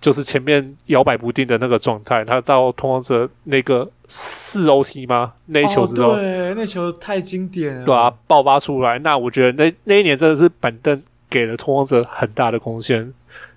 [0.00, 2.24] 就是前面摇摆不定的那个状态。
[2.24, 5.34] 他到拓荒者那个四 OT 吗？
[5.46, 8.98] 那一球之后，哦、对，那球太经典了，对啊，爆发出来。
[8.98, 13.12] 那我觉得那那一年真的是板凳给了拓荒者很大的贡献。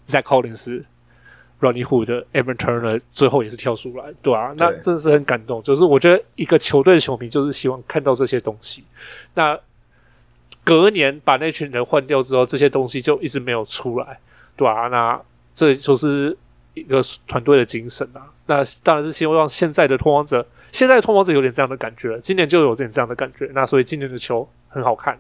[0.08, 0.84] Zach Collins。
[1.62, 5.62] Rodney Hood 的 Evan Turner 最后也是跳出来，对啊，那真的是很感动。
[5.62, 8.84] 就是我觉得一个球队的球迷就是希望看到这些东西。
[9.36, 9.58] 那
[10.64, 14.20] 隔年把那群人换掉之后，这些东西就一直没有出来，
[14.56, 15.22] 对啊，那
[15.54, 16.36] 这就是
[16.74, 18.26] 一个团队的精神啊。
[18.48, 23.48] 那当然是希望现在的拓荒者，现在的拓荒者有点这样的感觉了，今年就有点这样的感觉。
[23.54, 25.16] 那所以今年的球很好看，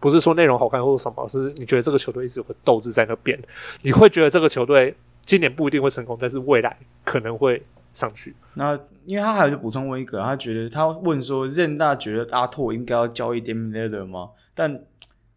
[0.00, 3.38] 不是说内容好看或者什么，是你觉得这个球队一直有个斗志在那边，
[3.80, 4.94] 你会觉得这个球队。
[5.28, 6.74] 今年不一定会成功，但是未来
[7.04, 8.34] 可能会上去。
[8.54, 8.72] 那
[9.04, 14.30] 因为他还有补充问一个，他觉得他问说，任大觉得阿拓应该要交易 Damian Lillard 吗？
[14.54, 14.80] 但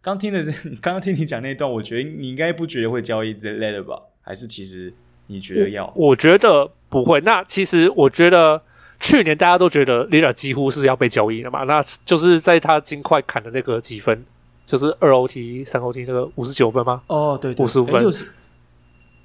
[0.01, 4.01] 刚听的是，刚刚听你讲那段，我觉得你应该不觉得会交易 Lillard 吧？
[4.21, 4.93] 还是其实
[5.27, 5.85] 你觉得要？
[5.93, 7.19] 我，我觉得不会。
[7.19, 8.61] 那其实我觉得
[9.01, 14.23] 去年大家都觉得 Lillard 几乎是要被交易了嘛，那就是在他金块砍的那个几分，
[14.65, 17.03] 就是二 OT 三 OT 那个五十九分吗？
[17.07, 18.01] 哦，对，五十五分。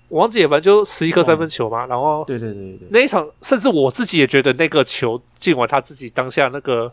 [0.08, 6.92] 我忘记了，反正就十一颗三分球嘛，然后对对对对，那一场甚至我自己也觉得那个球进完，他自己当下那个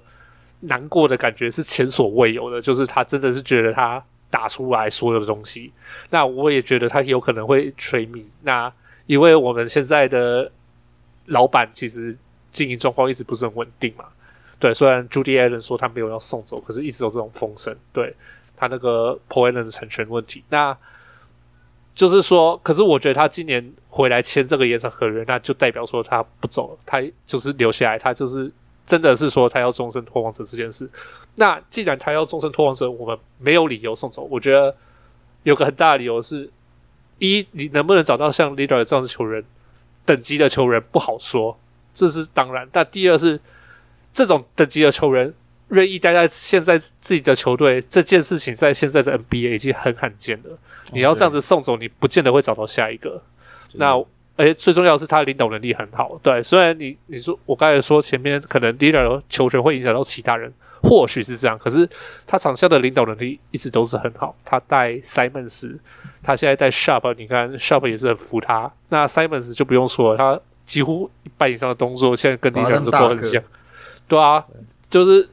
[0.61, 5.71] 难过的感觉是前所未有的，就是他真的是觉得他打出来所有的东西。
[6.09, 8.27] 那我也觉得他有可能会吹密。
[8.41, 8.73] 那
[9.05, 10.51] 因为我们现在的
[11.27, 12.17] 老板其实
[12.51, 14.05] 经营状况一直不是很稳定嘛，
[14.57, 18.15] 对，虽然 Judy Allen 说他没有要送走，可是一直有这种风声，对
[18.55, 20.75] 他那个 Paul Allen 的产权问题，那。
[21.95, 28.51] 就是说，可是我觉得他今年回来签这个延长合约，那就代表说他不走了，他就是留下来，他就是
[28.85, 30.89] 真的是说他要终身拓荒者这件事。
[31.35, 34.23] 那既然他要终身拓荒者，我们没有理由送走。
[34.23, 34.75] 我觉得
[35.43, 36.49] 有个很大的理由是：
[37.19, 39.43] 一，你能不能找到像 Leader 这样的球员，
[40.03, 41.57] 等级的球员不好说，
[41.93, 42.67] 这是当然。
[42.71, 43.39] 但第二是，
[44.11, 45.33] 这种等级的球员
[45.69, 50.57] 愿意待在现在自己的球队，这件事情在现在的 NBA 已经很罕见了。
[50.91, 53.23] 你要这样子送走，你不见得会找到下一个。
[53.73, 53.95] 那
[54.35, 56.19] 而且最重要的是，他领导能力很好。
[56.21, 60.51] 对，虽然你你说我刚才说前面可能 leader 球权会影响到其他人，
[60.83, 61.87] 或许是这样，可是
[62.27, 64.35] 他场下的领导能力一直都是很好。
[64.45, 65.77] 他带 Simons，
[66.21, 68.71] 他现在带 Sharp，你看 Sharp 也是很服他。
[68.89, 73.41] 那 Simons 就不用说了，他几乎一半以上的动作现在跟 leader 都很像。
[74.07, 74.45] 对啊，
[74.89, 75.29] 就是。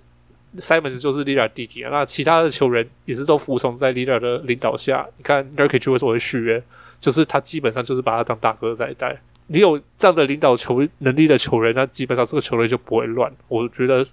[0.58, 5.06] Simons 就是 Lillard 弟弟啊，那其他的球员也是都服从在 Lillard 的领导下。
[5.16, 6.62] 你看 Nurkic 为什么会续约？
[6.98, 9.16] 就是他基本上就是把他当大哥在带。
[9.46, 13.32] 你有这样的领导球能力的球员，那基本上这个球队就不会乱。
[13.48, 14.06] 我觉得，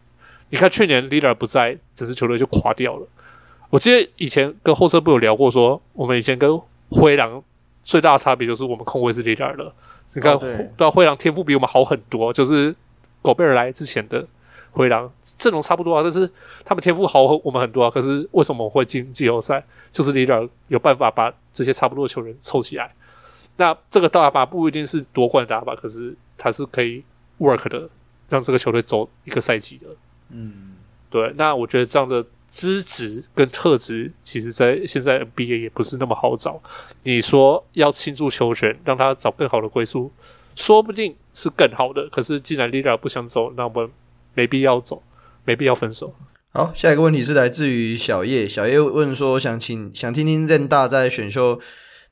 [0.50, 3.08] 你看去年 Lillard 不在，整支球队就垮掉了。
[3.70, 6.60] 我记得以前跟后车部有聊过说，说我们以前跟
[6.90, 7.44] 灰狼
[7.84, 9.76] 最大的差别就是我们控卫是 Lillard 了。
[10.14, 12.74] 你看，对啊，灰狼天赋比我们好很多，就是
[13.22, 14.26] 狗贝尔来之前的。
[14.78, 16.30] 灰狼阵容差不多啊，但是
[16.64, 17.90] 他们天赋好我们很多啊。
[17.90, 19.66] 可是为什么我会进季后赛？
[19.92, 22.94] 就是 Lillard 有办法把这些差不多的球员凑起来。
[23.56, 27.04] 那这个打法不一定是夺冠的打法，可是他是可以
[27.40, 27.90] work 的，
[28.30, 29.88] 让这个球队走一个赛季的。
[30.30, 30.76] 嗯，
[31.10, 31.34] 对。
[31.36, 36.62] 那我觉得这样的资质跟特质，其实在现在 NBA 也不是那么好找。
[37.04, 40.12] 你说要倾注球权，让他找更好的归宿，
[40.56, 42.08] 说不定是更好的。
[42.10, 43.90] 可是既然 Lillard 不想走，那我们。
[44.38, 45.02] 没必要走，
[45.46, 46.14] 没必要分手。
[46.50, 48.48] 好，下一个问题是来自于小叶。
[48.48, 51.60] 小叶问说：“想请想听听任大在选秀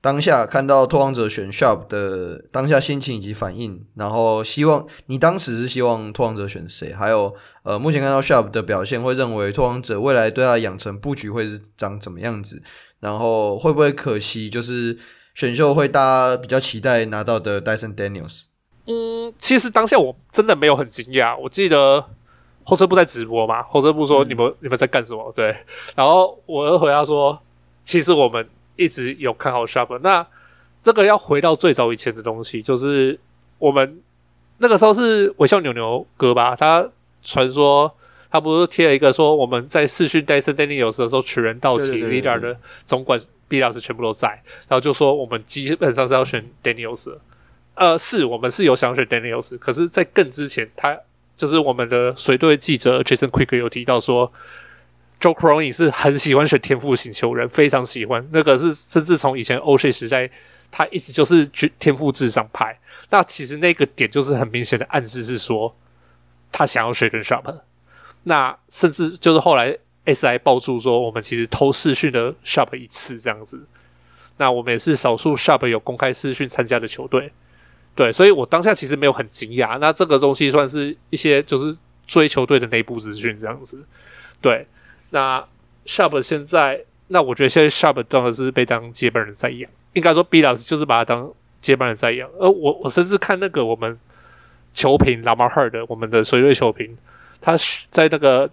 [0.02, 6.92] 当下看到拓荒者选 Sharp 的当下心情以及反应，然后希望你当时是希望拓荒者选谁？
[6.92, 12.60] 还有呃，目前看到 Sharp 的表现，会认为拓荒者未来对他养成布局会是长怎么样子？
[13.02, 14.50] 然后会不会可惜？
[14.50, 14.98] 就是
[15.36, 18.46] 选秀会大家比较期待拿到的 Dyson Daniels。”
[18.88, 21.36] 嗯，其实当下我真的没有很惊讶。
[21.38, 22.06] 我记得
[22.64, 25.32] 后车部在直播嘛，后车部说你们、嗯、你们在干什么？
[25.36, 25.56] 对，
[25.96, 27.40] 然后我又回答说，
[27.84, 29.98] 其实我们一直有看好 Sharp。
[30.00, 30.26] 那
[30.84, 33.20] 这个要回到最早以前的东西，就是
[33.58, 34.02] 我们
[34.60, 36.56] 那个时候是微笑牛牛哥吧？
[36.56, 36.88] 他
[37.24, 37.92] 传说
[38.30, 42.56] 他不是贴了一个说我们在试训 Dyson Daniels 的时候取人到齐，Leader 的
[42.86, 44.30] 总管 B 老师全部都在，
[44.68, 47.20] 然后就说我们基本上是要选 Daniels 的。
[47.76, 51.00] 呃，是我们是有想选 Daniels，可是，在更之前，他
[51.36, 54.34] 就是我们的随队记者 Jason Quick 有提到说。
[55.18, 58.28] Joe Cronin 是很喜欢选天赋型球员，非常喜欢。
[58.32, 60.30] 那个是甚至从以前 o s h a 时代，
[60.70, 61.48] 他一直就是
[61.80, 62.78] 天赋至上派。
[63.10, 65.74] 那其实那个点就是很明显的暗示是说，
[66.52, 67.62] 他想要选跟 Sharp。
[68.24, 69.76] 那甚至就是后来
[70.06, 73.66] SI 爆出说，我们其实偷视讯了 Sharp 一次这样子。
[74.38, 77.32] 那我们也是少数 Sharp 有公开视讯参加的球队。
[77.96, 79.78] 对，所以我当下其实没有很惊讶。
[79.80, 83.86] 那这个东西算是一些就是追球队的内部资讯这样子。
[84.42, 84.68] 对。
[85.12, 85.42] 那
[85.86, 91.32] Sharp 现在，那我觉得现在 Sharp 当然是被当接班人在养，应该说 B 老师就是把他当
[91.62, 92.30] 接班人在养。
[92.38, 93.98] 而我我甚至看那个我们
[94.74, 96.98] 球评 Lamar Hurd 我们的水瑞球评，
[97.40, 97.56] 他
[97.92, 98.50] 在那个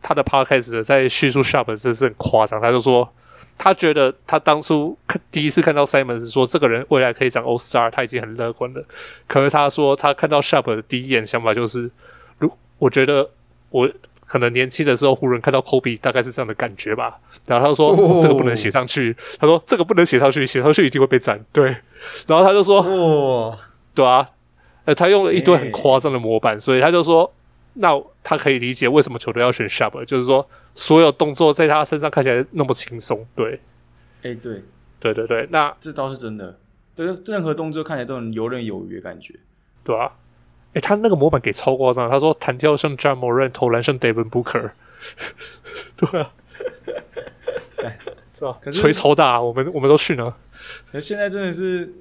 [0.00, 3.12] 他的 Podcast 在叙述 Sharp 真是很夸张，他就说
[3.56, 8.84] 他觉得他当初看第一次看到 Simons 说这个人未来可以长 All Star，他已经很乐观了。
[9.26, 11.90] 可是他说他看到 Sharp 的第一眼想法就是，
[12.38, 13.30] 如我觉得
[13.70, 13.90] 我。
[14.26, 17.18] 可能年轻的时候，湖人看到 Kobe 大概是这样的感觉吧。
[17.46, 21.64] 然后他就说：“哦、这个不能写上去。”他说：“这个不能写上去，写上去一定会被斩。”对。
[22.28, 23.58] 然后他就说：“哦，
[23.92, 24.30] 对啊。”
[24.86, 27.34] 呃，他用了一堆很夸张的模板，欸、所以他就说
[27.74, 27.90] ：“那
[28.22, 33.60] 他可以理解为什么球队要选 Sharp，就是说所有动作在他身上看起来那么轻松。”对。
[34.22, 34.62] 哎，对，
[34.98, 36.58] 对对对，那这倒是真的。
[36.94, 39.34] 对，任何动作看起来都很游刃有余的感觉。
[39.82, 40.12] 对啊。
[40.74, 44.70] 诶，他那个模板给超夸张，他说弹跳像 Ja Morant，投篮像 Devin Booker，
[45.96, 46.32] 对啊，
[48.38, 48.56] 是吧？
[48.62, 50.32] 可是吹超大，我们我们都去呢。
[50.92, 51.92] 可是现在真的是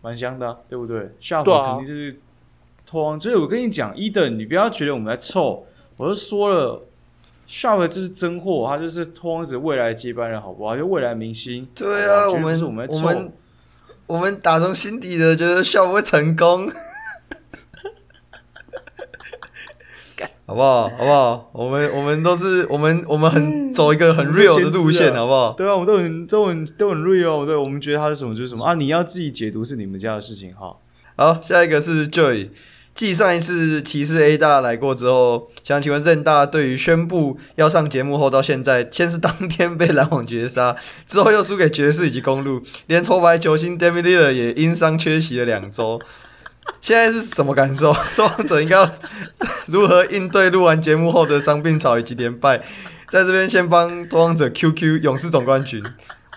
[0.00, 2.18] 蛮香的，对不对？Sharp 肯定是
[3.20, 5.66] 所以我跟你讲，Eden，你不要觉得我们在臭，
[5.98, 6.86] 我都说了
[7.46, 10.76] ，Sharp 这是真货，他就是托王者未来接班人，好不好？
[10.76, 11.68] 就未来明星。
[11.74, 13.32] 对啊，我们我们我们
[14.06, 16.72] 我们打从心底的觉得 Sharp 会成功。
[20.46, 20.88] 好不好？
[20.88, 21.50] 好不好？
[21.52, 25.52] 我们我们都是我们我们很走一个很 real 的路线，好不好？
[25.52, 27.44] 对啊，我们都很都很都很 real。
[27.44, 28.72] 对，我们觉得他是什么就是什么啊！
[28.72, 30.74] 你要自己解读是你们家的事情哈。
[31.16, 32.48] 好，下一个是 Joy。
[32.98, 40.74] 继上一次骑士 A 大来过之后，想请问任大对于宣布要上节目后到现在，先是当天被篮网绝杀，
[41.06, 46.00] 之后又输给爵士以及公路，连头牌球星 Damian Lillard 也因伤缺席了两周。
[46.80, 47.94] 现在是什么感受？
[48.16, 48.92] 受访者应该要
[49.66, 52.58] 如何应对录完节目后的伤病潮以及连败？
[53.08, 55.80] 在这边先帮受访者 QQ 勇士总冠军。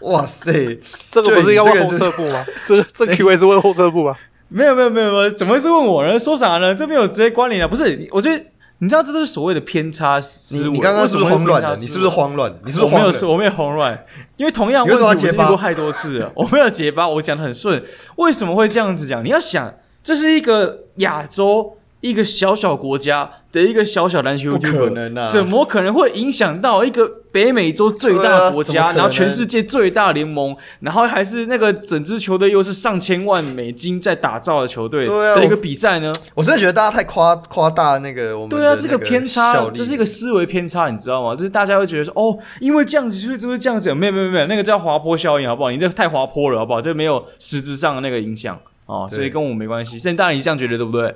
[0.02, 0.80] 哇塞，
[1.10, 2.46] 这个不是要问后撤步吗？
[2.64, 4.16] 这这 QA 是问后撤步吗？
[4.52, 6.20] 没有没有没有，怎么会是问我呢？
[6.20, 6.76] 说啥呢？
[6.76, 7.68] 这边有直接关联啊？
[7.68, 8.44] 不是，我觉得
[8.80, 10.72] 你知道这是所谓的偏差思维。
[10.72, 11.80] 你刚刚是不是慌乱？
[11.80, 12.54] 你是不是慌乱？
[12.66, 13.06] 你是不是慌乱？
[13.06, 14.06] 我没有，我没有慌乱。
[14.36, 17.82] 因为同样问题我听过太多次了， 我没有结巴，我讲的很顺。
[18.18, 19.24] 为什么会这样子讲？
[19.24, 19.74] 你要想。
[20.04, 25.28] 这是一个亚洲一个小小国家的一个小小篮球队，不可能啊！
[25.28, 36.12] 怎么可能会影响到一个北美洲最大的国家，啊、然后全世界最大联盟，然后还是那个整支球队又是上千万美金在打造的球队的一个比赛呢？
[36.34, 41.36] 我真的觉得大家太夸夸大那个我们对啊，这个偏差，这是一个思维偏差，你知道吗？
[41.36, 45.70] 就是大家会觉得说，哦，因为这样子，所以就是这样子，没有没有没有，那个叫滑坡效应，好不好？
[45.70, 46.82] 你这个太滑坡了，好不好？
[46.82, 48.60] 这没有实质上的那个影响。
[48.88, 50.00] 哦，所以跟我没关系。
[50.00, 51.16] 现在大家你这样觉得对不对？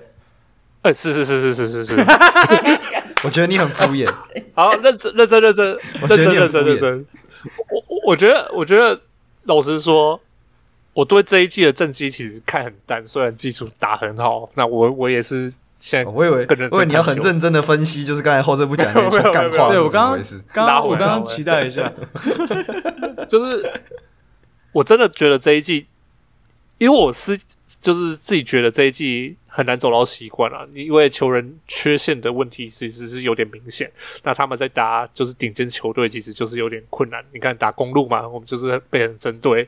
[0.94, 1.96] 是是是是是是是。
[3.24, 4.14] 我觉得你很敷衍。
[4.54, 5.66] 好，认真认真认真
[6.02, 7.06] 认真认真认真。
[7.70, 9.00] 我我我觉得我觉得
[9.44, 10.20] 老实说，
[10.94, 14.50] 我对这一季的正绩其实看很淡，虽然基础打很好。
[14.54, 19.70] 那我我也是现在我以为因为你要很认真的分析，就是刚才后这部讲 那些干话。
[19.70, 20.22] 对我刚刚
[20.54, 21.92] 刚刚我刚刚期待一下，
[23.28, 23.72] 就是
[24.72, 25.88] 我真的觉得这一季。
[26.78, 27.40] 因为我是
[27.80, 33.90] 就是自己觉得这一季很难走到习惯了，因为球员缺陷的问题其实是有点明显。
[34.22, 37.24] 那他们在打就是顶尖球队，其实就是有点困难。
[37.32, 39.64] 你看打公路嘛，我们就是被人针对，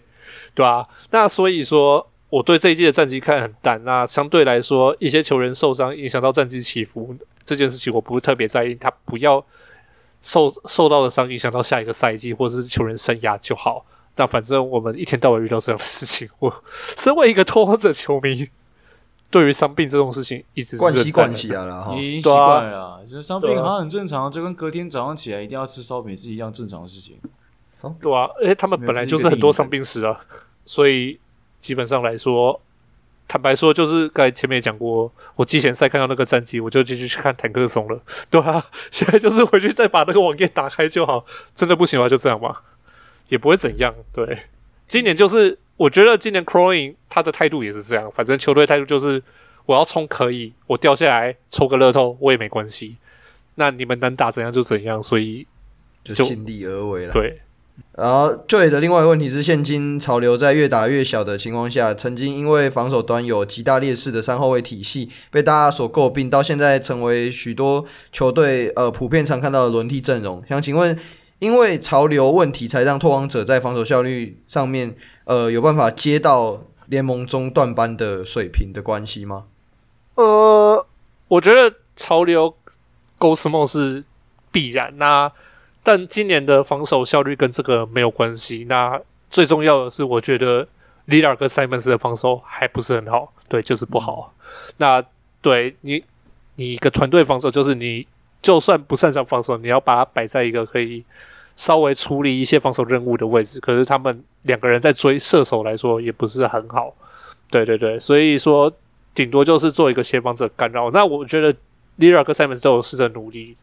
[0.53, 0.85] 对吧？
[1.11, 3.81] 那所以说，我对这一季的战绩看很淡。
[3.85, 7.15] 那相对来说，一些球员受伤影响到战绩起伏
[7.45, 8.75] 这件事情，我不是特别在意。
[8.75, 9.45] 他不要
[10.19, 13.85] 受受到的伤影响到下一个赛季或者是球员生涯就好。
[14.17, 16.63] 那反正我们一天到晚遇到这样的事情，我
[16.97, 18.49] 身为一个拓荒者球迷，
[19.29, 23.03] 对于伤病这种事情一直是惯习惯习啊了，已经习惯了。
[23.05, 27.17] 就是伤病好像很正常，就跟隔天早上起来一定要吃烧饼是一样正常的事情。
[27.99, 30.19] 对啊，而且他们本来就是很多伤病史啊，
[30.65, 31.19] 所以
[31.59, 32.59] 基本上来说，
[33.27, 38.01] 坦白说，就是刚才前面也讲过，我季前赛看到那个战绩，我就继续去看坦克松了。
[38.29, 41.25] 对啊， 现在就是回去再把那个网页打开就好。
[41.53, 42.63] 真的不行的话，就这样吧，
[43.27, 43.93] 也不会怎样。
[44.13, 44.43] 对，
[44.87, 49.21] 今年就是我觉得今年 Crowing 他的态度也是这样，反正球队态度就是
[49.65, 52.97] 我要冲可以，我掉下来抽个乐透我也没关系。
[53.55, 55.47] 那你们能打怎样就怎样，所以
[56.03, 57.11] 就尽力而为了。
[57.11, 57.41] 对。
[57.93, 70.43] 然后 Joy 的另外一个问题是，现今潮流在越打越小的情况下，曾经因为防守端有极大劣势的三后卫体系被大家所诟病，到现在成为许多球队呃普遍常看到的轮替阵容。
[70.49, 70.97] 想请问，
[71.39, 74.95] 因为潮流问题才让拓荒者在防守效率上面
[75.25, 79.45] 呃有办法接到联盟中段班的水平的关系吗？
[80.15, 80.85] 呃，
[81.27, 82.55] 我觉得潮流
[83.17, 84.03] Go Small 是
[84.51, 85.31] 必然呐、
[85.83, 88.65] 但今年的防守效率跟这个没有关系。
[88.67, 88.99] 那
[89.29, 90.67] 最重要的是，我觉得
[91.05, 94.33] l i l a r 跟 Simons 的防守还不是很好，对，就是不好。
[94.77, 95.03] 那
[95.41, 96.03] 对你，
[96.55, 98.07] 你一个团队防守，就是你
[98.47, 101.03] 就算不擅长防守，你要把它摆在一个可以
[101.57, 103.59] 稍微处理一些防守任务的位置。
[103.59, 106.95] 可是他们两个人在追射手来说，也不是很好。
[107.51, 108.71] 对对对，所以说
[109.13, 110.89] 顶多就是做一个协防者干扰。
[110.91, 111.53] 那我觉得
[111.99, 113.57] Lillard 跟 Simons 都有试着努力，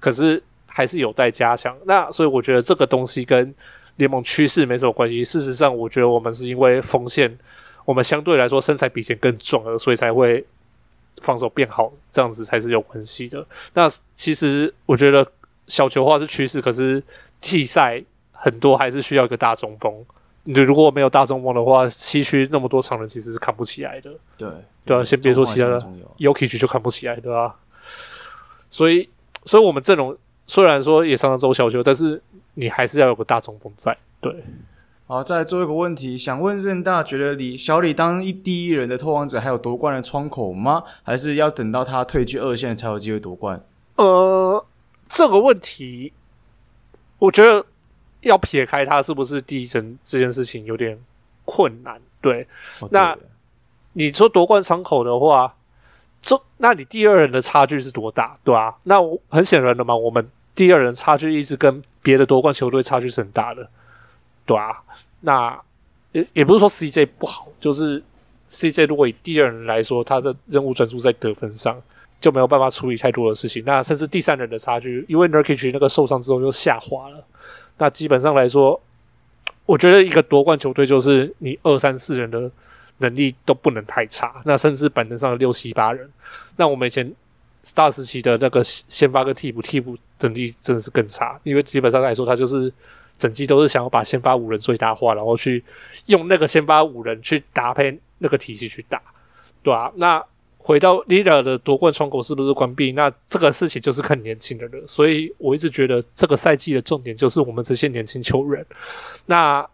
[0.00, 0.42] 可是。
[0.66, 1.76] 还是有待加强。
[1.84, 3.54] 那所以我觉得这个东西跟
[3.94, 5.22] 联盟趋势没什么关系。
[5.22, 7.38] 事实上，我觉得我们是因为锋线，
[7.84, 10.44] 我们相对来说身材比以前更壮了，所以才会
[11.24, 13.44] 防守变好，这样子才是有关系的。
[13.72, 15.26] 那其实我觉得
[15.66, 17.02] 小球化是趋势，可是
[17.40, 19.92] 季赛很多还是需要一个大中锋。
[20.44, 24.10] 你如果没有大中锋的话，西区那么多长人其实是看不起来的。
[24.36, 24.48] 对
[24.84, 25.80] 对啊，先别说其他的
[26.18, 27.56] ，Jokic 就看不起来，对吧？
[28.68, 29.08] 所以，
[29.46, 30.16] 所以我们阵容。
[30.46, 32.22] 虽然说也常常走小球，但是
[32.52, 33.96] 你还是要有个大中锋在。
[34.20, 34.44] 对，
[35.06, 40.82] 好，再来最后一个问题，想问任大，觉得李小李当一第一人的拓荒者还有夺冠的窗口吗？
[41.02, 43.62] 还是要等到他退居二线才有机会夺冠？
[43.96, 44.64] 呃，
[45.08, 46.12] 这个问题，
[47.18, 47.64] 我觉得
[48.22, 50.98] 要撇开他是不是第一人这件事情有点
[51.44, 52.00] 困难。
[52.20, 52.42] 对，
[52.80, 53.16] 哦、对那
[53.92, 55.54] 你说夺冠窗口的话。
[56.26, 58.74] 这，那你第二人的差距是多大，对吧、啊？
[58.84, 58.96] 那
[59.28, 63.68] 很显然的嘛，我们第二人差距一直跟别的夺冠球队差距是很大的，
[64.46, 64.76] 对啊。
[65.20, 65.60] 那
[66.12, 68.02] 也也不是说 CJ 不好，就是
[68.48, 71.80] CJ 如果以第二人来说，他的任务专注在得分上，
[72.20, 73.62] 就没有办法处理太多的事情。
[73.64, 77.24] 那甚至第三人的差距，因为 Nurkic 那个受伤之后又下滑了。
[77.78, 78.80] 那基本上来说，
[79.66, 82.50] 我觉得一个夺冠球队就是你二三四人的。
[82.98, 86.08] 能力都不能太差，那甚至板凳上的六七八人，
[86.54, 87.12] 那我们以前
[87.64, 92.72] Star 时期的那个先发跟替补，替补能力真的是更差，因为基本上来说，他就是
[93.24, 95.64] 整季都是想要把先发五人最大化，然后去
[96.08, 99.00] 用那个先发五人去搭配那个体系去打，
[99.62, 100.22] 对啊，那
[100.58, 102.92] 回到 Lillard 的夺冠窗口是不是关闭？
[102.92, 108.66] 那这个事情就是看年轻的人，所以我一直觉得这个赛季的重点就是我们这些年轻球员，
[109.24, 109.66] 那。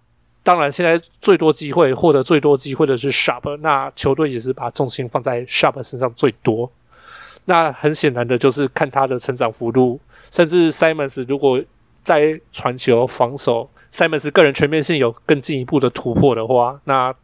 [0.43, 6.72] 当然，现在最多机会获得最多机会的是 Sharp，那球队也是把重心放在 Sharp 身上最多。
[7.44, 10.01] 那很显然的就是看他的成长幅度，
[10.32, 11.62] 甚至 Simons 如果
[12.02, 17.14] 在传球、防守，Simons 个人全面性有更进一步的突破的话，那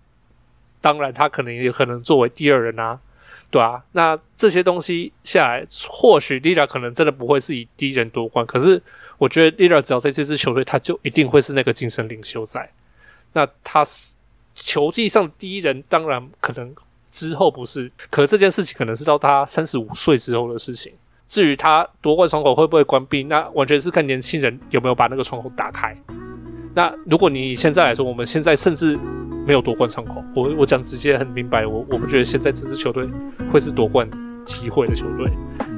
[0.80, 3.00] 当然他可能也可能作为第二人啊，
[3.50, 3.82] 对啊。
[3.92, 8.80] 那这些东西下来，或许 Lillard 可能真的不会是以第一人夺冠，可是
[9.18, 12.70] 我觉得 Lillard 只要在这支球队，他就一定会是那个精神领袖在。
[13.32, 14.14] 那他是
[14.54, 16.74] 球技上第一人，当然可能
[17.10, 20.92] 之后不是，可是这件事情可能是到他三十五岁之后的事情。
[21.26, 25.96] 至于他夺冠窗口会不会关闭，那完全是看年轻人有没有把那个窗口打开。
[26.74, 28.98] 那如果你现在来说，我们现在甚至
[29.46, 33.08] 没有夺冠窗口，我我讲直接很明白，我我不觉得现在这支球队
[33.50, 34.08] 会是夺冠
[34.44, 35.30] 机会的球队，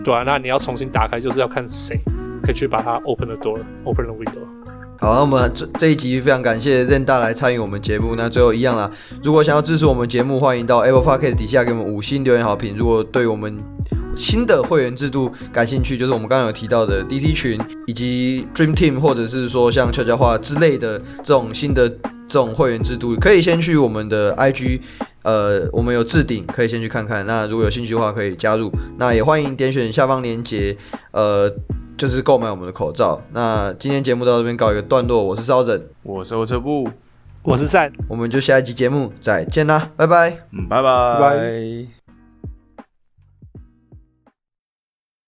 [0.04, 1.98] 对啊，那你要重新打开，就是要看谁
[2.42, 4.57] 可以去把它 open the door，open the window。
[5.00, 8.16] 好，那我们这这一集非常感谢任大来参与我们节目。
[8.16, 8.90] 那最后一样啦，
[9.22, 12.76] 如果想要支持我们节目，欢迎到 Apple Podcast 底下给我们五星留言好评。
[12.76, 13.62] 如果对我们
[14.16, 24.80] 新的会员制度感兴趣，就是我们刚刚有提到的 DC 群以及 Dream Team，或者是说像悄悄话之类的这种新的这种会员制度，可以先去我们的 IG，
[25.22, 27.24] 呃，我们有置顶，可以先去看看。
[27.24, 28.72] 那如果有兴趣的话，可以加入。
[28.98, 30.76] 那也欢迎点选下方链接，
[31.12, 31.54] 呃。
[31.98, 33.20] 就是购买我们的口罩。
[33.32, 36.88] 那今天节目到这边告一个段落，我是烧人，我是欧车部，
[37.42, 41.97] 我是赞，我们就下一集节目再见啦，拜拜，嗯，拜拜，拜拜。